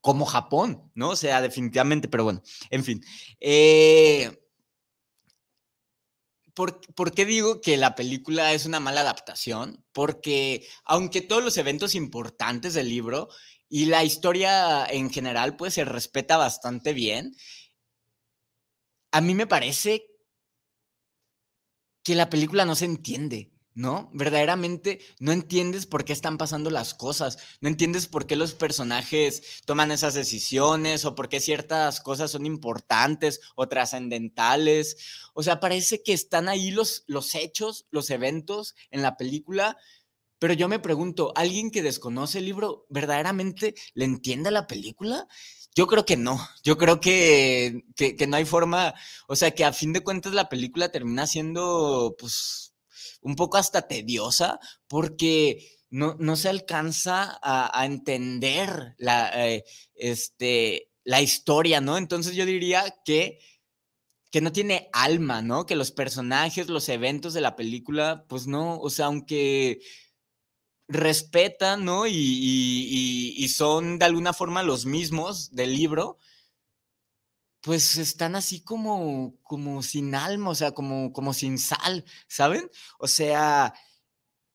como 0.01 0.26
Japón, 0.26 0.90
¿no? 0.94 1.11
O 1.11 1.16
sea, 1.16 1.40
definitivamente, 1.40 2.09
pero 2.09 2.24
bueno, 2.24 2.42
en 2.70 2.84
fin. 2.84 3.05
Eh, 3.40 4.38
¿Por, 6.59 7.12
qué 7.14 7.24
digo 7.24 7.61
que 7.61 7.76
la 7.76 7.94
película 7.94 8.53
es 8.53 8.66
una 8.66 8.80
mala 8.80 9.03
adaptación? 9.03 9.84
Porque 9.92 10.66
aunque 10.84 11.20
todos 11.20 11.44
los 11.44 11.57
eventos 11.57 11.94
importantes 11.94 12.74
del 12.74 12.88
libro 12.88 13.28
y 13.68 13.86
la 13.86 14.04
historia 14.04 14.86
en 14.86 15.10
general 15.10 15.56
pues 15.56 15.74
se 15.74 15.84
respeta 15.84 16.36
bastante 16.36 16.92
bien, 16.92 17.36
a 19.10 19.20
mí 19.20 19.34
me 19.34 19.46
parece 19.46 20.06
que 22.02 22.14
la 22.14 22.30
película 22.30 22.64
no 22.64 22.74
se 22.74 22.86
entiende. 22.86 23.52
¿no? 23.78 24.10
Verdaderamente 24.12 24.98
no 25.20 25.30
entiendes 25.30 25.86
por 25.86 26.04
qué 26.04 26.12
están 26.12 26.36
pasando 26.36 26.68
las 26.68 26.94
cosas, 26.94 27.38
no 27.60 27.68
entiendes 27.68 28.08
por 28.08 28.26
qué 28.26 28.34
los 28.34 28.52
personajes 28.52 29.62
toman 29.66 29.92
esas 29.92 30.14
decisiones 30.14 31.04
o 31.04 31.14
por 31.14 31.28
qué 31.28 31.38
ciertas 31.38 32.00
cosas 32.00 32.32
son 32.32 32.44
importantes 32.44 33.40
o 33.54 33.68
trascendentales. 33.68 34.96
O 35.32 35.44
sea, 35.44 35.60
parece 35.60 36.02
que 36.02 36.12
están 36.12 36.48
ahí 36.48 36.72
los, 36.72 37.04
los 37.06 37.36
hechos, 37.36 37.86
los 37.92 38.10
eventos 38.10 38.74
en 38.90 39.02
la 39.02 39.16
película, 39.16 39.76
pero 40.39 40.55
yo 40.55 40.68
me 40.68 40.78
pregunto, 40.78 41.32
¿alguien 41.34 41.70
que 41.70 41.82
desconoce 41.82 42.39
el 42.39 42.45
libro 42.45 42.86
verdaderamente 42.89 43.74
le 43.95 44.05
entiende 44.05 44.51
la 44.51 44.66
película? 44.66 45.26
Yo 45.74 45.86
creo 45.86 46.05
que 46.05 46.16
no, 46.16 46.41
yo 46.64 46.76
creo 46.76 47.01
que, 47.01 47.84
que, 47.97 48.26
no 48.26 48.36
hay 48.36 48.45
forma, 48.45 48.95
o 49.28 49.36
sea, 49.36 49.53
que 49.53 49.64
a 49.64 49.72
fin 49.72 49.93
de 49.93 50.03
cuentas 50.03 50.32
la 50.32 50.49
película 50.49 50.91
termina 50.91 51.26
siendo, 51.26 52.16
pues, 52.18 52.74
un 53.20 53.36
poco 53.36 53.59
hasta 53.59 53.86
tediosa 53.86 54.59
porque 54.89 55.78
no, 55.91 56.16
no 56.18 56.36
se 56.36 56.49
alcanza 56.49 57.39
a, 57.43 57.84
entender 57.86 58.95
la, 58.99 59.30
eh, 59.47 59.64
este, 59.95 60.91
la 61.05 61.22
historia, 61.22 61.80
¿no? 61.80 61.97
Entonces 61.97 62.34
yo 62.34 62.45
diría 62.45 62.95
que, 63.05 63.39
que 64.30 64.41
no 64.41 64.53
tiene 64.53 64.89
alma, 64.93 65.43
¿no? 65.43 65.66
Que 65.66 65.76
los 65.76 65.93
personajes, 65.93 66.68
los 66.68 66.89
eventos 66.89 67.34
de 67.34 67.41
la 67.41 67.57
película, 67.57 68.24
pues 68.28 68.47
no, 68.47 68.78
o 68.78 68.91
sea, 68.91 69.07
aunque 69.07 69.80
respetan, 70.89 71.84
¿no? 71.84 72.07
Y, 72.07 73.47
son 73.55 73.99
de 73.99 74.05
alguna 74.05 74.32
forma 74.32 74.62
los 74.62 74.86
mismos 74.86 75.51
del 75.53 75.74
libro, 75.74 76.18
pues 77.61 77.97
están 77.97 78.36
así 78.36 78.61
como, 78.62 79.34
como 79.43 79.82
sin 79.82 80.14
alma, 80.14 80.51
o 80.51 80.55
sea, 80.55 80.72
como, 80.72 81.12
como 81.12 81.34
sin 81.34 81.59
sal, 81.59 82.05
¿saben? 82.28 82.70
O 82.99 83.09
sea, 83.09 83.74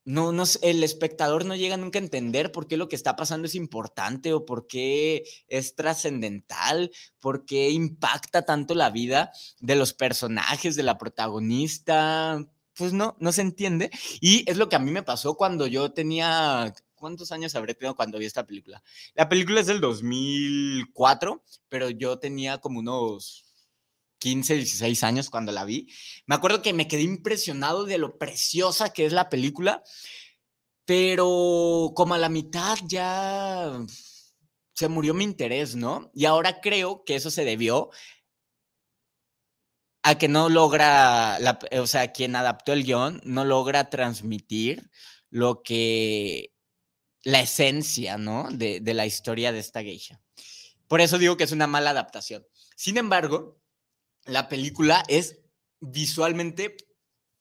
no, 0.05 0.31
no, 0.31 0.43
el 0.61 0.83
espectador 0.83 1.45
no 1.45 1.55
llega 1.55 1.77
nunca 1.77 1.99
a 1.99 2.01
entender 2.01 2.51
por 2.51 2.67
qué 2.67 2.77
lo 2.77 2.89
que 2.89 2.95
está 2.95 3.15
pasando 3.15 3.47
es 3.47 3.55
importante 3.55 4.33
o 4.33 4.45
por 4.45 4.67
qué 4.67 5.23
es 5.47 5.75
trascendental, 5.75 6.91
por 7.19 7.45
qué 7.45 7.69
impacta 7.71 8.45
tanto 8.45 8.75
la 8.75 8.89
vida 8.89 9.31
de 9.59 9.75
los 9.75 9.93
personajes, 9.93 10.75
de 10.75 10.83
la 10.83 10.97
protagonista. 10.97 12.45
Pues 12.75 12.93
no, 12.93 13.15
no 13.19 13.31
se 13.31 13.41
entiende. 13.41 13.91
Y 14.19 14.49
es 14.49 14.57
lo 14.57 14.69
que 14.69 14.75
a 14.75 14.79
mí 14.79 14.91
me 14.91 15.03
pasó 15.03 15.35
cuando 15.35 15.67
yo 15.67 15.91
tenía, 15.91 16.73
¿cuántos 16.95 17.31
años 17.31 17.55
habré 17.55 17.75
tenido 17.75 17.95
cuando 17.95 18.17
vi 18.17 18.25
esta 18.25 18.45
película? 18.45 18.83
La 19.13 19.29
película 19.29 19.61
es 19.61 19.67
del 19.67 19.79
2004, 19.81 21.43
pero 21.69 21.89
yo 21.89 22.19
tenía 22.19 22.59
como 22.59 22.79
unos 22.79 23.45
15, 24.19 24.55
16 24.55 25.03
años 25.03 25.29
cuando 25.29 25.51
la 25.51 25.65
vi. 25.65 25.87
Me 26.25 26.35
acuerdo 26.35 26.61
que 26.61 26.73
me 26.73 26.87
quedé 26.87 27.01
impresionado 27.01 27.83
de 27.83 27.97
lo 27.97 28.17
preciosa 28.17 28.93
que 28.93 29.05
es 29.05 29.13
la 29.13 29.29
película, 29.29 29.83
pero 30.85 31.91
como 31.95 32.13
a 32.13 32.17
la 32.17 32.29
mitad 32.29 32.77
ya 32.87 33.85
se 34.73 34.87
murió 34.87 35.13
mi 35.13 35.23
interés, 35.23 35.75
¿no? 35.75 36.09
Y 36.13 36.25
ahora 36.25 36.61
creo 36.61 37.03
que 37.03 37.15
eso 37.15 37.29
se 37.29 37.45
debió 37.45 37.89
a 40.03 40.17
que 40.17 40.27
no 40.27 40.49
logra, 40.49 41.39
o 41.79 41.87
sea, 41.87 42.11
quien 42.11 42.35
adaptó 42.35 42.73
el 42.73 42.83
guion 42.83 43.21
no 43.23 43.45
logra 43.45 43.89
transmitir 43.89 44.91
lo 45.29 45.63
que, 45.63 46.53
la 47.23 47.39
esencia, 47.39 48.17
¿no? 48.17 48.49
De, 48.51 48.81
de 48.81 48.93
la 48.93 49.05
historia 49.05 49.53
de 49.53 49.59
esta 49.59 49.81
geisha. 49.81 50.21
Por 50.87 50.99
eso 50.99 51.17
digo 51.17 51.37
que 51.37 51.45
es 51.45 51.53
una 51.53 51.67
mala 51.67 51.91
adaptación. 51.91 52.45
Sin 52.75 52.97
embargo, 52.97 53.61
la 54.25 54.49
película 54.49 55.03
es 55.07 55.39
visualmente 55.79 56.75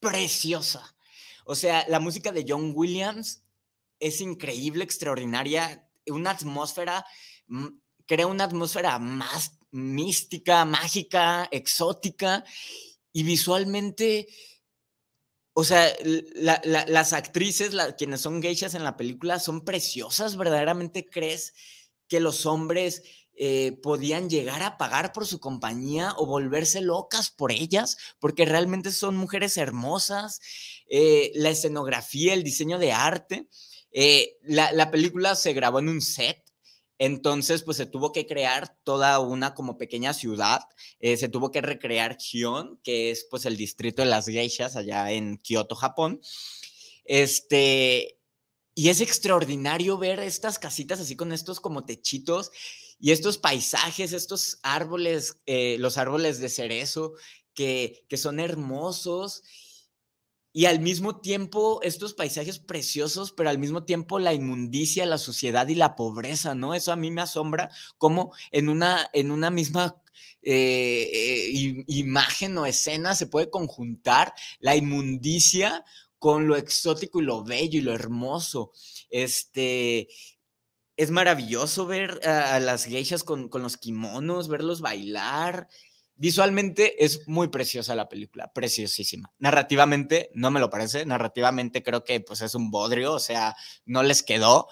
preciosa. 0.01 0.97
O 1.45 1.57
sea, 1.57 1.85
la 1.89 2.01
música 2.01 2.31
de 2.31 2.45
John 2.47 2.73
Williams 2.75 3.45
es 3.99 4.21
increíble, 4.21 4.85
extraordinaria, 4.85 5.89
una 6.07 6.31
atmósfera, 6.31 7.05
mm, 7.49 7.67
crea 8.07 8.27
una 8.27 8.45
atmósfera 8.45 8.99
más 8.99 9.59
mística, 9.73 10.65
mágica, 10.65 11.49
exótica 11.51 12.45
y 13.13 13.25
visualmente, 13.25 14.29
o 15.55 15.65
sea, 15.65 15.93
las 16.05 17.13
actrices, 17.13 17.75
quienes 17.99 18.21
son 18.21 18.41
geishas 18.41 18.75
en 18.75 18.85
la 18.85 18.97
película, 18.97 19.41
son 19.41 19.65
preciosas, 19.65 20.37
verdaderamente 20.37 21.09
crees 21.11 21.55
que 22.09 22.21
los 22.21 22.47
hombres 22.47 23.03
eh, 23.35 23.73
podían 23.83 24.29
llegar 24.29 24.63
a 24.63 24.77
pagar 24.77 25.13
por 25.13 25.27
su 25.27 25.41
compañía 25.41 26.15
o 26.19 26.27
volverse 26.27 26.83
locas 26.83 27.31
por 27.31 27.51
ellas, 27.51 27.97
porque 28.19 28.45
realmente 28.45 28.93
son 28.93 29.17
mujeres 29.17 29.57
hermosas. 29.57 30.41
Eh, 30.87 31.33
la 31.35 31.49
escenografía, 31.49 32.35
el 32.35 32.45
diseño 32.45 32.79
de 32.79 32.93
arte. 32.93 33.49
Eh, 33.91 34.37
la, 34.43 34.91
película 34.91 35.35
se 35.35 35.55
grabó 35.55 35.79
en 35.79 35.89
un 35.89 36.03
set, 36.03 36.43
entonces, 36.99 37.63
pues 37.63 37.77
se 37.77 37.87
tuvo 37.87 38.13
que 38.13 38.27
crear 38.27 38.77
toda 38.85 39.19
una 39.19 39.55
como 39.55 39.77
pequeña 39.77 40.15
ciudad. 40.15 40.61
se 41.01 41.29
tuvo 41.29 41.51
que 41.51 41.61
recrear 41.61 42.17
Gion, 42.17 42.79
que 42.85 43.11
es 43.11 43.27
pues 43.31 43.45
el 43.45 43.57
distrito 43.57 44.03
de 44.03 44.09
las 44.09 44.27
geishas 44.27 44.77
allá 44.77 45.11
en 45.11 45.39
Kioto, 45.39 45.75
Japón. 45.75 46.21
Este, 47.05 48.19
y 48.75 48.89
es 48.89 49.01
extraordinario 49.01 49.99
ver 49.99 50.21
estas 50.21 50.59
casitas 50.59 51.01
así 51.01 51.17
con 51.17 51.33
estos 51.33 51.61
como 51.61 51.85
techitos 51.85 52.51
y 52.99 53.11
estos 53.11 53.37
paisajes, 53.37 54.13
estos 54.13 54.59
árboles, 54.63 55.39
eh, 55.47 55.77
los 55.79 55.99
árboles 55.99 56.39
de 56.39 56.49
cerezo, 56.49 57.15
que, 57.55 58.07
que 58.09 58.17
son 58.17 58.41
hermosos 58.41 59.43
y 60.53 60.67
al 60.67 60.81
mismo 60.81 61.21
tiempo 61.21 61.81
estos 61.83 62.15
paisajes 62.15 62.59
preciosos, 62.59 63.33
pero 63.33 63.51
al 63.51 63.59
mismo 63.59 63.85
tiempo 63.85 64.19
la 64.19 64.35
inmundicia, 64.35 65.07
la 65.07 65.19
suciedad 65.19 65.69
y 65.69 65.75
la 65.75 65.97
pobreza, 65.97 66.55
¿no? 66.55 66.75
Eso 66.75 66.93
a 66.93 66.97
mí 66.97 67.11
me 67.11 67.23
asombra 67.23 67.71
cómo 67.99 68.33
en 68.51 68.69
una, 68.69 69.09
en 69.13 69.31
una 69.31 69.51
misma 69.51 70.03
eh, 70.43 71.85
imagen 71.87 72.59
o 72.59 72.67
escena 72.67 73.15
se 73.15 73.27
puede 73.27 73.49
conjuntar 73.49 74.35
la 74.59 74.77
inmundicia 74.77 75.85
con 76.19 76.47
lo 76.47 76.57
exótico 76.57 77.21
y 77.21 77.25
lo 77.25 77.45
bello 77.45 77.79
y 77.79 77.83
lo 77.83 77.93
hermoso. 77.93 78.73
Este, 79.11 80.09
es 80.97 81.11
maravilloso 81.11 81.87
ver 81.87 82.21
a, 82.27 82.61
las 82.61 82.85
geishas 82.85 83.25
con, 83.25 83.51
los 83.53 83.77
kimonos, 83.77 84.49
verlos 84.49 84.81
bailar. 84.81 85.69
Visualmente 86.23 87.05
es 87.05 87.27
muy 87.27 87.49
preciosa 87.49 87.97
la 87.97 88.09
película, 88.09 88.53
preciosísima. 88.53 89.33
Narrativamente 89.41 90.31
no 90.35 90.53
me 90.53 90.61
lo 90.61 90.71
parece, 90.71 91.05
narrativamente 91.05 91.83
creo 91.83 92.05
que 92.05 92.21
pues 92.21 92.43
es 92.43 92.55
un 92.55 92.71
bodrio, 92.71 93.15
o 93.15 93.19
sea, 93.19 93.57
no 93.87 94.05
les 94.05 94.23
quedó. 94.23 94.69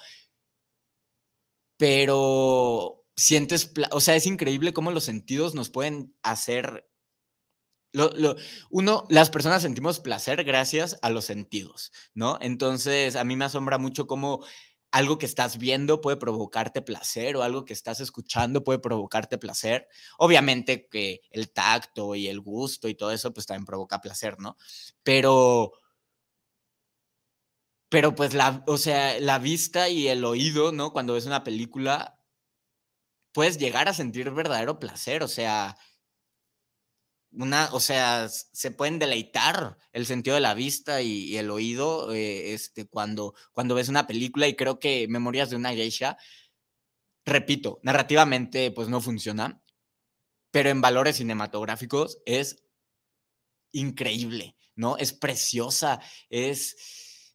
Pero 1.76 3.04
sientes, 3.16 3.72
o 3.90 4.00
sea, 4.00 4.14
es 4.14 4.26
increíble 4.26 4.72
cómo 4.72 4.92
los 4.92 5.02
sentidos 5.02 5.56
nos 5.56 5.70
pueden 5.70 6.14
hacer 6.22 6.86
uno, 8.70 9.06
las 9.08 9.30
personas 9.30 9.62
sentimos 9.62 9.98
placer 9.98 10.44
gracias 10.44 10.98
a 11.02 11.10
los 11.10 11.24
sentidos, 11.24 11.90
¿no? 12.14 12.38
Entonces, 12.40 13.16
a 13.16 13.24
mí 13.24 13.34
me 13.34 13.46
asombra 13.46 13.78
mucho 13.78 14.06
cómo 14.06 14.44
algo 14.92 15.18
que 15.18 15.26
estás 15.26 15.58
viendo 15.58 16.00
puede 16.00 16.16
provocarte 16.16 16.82
placer 16.82 17.36
o 17.36 17.42
algo 17.42 17.64
que 17.64 17.72
estás 17.72 18.00
escuchando 18.00 18.64
puede 18.64 18.78
provocarte 18.80 19.38
placer. 19.38 19.88
Obviamente 20.18 20.88
que 20.88 21.20
el 21.30 21.52
tacto 21.52 22.14
y 22.14 22.28
el 22.28 22.40
gusto 22.40 22.88
y 22.88 22.94
todo 22.94 23.12
eso 23.12 23.32
pues 23.32 23.46
también 23.46 23.66
provoca 23.66 24.00
placer, 24.00 24.38
¿no? 24.40 24.56
Pero 25.02 25.72
pero 27.88 28.14
pues 28.14 28.34
la, 28.34 28.62
o 28.66 28.78
sea, 28.78 29.18
la 29.20 29.38
vista 29.38 29.88
y 29.88 30.08
el 30.08 30.24
oído, 30.24 30.72
¿no? 30.72 30.92
Cuando 30.92 31.14
ves 31.14 31.26
una 31.26 31.42
película 31.44 32.16
puedes 33.32 33.58
llegar 33.58 33.88
a 33.88 33.94
sentir 33.94 34.30
verdadero 34.30 34.78
placer, 34.78 35.22
o 35.22 35.28
sea, 35.28 35.76
una, 37.32 37.68
o 37.72 37.80
sea, 37.80 38.28
se 38.28 38.70
pueden 38.70 38.98
deleitar 38.98 39.76
el 39.92 40.06
sentido 40.06 40.34
de 40.34 40.40
la 40.40 40.54
vista 40.54 41.02
y, 41.02 41.36
el 41.36 41.50
oído 41.50 42.12
eh, 42.12 42.52
este, 42.54 42.86
cuando, 42.86 43.34
cuando 43.52 43.74
ves 43.74 43.88
una 43.88 44.06
película 44.06 44.48
y 44.48 44.56
creo 44.56 44.78
que 44.78 45.06
Memorias 45.08 45.50
de 45.50 45.56
una 45.56 45.72
geisha, 45.72 46.16
repito, 47.24 47.78
narrativamente 47.82 48.70
pues 48.72 48.88
no 48.88 49.00
funciona, 49.00 49.62
pero 50.50 50.70
en 50.70 50.80
valores 50.80 51.16
cinematográficos 51.16 52.18
es 52.26 52.64
increíble, 53.72 54.56
¿no? 54.74 54.96
Es 54.96 55.12
preciosa, 55.12 56.00
es 56.28 56.76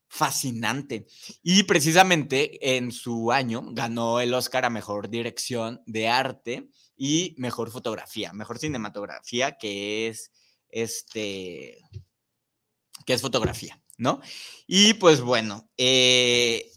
fascinante. 0.07 1.07
Y 1.41 1.63
precisamente 1.63 2.75
en 2.75 2.91
su 2.91 3.31
año 3.31 3.63
ganó 3.71 4.19
el 4.19 4.33
Oscar 4.33 4.65
a 4.65 4.69
Mejor 4.69 5.09
Dirección 5.09 5.81
de 5.85 6.09
Arte 6.09 6.69
y 6.95 7.35
mejor 7.37 7.71
fotografía, 7.71 8.33
mejor 8.33 8.59
cinematografía, 8.59 9.57
que 9.57 10.07
es 10.07 10.31
este, 10.69 11.79
que 13.05 13.13
es 13.13 13.21
fotografía, 13.21 13.81
¿no? 13.97 14.21
Y 14.67 14.95
pues 14.95 15.21
bueno, 15.21 15.69
eh, 15.77 16.71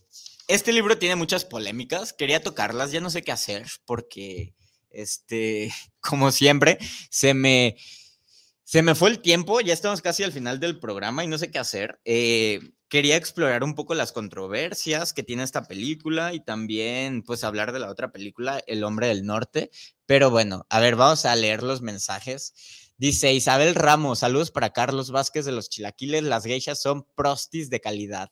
este 0.46 0.72
libro 0.72 0.98
tiene 0.98 1.16
muchas 1.16 1.44
polémicas, 1.44 2.12
quería 2.12 2.42
tocarlas, 2.42 2.92
ya 2.92 3.00
no 3.00 3.10
sé 3.10 3.22
qué 3.22 3.32
hacer 3.32 3.66
porque, 3.84 4.54
este, 4.90 5.72
como 6.00 6.32
siempre, 6.32 6.78
se 7.10 7.34
me, 7.34 7.76
se 8.64 8.82
me 8.82 8.94
fue 8.94 9.10
el 9.10 9.20
tiempo, 9.20 9.60
ya 9.60 9.72
estamos 9.72 10.02
casi 10.02 10.22
al 10.22 10.32
final 10.32 10.60
del 10.60 10.78
programa 10.78 11.24
y 11.24 11.28
no 11.28 11.38
sé 11.38 11.50
qué 11.50 11.58
hacer. 11.58 12.00
Eh, 12.04 12.60
quería 12.88 13.16
explorar 13.16 13.64
un 13.64 13.74
poco 13.74 13.94
las 13.94 14.12
controversias 14.12 15.12
que 15.12 15.22
tiene 15.22 15.42
esta 15.42 15.64
película 15.64 16.32
y 16.34 16.40
también 16.40 17.22
pues 17.22 17.44
hablar 17.44 17.72
de 17.72 17.80
la 17.80 17.90
otra 17.90 18.10
película, 18.10 18.62
El 18.66 18.84
hombre 18.84 19.08
del 19.08 19.24
norte. 19.26 19.70
Pero 20.06 20.30
bueno, 20.30 20.66
a 20.70 20.80
ver, 20.80 20.96
vamos 20.96 21.24
a 21.26 21.36
leer 21.36 21.62
los 21.62 21.82
mensajes. 21.82 22.54
Dice 22.96 23.32
Isabel 23.32 23.74
Ramos, 23.74 24.20
saludos 24.20 24.50
para 24.50 24.72
Carlos 24.72 25.10
Vázquez 25.10 25.44
de 25.44 25.52
los 25.52 25.68
Chilaquiles, 25.68 26.24
las 26.24 26.44
geishas 26.44 26.80
son 26.80 27.04
prostis 27.14 27.70
de 27.70 27.80
calidad. 27.80 28.30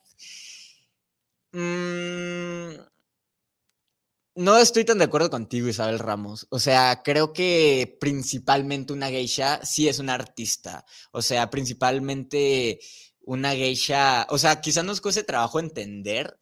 Mm, 1.52 2.74
no 4.36 4.59
estoy 4.59 4.84
tan 4.84 4.98
de 4.98 5.04
acuerdo 5.04 5.30
contigo, 5.30 5.68
Isabel 5.68 5.98
Ramos. 5.98 6.46
O 6.50 6.59
sea, 6.59 7.02
creo 7.02 7.32
que 7.32 7.96
principalmente 8.00 8.92
una 8.92 9.09
geisha 9.09 9.64
sí 9.64 9.88
es 9.88 9.98
una 9.98 10.14
artista. 10.14 10.84
O 11.12 11.22
sea, 11.22 11.48
principalmente 11.48 12.80
una 13.27 13.55
geisha, 13.55 14.27
o 14.31 14.39
sea, 14.39 14.61
quizás 14.61 14.85
nos 14.85 15.01
cueste 15.01 15.24
trabajo 15.24 15.59
entender 15.61 16.39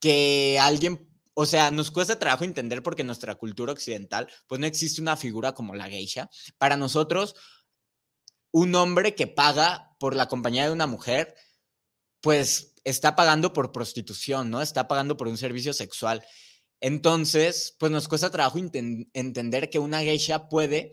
que 0.00 0.58
alguien, 0.60 1.08
o 1.34 1.46
sea, 1.46 1.70
nos 1.70 1.90
cuesta 1.90 2.18
trabajo 2.18 2.44
entender 2.44 2.82
porque 2.82 3.02
en 3.02 3.06
nuestra 3.08 3.34
cultura 3.34 3.72
occidental, 3.72 4.28
pues 4.46 4.60
no 4.60 4.66
existe 4.66 5.00
una 5.00 5.16
figura 5.16 5.54
como 5.54 5.74
la 5.74 5.88
geisha. 5.88 6.30
Para 6.58 6.76
nosotros, 6.76 7.34
un 8.52 8.74
hombre 8.74 9.14
que 9.14 9.26
paga 9.26 9.96
por 9.98 10.14
la 10.14 10.28
compañía 10.28 10.66
de 10.66 10.72
una 10.72 10.86
mujer, 10.86 11.34
pues 12.20 12.74
está 12.84 13.16
pagando 13.16 13.52
por 13.52 13.72
prostitución, 13.72 14.50
¿no? 14.50 14.60
Está 14.60 14.88
pagando 14.88 15.16
por 15.16 15.28
un 15.28 15.38
servicio 15.38 15.72
sexual. 15.72 16.24
Entonces, 16.80 17.74
pues 17.78 17.90
nos 17.90 18.08
cuesta 18.08 18.30
trabajo 18.30 18.58
entender 18.58 19.70
que 19.70 19.78
una 19.78 20.00
geisha 20.00 20.48
puede 20.48 20.92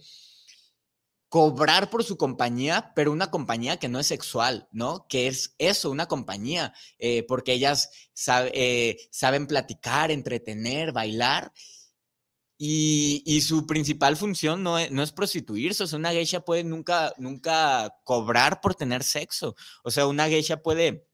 cobrar 1.36 1.90
por 1.90 2.06
su 2.06 2.16
compañía, 2.16 2.94
pero 2.96 3.12
una 3.12 3.30
compañía 3.30 3.76
que 3.76 3.90
no 3.90 4.00
es 4.00 4.08
sexual, 4.08 4.70
¿no? 4.72 5.06
Que 5.10 5.28
es 5.28 5.54
eso, 5.58 5.92
una 5.92 6.06
compañía, 6.06 6.74
eh, 6.98 7.24
porque 7.28 7.52
ellas 7.52 7.90
eh, 8.54 8.96
saben 9.12 9.46
platicar, 9.46 10.12
entretener, 10.12 10.94
bailar. 10.94 11.52
Y, 12.58 13.42
su 13.42 13.68
principal 13.68 14.16
función 14.16 14.64
no 14.64 14.80
es, 14.80 14.92
no 14.92 15.04
es, 15.04 15.12
prostituirse, 15.12 15.84
o 15.84 15.88
sea, 15.88 16.00
una 16.00 16.12
geisha 16.12 16.40
puede 16.40 16.64
nunca, 16.64 17.14
nunca 17.18 17.94
cobrar 18.06 18.62
por 18.62 18.76
tener 18.76 19.04
sexo, 19.04 19.58
o 19.84 19.92
sea, 19.92 20.08
una 20.08 20.30
geisha 20.30 20.64
puede 20.64 21.06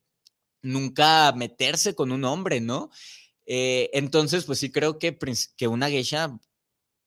nunca 0.61 1.33
meterse 1.35 1.95
con 1.95 2.11
un 2.11 2.25
hombre, 2.25 2.61
¿no? 2.61 2.91
Eh, 3.47 3.89
entonces, 3.93 4.45
pues 4.45 4.59
sí 4.59 4.71
creo 4.71 4.99
que, 4.99 5.17
que 5.57 5.67
una 5.67 5.89
geisha 5.89 6.39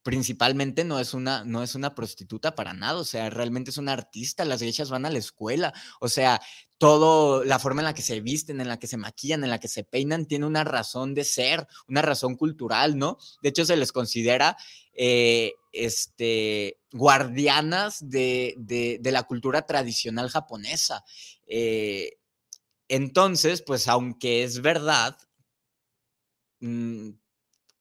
principalmente 0.05 0.85
no 0.85 1.01
es 1.01 1.15
una 1.15 1.45
no 1.45 1.63
es 1.63 1.75
una 1.75 1.95
prostituta 1.95 2.55
para 2.55 2.75
nada, 2.75 3.01
o 3.01 3.05
sea, 3.05 3.31
realmente 3.31 3.71
es 3.71 3.79
una 3.79 3.95
artista, 3.95 4.45
las 4.45 4.61
geishas 4.61 4.91
van 4.91 5.07
a 5.07 5.11
la 5.11 5.19
escuela, 5.19 5.73
o 5.99 6.09
sea, 6.09 6.41
todo 6.79 7.43
la 7.43 7.59
forma 7.59 7.81
en 7.81 7.87
la 7.87 7.95
que 7.95 8.03
se 8.03 8.21
visten, 8.21 8.61
en 8.61 8.69
la 8.69 8.79
que 8.79 8.87
se 8.87 8.99
maquillan, 8.99 9.43
en 9.43 9.51
la 9.51 9.59
que 9.59 9.69
se 9.69 9.83
peinan 9.83 10.27
tiene 10.27 10.47
una 10.47 10.63
razón 10.63 11.15
de 11.15 11.25
ser, 11.25 11.67
una 11.89 12.03
razón 12.03 12.37
cultural, 12.37 12.99
¿no? 12.99 13.17
De 13.43 13.49
hecho 13.49 13.65
se 13.65 13.77
les 13.77 13.93
considera 13.93 14.59
eh, 14.93 15.55
este, 15.73 16.79
guardianas 16.93 18.09
de, 18.09 18.55
de, 18.59 19.11
la 19.11 19.23
cultura 19.25 19.67
tradicional 19.67 20.29
japonesa. 20.29 21.03
Eh, 21.47 22.19
entonces, 22.89 23.63
pues 23.63 23.89
aunque 23.89 24.45
es 24.45 24.61
verdad, 24.61 25.17
mm, 26.61 27.11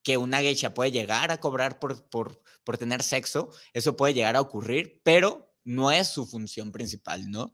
que 0.04 0.18
una 0.18 0.40
geisha 0.40 0.74
puede 0.74 0.92
llegar 0.92 1.32
a 1.32 1.40
cobrar 1.40 1.80
por, 1.80 2.08
por, 2.10 2.42
por 2.64 2.78
tener 2.78 3.04
sexo, 3.04 3.50
eso 3.74 3.96
puede 3.96 4.14
llegar 4.14 4.36
a 4.36 4.42
ocurrir, 4.42 5.02
pero 5.04 5.54
no 5.64 5.92
es 5.92 6.10
su 6.10 6.26
función 6.26 6.72
principal, 6.72 7.32
¿no? 7.32 7.52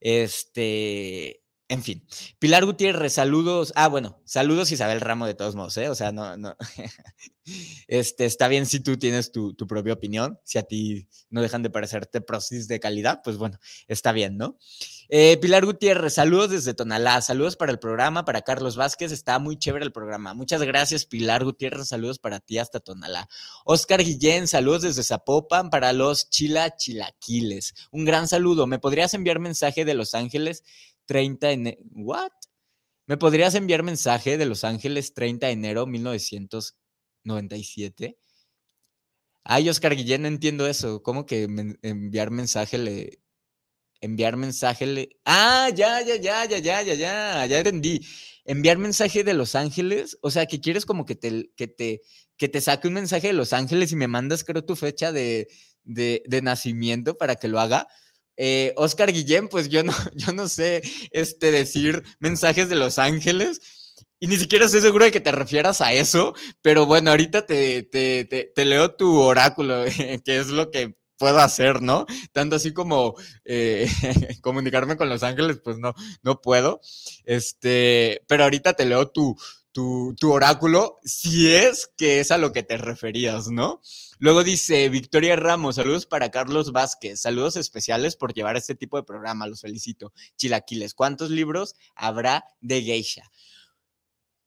Este, 0.00 1.42
en 1.70 1.82
fin, 1.82 2.06
Pilar 2.38 2.64
Gutiérrez, 2.64 3.12
saludos. 3.12 3.74
Ah, 3.76 3.88
bueno, 3.88 4.22
saludos 4.24 4.72
Isabel 4.72 5.02
Ramo 5.02 5.26
de 5.26 5.34
todos 5.34 5.54
modos, 5.54 5.76
¿eh? 5.76 5.90
O 5.90 5.94
sea, 5.94 6.12
no, 6.12 6.36
no. 6.36 6.56
Este, 7.86 8.26
está 8.26 8.46
bien 8.46 8.66
si 8.66 8.80
tú 8.80 8.98
tienes 8.98 9.32
tu, 9.32 9.54
propia 9.56 9.94
opinión, 9.94 10.38
si 10.44 10.58
a 10.58 10.64
ti 10.64 11.08
no 11.30 11.40
dejan 11.40 11.62
de 11.62 11.70
parecerte 11.70 12.20
prosis 12.20 12.68
de 12.68 12.78
calidad, 12.78 13.22
pues 13.24 13.38
bueno, 13.38 13.58
está 13.86 14.12
bien, 14.12 14.36
¿no? 14.36 14.58
Eh, 15.10 15.38
Pilar 15.38 15.64
Gutiérrez, 15.64 16.12
saludos 16.12 16.50
desde 16.50 16.74
Tonalá, 16.74 17.22
saludos 17.22 17.56
para 17.56 17.72
el 17.72 17.78
programa, 17.78 18.26
para 18.26 18.42
Carlos 18.42 18.76
Vázquez, 18.76 19.10
está 19.10 19.38
muy 19.38 19.58
chévere 19.58 19.86
el 19.86 19.92
programa. 19.92 20.34
Muchas 20.34 20.62
gracias, 20.62 21.06
Pilar 21.06 21.44
Gutiérrez, 21.44 21.88
saludos 21.88 22.18
para 22.18 22.40
ti 22.40 22.58
hasta 22.58 22.78
Tonalá. 22.78 23.26
Oscar 23.64 24.04
Guillén, 24.04 24.46
saludos 24.46 24.82
desde 24.82 25.02
Zapopan 25.02 25.70
para 25.70 25.94
los 25.94 26.28
Chila 26.28 26.76
Chilaquiles. 26.76 27.72
Un 27.90 28.04
gran 28.04 28.28
saludo. 28.28 28.66
¿Me 28.66 28.78
podrías 28.78 29.14
enviar 29.14 29.38
mensaje 29.38 29.86
de 29.86 29.94
Los 29.94 30.12
Ángeles? 30.12 30.62
30 31.06 31.52
en... 31.52 31.78
¿What? 31.94 32.32
¿Me 33.06 33.16
podrías 33.16 33.54
enviar 33.54 33.82
mensaje 33.82 34.36
de 34.36 34.44
Los 34.44 34.62
Ángeles 34.62 35.14
30 35.14 35.46
de 35.46 35.52
enero 35.54 35.86
1997? 35.86 38.18
Ay, 39.42 39.70
Oscar 39.70 39.96
Guillén, 39.96 40.20
no 40.20 40.28
entiendo 40.28 40.66
eso. 40.66 41.02
¿Cómo 41.02 41.24
que 41.24 41.44
enviar 41.80 42.30
mensaje 42.30 42.76
le... 42.76 43.22
Enviar 44.00 44.36
mensaje. 44.36 45.08
Ah, 45.24 45.70
ya, 45.74 46.00
ya, 46.02 46.16
ya, 46.16 46.44
ya, 46.44 46.58
ya, 46.58 46.82
ya, 46.82 46.94
ya, 46.94 47.46
ya 47.46 47.58
entendí. 47.58 48.00
Enviar 48.44 48.78
mensaje 48.78 49.24
de 49.24 49.34
Los 49.34 49.54
Ángeles, 49.54 50.18
o 50.22 50.30
sea, 50.30 50.46
que 50.46 50.60
quieres 50.60 50.86
como 50.86 51.04
que 51.04 51.14
te, 51.16 51.50
que 51.56 51.66
te, 51.68 52.02
que 52.36 52.48
te 52.48 52.60
saque 52.60 52.88
un 52.88 52.94
mensaje 52.94 53.26
de 53.28 53.32
Los 53.34 53.52
Ángeles 53.52 53.92
y 53.92 53.96
me 53.96 54.08
mandas, 54.08 54.44
creo, 54.44 54.64
tu 54.64 54.76
fecha 54.76 55.12
de, 55.12 55.48
de, 55.84 56.22
de 56.26 56.42
nacimiento 56.42 57.18
para 57.18 57.36
que 57.36 57.48
lo 57.48 57.60
haga. 57.60 57.88
Eh, 58.36 58.72
Oscar 58.76 59.12
Guillén, 59.12 59.48
pues 59.48 59.68
yo 59.68 59.82
no, 59.82 59.92
yo 60.14 60.32
no 60.32 60.48
sé 60.48 60.82
este, 61.10 61.50
decir 61.50 62.04
mensajes 62.20 62.68
de 62.68 62.76
Los 62.76 62.98
Ángeles. 62.98 63.60
Y 64.20 64.26
ni 64.28 64.36
siquiera 64.36 64.66
estoy 64.66 64.80
seguro 64.80 65.04
de 65.04 65.12
que 65.12 65.20
te 65.20 65.30
refieras 65.30 65.80
a 65.80 65.92
eso, 65.92 66.34
pero 66.60 66.86
bueno, 66.86 67.10
ahorita 67.10 67.46
te, 67.46 67.84
te, 67.84 68.24
te, 68.24 68.64
leo 68.64 68.94
tu 68.96 69.16
oráculo, 69.16 69.84
que 70.24 70.38
es 70.38 70.48
lo 70.48 70.70
que 70.70 70.97
puedo 71.18 71.38
hacer, 71.40 71.82
¿no? 71.82 72.06
Tanto 72.32 72.56
así 72.56 72.72
como 72.72 73.14
eh, 73.44 73.88
comunicarme 74.40 74.96
con 74.96 75.08
Los 75.08 75.22
Ángeles, 75.22 75.60
pues 75.62 75.78
no, 75.78 75.94
no 76.22 76.40
puedo. 76.40 76.80
Este, 77.24 78.22
pero 78.26 78.44
ahorita 78.44 78.74
te 78.74 78.86
leo 78.86 79.10
tu, 79.10 79.36
tu, 79.72 80.14
tu 80.18 80.32
oráculo, 80.32 80.98
si 81.04 81.52
es 81.54 81.90
que 81.96 82.20
es 82.20 82.30
a 82.30 82.38
lo 82.38 82.52
que 82.52 82.62
te 82.62 82.78
referías, 82.78 83.48
¿no? 83.48 83.80
Luego 84.18 84.42
dice 84.42 84.88
Victoria 84.88 85.36
Ramos, 85.36 85.76
saludos 85.76 86.06
para 86.06 86.30
Carlos 86.30 86.72
Vázquez, 86.72 87.20
saludos 87.20 87.56
especiales 87.56 88.16
por 88.16 88.34
llevar 88.34 88.56
este 88.56 88.74
tipo 88.74 88.96
de 88.96 89.04
programa, 89.04 89.46
los 89.46 89.60
felicito. 89.60 90.12
Chilaquiles, 90.36 90.94
¿cuántos 90.94 91.30
libros 91.30 91.76
habrá 91.94 92.44
de 92.60 92.82
geisha? 92.82 93.30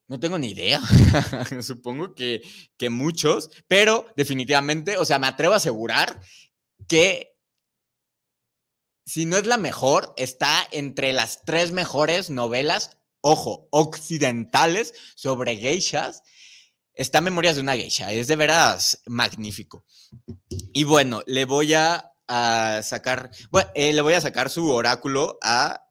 No 0.09 0.19
tengo 0.19 0.38
ni 0.38 0.49
idea. 0.49 0.82
Supongo 1.61 2.13
que, 2.15 2.41
que 2.76 2.89
muchos, 2.89 3.49
pero 3.69 4.07
definitivamente, 4.17 4.97
o 4.97 5.05
sea, 5.05 5.19
me 5.19 5.28
atrevo 5.28 5.53
a 5.53 5.57
asegurar 5.57 6.19
que 6.88 7.36
si 9.05 9.25
no 9.25 9.38
es 9.38 9.45
la 9.45 9.57
mejor, 9.57 10.13
está 10.17 10.67
entre 10.71 11.13
las 11.13 11.43
tres 11.43 11.71
mejores 11.71 12.29
novelas, 12.29 12.97
ojo, 13.21 13.67
occidentales 13.71 14.93
sobre 15.15 15.57
geishas 15.57 16.23
Está 16.93 17.21
Memorias 17.21 17.55
de 17.55 17.61
una 17.61 17.75
geisha, 17.75 18.11
es 18.11 18.27
de 18.27 18.36
veras 18.36 19.01
magnífico. 19.05 19.86
Y 20.73 20.84
bueno, 20.84 21.23
le 21.25 21.45
voy 21.45 21.73
a, 21.73 22.11
sacar, 22.84 23.32
eh, 23.73 23.93
le 23.93 24.01
voy 24.01 24.13
a 24.13 24.21
sacar 24.21 24.49
su 24.49 24.69
oráculo 24.69 25.38
a 25.41 25.84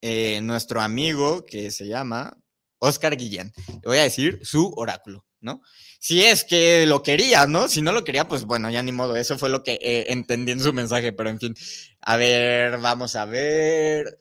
eh, 0.00 0.40
nuestro 0.40 0.80
amigo 0.80 1.44
que 1.44 1.70
se 1.70 1.86
llama 1.86 2.36
Oscar 2.78 3.16
Guillén. 3.16 3.52
Le 3.66 3.82
voy 3.84 3.98
a 3.98 4.04
decir 4.04 4.40
su 4.42 4.72
oráculo, 4.76 5.26
¿no? 5.44 5.62
Si 6.00 6.24
es 6.24 6.44
que 6.44 6.86
lo 6.86 7.02
quería, 7.02 7.46
¿no? 7.46 7.68
Si 7.68 7.80
no 7.82 7.92
lo 7.92 8.04
quería, 8.04 8.26
pues 8.26 8.44
bueno, 8.44 8.70
ya 8.70 8.82
ni 8.82 8.92
modo. 8.92 9.16
Eso 9.16 9.38
fue 9.38 9.48
lo 9.50 9.62
que 9.62 9.74
eh, 9.80 10.06
entendí 10.08 10.52
en 10.52 10.60
su 10.60 10.72
mensaje, 10.72 11.12
pero 11.12 11.30
en 11.30 11.38
fin. 11.38 11.54
A 12.00 12.16
ver, 12.16 12.78
vamos 12.78 13.16
a 13.16 13.24
ver. 13.26 14.18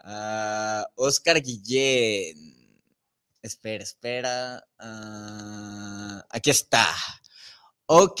Ah, 0.00 0.86
Oscar 0.96 1.40
Guillén. 1.42 2.80
Espera, 3.42 3.84
espera. 3.84 4.64
Ah, 4.78 6.24
aquí 6.30 6.50
está. 6.50 6.86
Ok. 7.86 8.20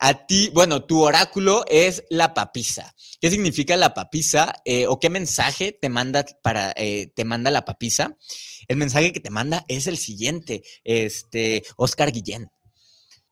A 0.00 0.26
ti, 0.26 0.50
bueno, 0.54 0.84
tu 0.84 1.02
oráculo 1.02 1.64
es 1.68 2.04
la 2.08 2.32
papisa. 2.32 2.94
¿Qué 3.20 3.30
significa 3.30 3.76
la 3.76 3.94
papisa? 3.94 4.54
Eh, 4.64 4.86
¿O 4.86 5.00
qué 5.00 5.10
mensaje 5.10 5.72
te 5.72 5.88
manda 5.88 6.24
para 6.42 6.72
eh, 6.76 7.12
te 7.16 7.24
manda 7.24 7.50
la 7.50 7.64
papisa? 7.64 8.16
El 8.68 8.76
mensaje 8.76 9.12
que 9.12 9.18
te 9.18 9.30
manda 9.30 9.64
es 9.66 9.88
el 9.88 9.98
siguiente, 9.98 10.62
este, 10.84 11.64
Oscar 11.76 12.12
Guillén. 12.12 12.48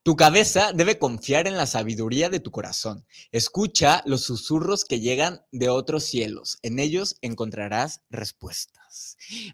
Tu 0.03 0.17
cabeza 0.17 0.73
debe 0.73 0.99
confiar 0.99 1.47
en 1.47 1.57
la 1.57 1.67
sabiduría 1.67 2.31
de 2.31 2.41
tu 2.41 2.51
corazón. 2.51 3.07
Escucha 3.33 4.03
los 4.05 4.23
susurros 4.23 4.85
que 4.85 5.01
llegan 5.01 5.43
de 5.53 5.69
otros 5.69 6.05
cielos. 6.05 6.59
En 6.63 6.79
ellos 6.79 7.17
encontrarás 7.23 8.03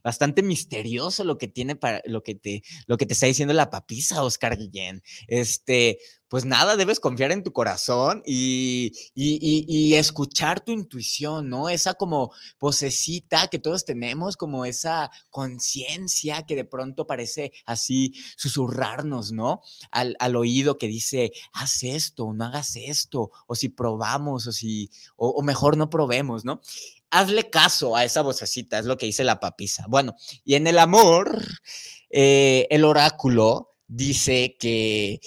Bastante 0.03 0.43
misterioso 0.43 1.24
lo 1.24 1.38
que 1.38 1.49
tiene 1.49 1.76
para 1.76 2.03
lo 2.05 2.22
que 2.22 2.34
te 2.34 2.62
lo 2.86 2.97
que 2.97 3.07
te 3.07 3.14
está 3.14 3.26
diciendo 3.26 3.55
la 3.55 3.70
papisa 3.70 4.22
Oscar 4.22 4.57
Guillén. 4.57 5.03
Este, 5.26 5.99
pues 6.32 6.47
nada, 6.47 6.78
debes 6.78 6.99
confiar 6.99 7.30
en 7.30 7.43
tu 7.43 7.53
corazón 7.53 8.22
y, 8.24 8.93
y, 9.14 9.93
escuchar 9.97 10.64
tu 10.64 10.72
intuición, 10.72 11.51
¿no? 11.51 11.68
Esa 11.68 11.93
como 11.93 12.32
posecita 12.57 13.49
que 13.49 13.59
todos 13.59 13.84
tenemos, 13.84 14.38
como 14.38 14.64
esa 14.64 15.11
conciencia 15.28 16.47
que 16.47 16.57
de 16.57 16.64
pronto 16.64 17.07
parece 17.07 17.53
así 17.66 18.14
susurrarnos, 18.38 19.30
¿no? 19.30 19.61
Al, 19.90 20.16
oído 20.34 20.78
que 20.78 20.88
dice, 20.88 21.32
haz 21.53 21.82
esto, 21.82 22.32
no 22.32 22.47
hagas 22.47 22.76
esto, 22.76 23.30
o 23.47 23.55
si 23.55 23.68
probamos, 23.68 24.47
o 24.47 24.53
si, 24.53 24.90
o, 25.16 25.43
mejor 25.43 25.76
no 25.76 25.90
probemos, 25.90 26.47
¿no? 26.47 26.62
Hazle 27.12 27.50
caso 27.50 27.94
a 27.94 28.04
esa 28.04 28.22
vocecita, 28.22 28.78
es 28.78 28.86
lo 28.86 28.96
que 28.96 29.06
dice 29.06 29.22
la 29.22 29.38
papisa. 29.38 29.84
Bueno, 29.88 30.14
y 30.44 30.54
en 30.54 30.66
el 30.66 30.78
amor, 30.78 31.40
eh, 32.10 32.66
el 32.70 32.84
oráculo 32.84 33.68
dice 33.86 34.56
que 34.58 35.20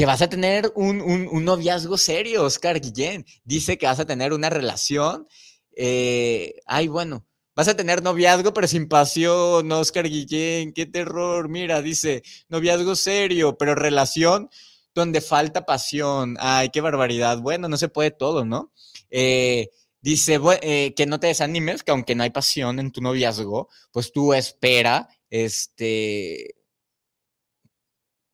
que 0.00 0.06
vas 0.06 0.22
a 0.22 0.30
tener 0.30 0.72
un, 0.76 1.44
noviazgo 1.44 1.98
serio, 1.98 2.44
Oscar 2.44 2.80
Guillén. 2.80 3.26
Dice 3.44 3.76
que 3.76 3.84
vas 3.84 4.00
a 4.00 4.06
tener 4.06 4.32
una 4.32 4.48
relación. 4.48 5.28
Eh, 5.76 6.54
ay, 6.64 6.88
bueno, 6.88 7.26
vas 7.54 7.68
a 7.68 7.76
tener 7.76 8.02
noviazgo, 8.02 8.54
pero 8.54 8.66
sin 8.66 8.88
pasión, 8.88 9.70
Oscar 9.70 10.08
Guillén. 10.08 10.72
Qué 10.72 10.86
terror. 10.86 11.50
Mira, 11.50 11.82
dice 11.82 12.22
noviazgo 12.48 12.96
serio, 12.96 13.58
pero 13.58 13.74
relación 13.74 14.48
donde 14.94 15.20
falta 15.20 15.66
pasión. 15.66 16.38
Ay, 16.40 16.70
qué 16.70 16.80
barbaridad. 16.80 17.38
Bueno, 17.40 17.68
no 17.68 17.76
se 17.76 17.90
puede 17.90 18.10
todo, 18.10 18.46
¿no? 18.46 18.72
Eh, 19.10 19.68
dice 20.00 20.40
eh, 20.62 20.94
que 20.94 21.06
no 21.06 21.20
te 21.20 21.28
desanimes, 21.28 21.82
que 21.82 21.92
aunque 21.92 22.14
no 22.14 22.22
hay 22.22 22.30
pasión 22.30 22.78
en 22.78 22.92
tu 22.92 23.00
noviazgo, 23.00 23.68
pues 23.92 24.12
tú 24.12 24.34
espera, 24.34 25.08
este, 25.30 26.54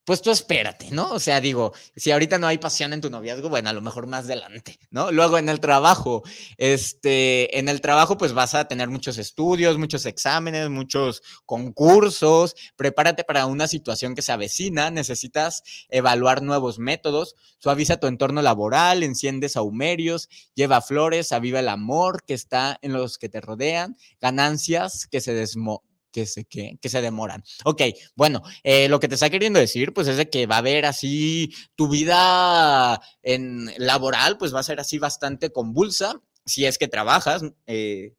pues 0.06 0.22
tú 0.22 0.30
espérate, 0.30 0.92
¿no? 0.92 1.10
O 1.10 1.18
sea, 1.18 1.40
digo, 1.40 1.74
si 1.96 2.12
ahorita 2.12 2.38
no 2.38 2.46
hay 2.46 2.58
pasión 2.58 2.92
en 2.92 3.00
tu 3.00 3.10
noviazgo, 3.10 3.48
bueno, 3.48 3.70
a 3.70 3.72
lo 3.72 3.82
mejor 3.82 4.06
más 4.06 4.26
adelante, 4.26 4.78
¿no? 4.90 5.10
Luego 5.10 5.36
en 5.36 5.48
el 5.48 5.58
trabajo, 5.58 6.22
este, 6.58 7.58
en 7.58 7.68
el 7.68 7.80
trabajo 7.80 8.16
pues 8.16 8.32
vas 8.32 8.54
a 8.54 8.68
tener 8.68 8.88
muchos 8.88 9.18
estudios, 9.18 9.78
muchos 9.78 10.06
exámenes, 10.06 10.70
muchos 10.70 11.22
concursos, 11.44 12.54
prepárate 12.76 13.24
para 13.24 13.46
una 13.46 13.66
situación 13.66 14.14
que 14.14 14.22
se 14.22 14.30
avecina, 14.30 14.92
necesitas 14.92 15.64
evaluar 15.88 16.40
nuevos 16.40 16.78
métodos, 16.78 17.34
suaviza 17.58 17.98
tu 17.98 18.06
entorno 18.06 18.42
laboral, 18.42 19.02
enciende 19.02 19.48
saumerios, 19.48 20.28
lleva 20.54 20.82
flores, 20.82 21.32
aviva 21.32 21.58
el 21.58 21.68
amor 21.68 22.22
que 22.24 22.34
está 22.34 22.78
en 22.80 22.92
los 22.92 23.18
que 23.18 23.28
te 23.28 23.40
rodean, 23.40 23.96
ganancias 24.20 25.08
que 25.08 25.20
se 25.20 25.34
desmo 25.34 25.82
que 26.16 26.24
se, 26.24 26.46
que, 26.46 26.78
que 26.80 26.88
se 26.88 27.02
demoran. 27.02 27.44
Ok, 27.64 27.82
bueno, 28.14 28.42
eh, 28.62 28.88
lo 28.88 28.98
que 28.98 29.06
te 29.06 29.16
está 29.16 29.28
queriendo 29.28 29.60
decir, 29.60 29.92
pues 29.92 30.08
es 30.08 30.16
de 30.16 30.30
que 30.30 30.46
va 30.46 30.54
a 30.54 30.58
haber 30.58 30.86
así 30.86 31.54
tu 31.74 31.90
vida 31.90 32.98
en 33.22 33.70
laboral, 33.76 34.38
pues 34.38 34.54
va 34.54 34.60
a 34.60 34.62
ser 34.62 34.80
así 34.80 34.98
bastante 34.98 35.50
convulsa, 35.50 36.22
si 36.46 36.64
es 36.64 36.78
que 36.78 36.88
trabajas, 36.88 37.42
eh, 37.66 38.14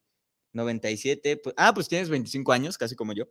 97, 0.54 1.38
pues, 1.38 1.56
ah, 1.58 1.74
pues 1.74 1.88
tienes 1.88 2.10
25 2.10 2.52
años, 2.52 2.78
casi 2.78 2.96
como 2.96 3.14
yo. 3.14 3.26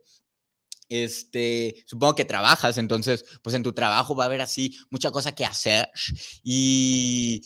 Este, 0.89 1.85
supongo 1.85 2.15
que 2.15 2.25
trabajas, 2.25 2.77
entonces, 2.77 3.23
pues 3.41 3.55
en 3.55 3.63
tu 3.63 3.71
trabajo 3.71 4.17
va 4.17 4.25
a 4.25 4.27
haber 4.27 4.41
así 4.41 4.77
mucha 4.89 5.11
cosa 5.11 5.33
que 5.33 5.45
hacer 5.45 5.89
y 6.43 7.41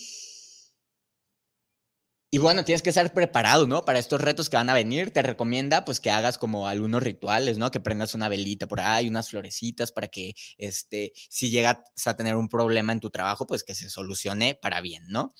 y 2.33 2.37
bueno, 2.37 2.63
tienes 2.63 2.81
que 2.81 2.89
estar 2.89 3.13
preparado, 3.13 3.67
¿no? 3.67 3.83
Para 3.83 3.99
estos 3.99 4.21
retos 4.21 4.49
que 4.49 4.55
van 4.55 4.69
a 4.69 4.73
venir. 4.73 5.11
Te 5.11 5.21
recomienda, 5.21 5.83
pues, 5.83 5.99
que 5.99 6.11
hagas 6.11 6.37
como 6.37 6.65
algunos 6.67 7.03
rituales, 7.03 7.57
¿no? 7.57 7.71
Que 7.71 7.81
prendas 7.81 8.15
una 8.15 8.29
velita 8.29 8.67
por 8.67 8.79
ahí, 8.79 9.09
unas 9.09 9.29
florecitas 9.29 9.91
para 9.91 10.07
que, 10.07 10.33
este, 10.57 11.11
si 11.29 11.49
llegas 11.49 11.79
a 12.05 12.15
tener 12.15 12.37
un 12.37 12.47
problema 12.47 12.93
en 12.93 13.01
tu 13.01 13.09
trabajo, 13.09 13.45
pues 13.47 13.63
que 13.65 13.75
se 13.75 13.89
solucione 13.89 14.55
para 14.55 14.79
bien, 14.79 15.03
¿no? 15.09 15.33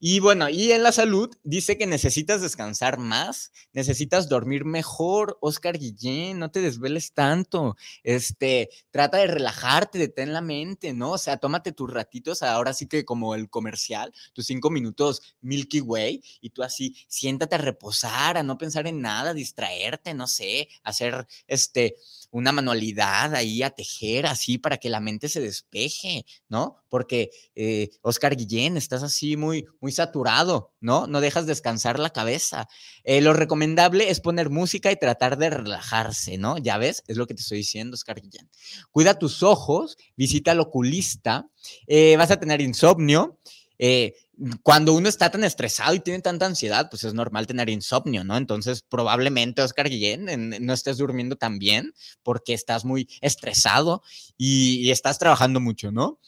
Y 0.00 0.20
bueno, 0.20 0.48
y 0.48 0.70
en 0.70 0.84
la 0.84 0.92
salud 0.92 1.28
dice 1.42 1.76
que 1.76 1.84
necesitas 1.86 2.40
descansar 2.40 2.98
más, 2.98 3.50
necesitas 3.72 4.28
dormir 4.28 4.64
mejor, 4.64 5.38
Oscar 5.40 5.76
Guillén, 5.76 6.38
no 6.38 6.52
te 6.52 6.60
desveles 6.60 7.12
tanto, 7.14 7.76
este, 8.04 8.70
trata 8.92 9.18
de 9.18 9.26
relajarte, 9.26 9.98
detén 9.98 10.32
la 10.32 10.40
mente, 10.40 10.92
¿no? 10.92 11.12
O 11.12 11.18
sea, 11.18 11.38
tómate 11.38 11.72
tus 11.72 11.92
ratitos, 11.92 12.44
ahora 12.44 12.74
sí 12.74 12.86
que 12.86 13.04
como 13.04 13.34
el 13.34 13.50
comercial, 13.50 14.12
tus 14.34 14.46
cinco 14.46 14.70
minutos 14.70 15.20
Milky 15.40 15.80
Way, 15.80 16.22
y 16.40 16.50
tú 16.50 16.62
así, 16.62 16.94
siéntate 17.08 17.56
a 17.56 17.58
reposar, 17.58 18.36
a 18.36 18.44
no 18.44 18.56
pensar 18.56 18.86
en 18.86 19.00
nada, 19.00 19.34
distraerte, 19.34 20.14
no 20.14 20.28
sé, 20.28 20.68
hacer, 20.84 21.26
este, 21.48 21.96
una 22.30 22.52
manualidad 22.52 23.34
ahí 23.34 23.62
a 23.62 23.70
tejer, 23.70 24.26
así, 24.26 24.58
para 24.58 24.76
que 24.78 24.90
la 24.90 25.00
mente 25.00 25.28
se 25.28 25.40
despeje, 25.40 26.24
¿no? 26.48 26.76
Porque, 26.88 27.30
eh, 27.54 27.90
Oscar 28.02 28.36
Guillén, 28.36 28.76
estás 28.76 29.02
así 29.02 29.36
muy, 29.36 29.66
muy 29.80 29.92
saturado, 29.92 30.72
¿no? 30.80 31.06
No 31.06 31.20
dejas 31.20 31.46
descansar 31.46 31.98
la 31.98 32.10
cabeza. 32.10 32.68
Eh, 33.04 33.20
lo 33.20 33.32
recomendable 33.32 34.10
es 34.10 34.20
poner 34.20 34.50
música 34.50 34.92
y 34.92 34.96
tratar 34.96 35.38
de 35.38 35.50
relajarse, 35.50 36.38
¿no? 36.38 36.58
Ya 36.58 36.78
ves, 36.78 37.02
es 37.06 37.16
lo 37.16 37.26
que 37.26 37.34
te 37.34 37.42
estoy 37.42 37.58
diciendo, 37.58 37.94
Oscar 37.94 38.20
Guillén. 38.20 38.50
Cuida 38.90 39.18
tus 39.18 39.42
ojos, 39.42 39.96
visita 40.16 40.52
al 40.52 40.60
oculista, 40.60 41.48
eh, 41.86 42.16
vas 42.16 42.30
a 42.30 42.38
tener 42.38 42.60
insomnio. 42.60 43.38
Eh, 43.78 44.14
cuando 44.62 44.94
uno 44.94 45.08
está 45.08 45.30
tan 45.30 45.42
estresado 45.42 45.94
y 45.94 46.00
tiene 46.00 46.20
tanta 46.22 46.46
ansiedad, 46.46 46.88
pues 46.90 47.04
es 47.04 47.14
normal 47.14 47.46
tener 47.46 47.68
insomnio, 47.68 48.24
¿no? 48.24 48.36
Entonces, 48.36 48.82
probablemente, 48.82 49.62
Oscar 49.62 49.88
Guillén, 49.88 50.54
no 50.60 50.72
estés 50.72 50.98
durmiendo 50.98 51.36
tan 51.36 51.58
bien 51.58 51.92
porque 52.22 52.54
estás 52.54 52.84
muy 52.84 53.08
estresado 53.20 54.02
y, 54.36 54.90
estás 54.90 55.18
trabajando 55.18 55.60
mucho, 55.60 55.90
¿no? 55.90 56.20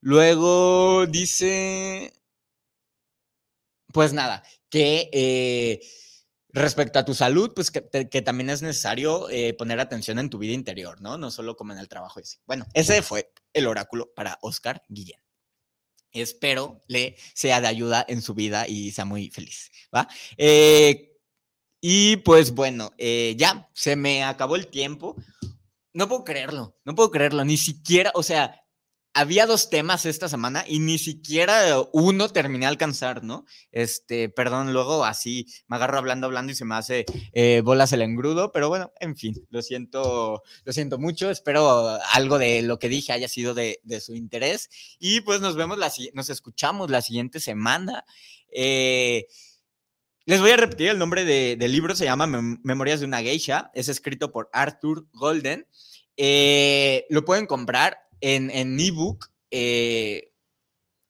Luego 0.00 1.06
dice, 1.06 2.12
pues 3.92 4.12
nada, 4.12 4.42
que 4.70 5.10
eh, 5.12 5.80
respecto 6.50 6.98
a 6.98 7.04
tu 7.04 7.14
salud, 7.14 7.52
pues 7.54 7.70
que, 7.70 8.08
que 8.08 8.22
también 8.22 8.50
es 8.50 8.62
necesario 8.62 9.28
eh, 9.30 9.54
poner 9.54 9.80
atención 9.80 10.18
en 10.18 10.30
tu 10.30 10.38
vida 10.38 10.54
interior, 10.54 11.00
¿no? 11.00 11.18
No 11.18 11.30
solo 11.30 11.56
como 11.56 11.72
en 11.72 11.78
el 11.78 11.88
trabajo. 11.88 12.20
Ese. 12.20 12.38
Bueno, 12.46 12.66
ese 12.74 13.02
fue 13.02 13.30
el 13.52 13.66
oráculo 13.66 14.12
para 14.14 14.38
Oscar 14.42 14.82
Guillén. 14.88 15.20
Espero 16.12 16.80
le 16.86 17.16
sea 17.34 17.60
de 17.60 17.68
ayuda 17.68 18.04
en 18.08 18.22
su 18.22 18.34
vida 18.34 18.66
y 18.66 18.92
sea 18.92 19.04
muy 19.04 19.30
feliz, 19.30 19.70
¿va? 19.94 20.08
Eh, 20.36 21.12
y 21.80 22.16
pues 22.18 22.52
bueno, 22.52 22.92
eh, 22.98 23.34
ya 23.38 23.68
se 23.72 23.96
me 23.96 24.24
acabó 24.24 24.56
el 24.56 24.66
tiempo. 24.68 25.16
No 25.92 26.08
puedo 26.08 26.24
creerlo, 26.24 26.76
no 26.84 26.94
puedo 26.94 27.10
creerlo, 27.10 27.44
ni 27.44 27.56
siquiera, 27.56 28.10
o 28.14 28.22
sea, 28.22 28.62
había 29.18 29.46
dos 29.46 29.68
temas 29.68 30.06
esta 30.06 30.28
semana 30.28 30.64
y 30.64 30.78
ni 30.78 30.96
siquiera 30.96 31.76
uno 31.92 32.28
terminé 32.28 32.66
a 32.66 32.68
alcanzar, 32.68 33.24
¿no? 33.24 33.46
Este, 33.72 34.28
perdón, 34.28 34.72
luego 34.72 35.04
así 35.04 35.46
me 35.66 35.74
agarro 35.74 35.98
hablando, 35.98 36.28
hablando 36.28 36.52
y 36.52 36.54
se 36.54 36.64
me 36.64 36.76
hace 36.76 37.04
eh, 37.32 37.60
bolas 37.64 37.92
el 37.92 38.02
engrudo, 38.02 38.52
pero 38.52 38.68
bueno, 38.68 38.92
en 39.00 39.16
fin, 39.16 39.34
lo 39.50 39.60
siento, 39.60 40.44
lo 40.64 40.72
siento 40.72 40.98
mucho, 40.98 41.30
espero 41.30 41.98
algo 42.12 42.38
de 42.38 42.62
lo 42.62 42.78
que 42.78 42.88
dije 42.88 43.12
haya 43.12 43.26
sido 43.26 43.54
de, 43.54 43.80
de 43.82 44.00
su 44.00 44.14
interés 44.14 44.70
y 45.00 45.20
pues 45.22 45.40
nos 45.40 45.56
vemos, 45.56 45.78
la, 45.78 45.90
nos 46.14 46.30
escuchamos 46.30 46.88
la 46.88 47.02
siguiente 47.02 47.40
semana. 47.40 48.04
Eh, 48.52 49.26
les 50.26 50.40
voy 50.40 50.52
a 50.52 50.56
repetir 50.58 50.90
el 50.90 50.98
nombre 50.98 51.24
del 51.24 51.58
de 51.58 51.68
libro, 51.68 51.96
se 51.96 52.04
llama 52.04 52.28
Memorias 52.62 53.00
de 53.00 53.06
una 53.06 53.20
geisha, 53.20 53.72
es 53.74 53.88
escrito 53.88 54.30
por 54.30 54.48
Arthur 54.52 55.08
Golden. 55.12 55.66
Eh, 56.16 57.04
lo 57.10 57.24
pueden 57.24 57.46
comprar 57.46 58.07
en, 58.20 58.50
en 58.50 58.78
ebook. 58.78 59.30
Eh, 59.50 60.32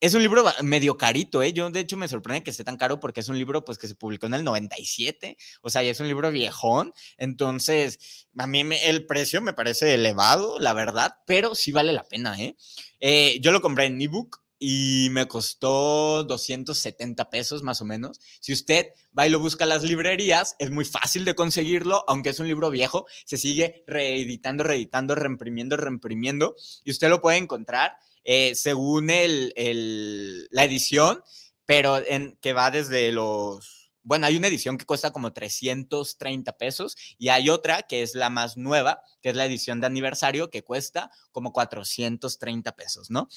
es 0.00 0.14
un 0.14 0.22
libro 0.22 0.44
medio 0.62 0.96
carito, 0.96 1.42
¿eh? 1.42 1.52
Yo, 1.52 1.68
de 1.70 1.80
hecho, 1.80 1.96
me 1.96 2.06
sorprende 2.06 2.44
que 2.44 2.50
esté 2.50 2.62
tan 2.62 2.76
caro 2.76 3.00
porque 3.00 3.20
es 3.20 3.28
un 3.28 3.36
libro, 3.36 3.64
pues, 3.64 3.78
que 3.78 3.88
se 3.88 3.96
publicó 3.96 4.26
en 4.26 4.34
el 4.34 4.44
97. 4.44 5.36
O 5.60 5.70
sea, 5.70 5.82
es 5.82 5.98
un 5.98 6.06
libro 6.06 6.30
viejón. 6.30 6.92
Entonces, 7.16 8.28
a 8.38 8.46
mí 8.46 8.62
me, 8.62 8.88
el 8.88 9.06
precio 9.06 9.42
me 9.42 9.54
parece 9.54 9.94
elevado, 9.94 10.60
la 10.60 10.72
verdad, 10.72 11.14
pero 11.26 11.56
sí 11.56 11.72
vale 11.72 11.92
la 11.92 12.04
pena, 12.04 12.40
¿eh? 12.40 12.56
eh 13.00 13.40
yo 13.40 13.50
lo 13.50 13.60
compré 13.60 13.86
en 13.86 14.00
ebook 14.00 14.40
y 14.58 15.08
me 15.10 15.28
costó 15.28 16.24
270 16.24 17.30
pesos 17.30 17.62
más 17.62 17.80
o 17.80 17.84
menos. 17.84 18.20
Si 18.40 18.52
usted 18.52 18.88
va 19.16 19.26
y 19.26 19.30
lo 19.30 19.38
busca 19.38 19.64
a 19.64 19.68
las 19.68 19.82
librerías, 19.82 20.56
es 20.58 20.70
muy 20.70 20.84
fácil 20.84 21.24
de 21.24 21.34
conseguirlo, 21.34 22.04
aunque 22.08 22.30
es 22.30 22.40
un 22.40 22.48
libro 22.48 22.70
viejo, 22.70 23.06
se 23.24 23.36
sigue 23.36 23.84
reeditando, 23.86 24.64
reeditando, 24.64 25.14
reimprimiendo, 25.14 25.76
reimprimiendo, 25.76 26.56
y 26.84 26.90
usted 26.90 27.08
lo 27.08 27.20
puede 27.20 27.38
encontrar 27.38 27.96
eh, 28.24 28.54
según 28.54 29.10
el, 29.10 29.52
el, 29.56 30.48
la 30.50 30.64
edición, 30.64 31.22
pero 31.66 31.98
en, 32.04 32.36
que 32.40 32.52
va 32.52 32.70
desde 32.70 33.12
los 33.12 33.77
bueno, 34.08 34.24
hay 34.24 34.38
una 34.38 34.46
edición 34.46 34.78
que 34.78 34.86
cuesta 34.86 35.10
como 35.10 35.34
330 35.34 36.56
pesos 36.56 36.96
y 37.18 37.28
hay 37.28 37.50
otra 37.50 37.82
que 37.82 38.02
es 38.02 38.14
la 38.14 38.30
más 38.30 38.56
nueva, 38.56 39.02
que 39.20 39.28
es 39.28 39.36
la 39.36 39.44
edición 39.44 39.82
de 39.82 39.86
aniversario, 39.86 40.48
que 40.48 40.64
cuesta 40.64 41.10
como 41.30 41.52
430 41.52 42.74
pesos, 42.74 43.10
¿no? 43.10 43.28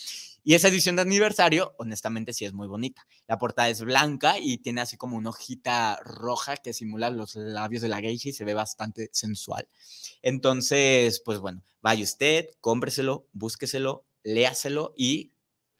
Y 0.46 0.54
esa 0.54 0.70
edición 0.70 0.96
de 0.96 1.02
aniversario, 1.02 1.76
honestamente, 1.78 2.32
sí 2.32 2.46
es 2.46 2.54
muy 2.54 2.70
bonita. 2.70 3.06
La 3.28 3.38
portada 3.38 3.68
es 3.68 3.82
blanca 3.82 4.40
y 4.40 4.60
tiene 4.60 4.80
así 4.80 4.96
como 4.96 5.18
una 5.18 5.32
hojita 5.32 6.00
roja 6.06 6.56
que 6.56 6.72
simula 6.72 7.10
los 7.10 7.36
labios 7.36 7.82
de 7.82 7.90
la 7.90 8.00
geisha 8.00 8.30
y 8.30 8.34
se 8.34 8.46
ve 8.46 8.54
bastante 8.54 9.10
sensual. 9.12 9.68
Entonces, 10.22 11.22
pues 11.26 11.40
bueno, 11.40 11.66
vaya 11.82 12.06
usted, 12.06 12.48
cómpreselo, 12.62 13.28
búsqueselo, 13.34 14.06
léaselo 14.24 14.94
y 14.96 15.31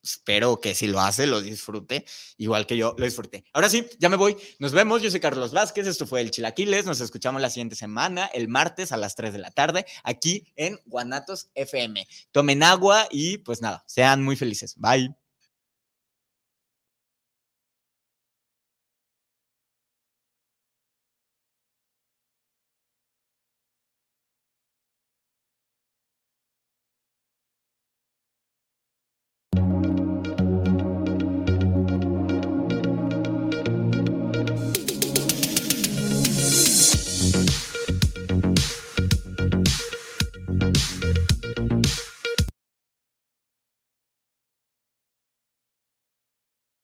espero 0.04 0.60
que 0.60 0.76
si 0.76 0.88
lo 0.88 1.00
hace, 1.00 1.28
lo 1.28 1.42
disfrute, 1.42 2.06
igual 2.38 2.66
que 2.66 2.78
yo 2.78 2.96
lo 2.98 3.06
disfruté. 3.06 3.44
Ahora 3.54 3.70
sí, 3.70 3.88
ya 4.00 4.10
me 4.10 4.18
voy. 4.18 4.36
Nos 4.60 4.72
vemos. 4.72 5.02
Yo 5.02 5.12
soy 5.12 5.20
Carlos 5.20 5.52
Vázquez. 5.52 5.88
Esto 5.88 6.08
fue 6.08 6.22
el 6.22 6.32
Chilaquiles. 6.32 6.86
Nos 6.86 7.02
escuchamos 7.02 7.42
la 7.42 7.50
siguiente 7.50 7.76
semana, 7.76 8.26
el 8.34 8.48
martes 8.48 8.92
a 8.92 8.98
las 8.98 9.16
3 9.16 9.34
de 9.34 9.40
la 9.40 9.52
tarde, 9.52 9.86
aquí 10.04 10.52
en 10.56 10.80
Guanatos 10.86 11.50
FM. 11.56 12.08
Tomen 12.32 12.64
agua 12.64 13.08
y 13.12 13.40
pues 13.40 13.62
nada, 13.62 13.84
sean 13.88 14.24
muy 14.24 14.36
felices. 14.36 14.76
Bye. 14.78 15.21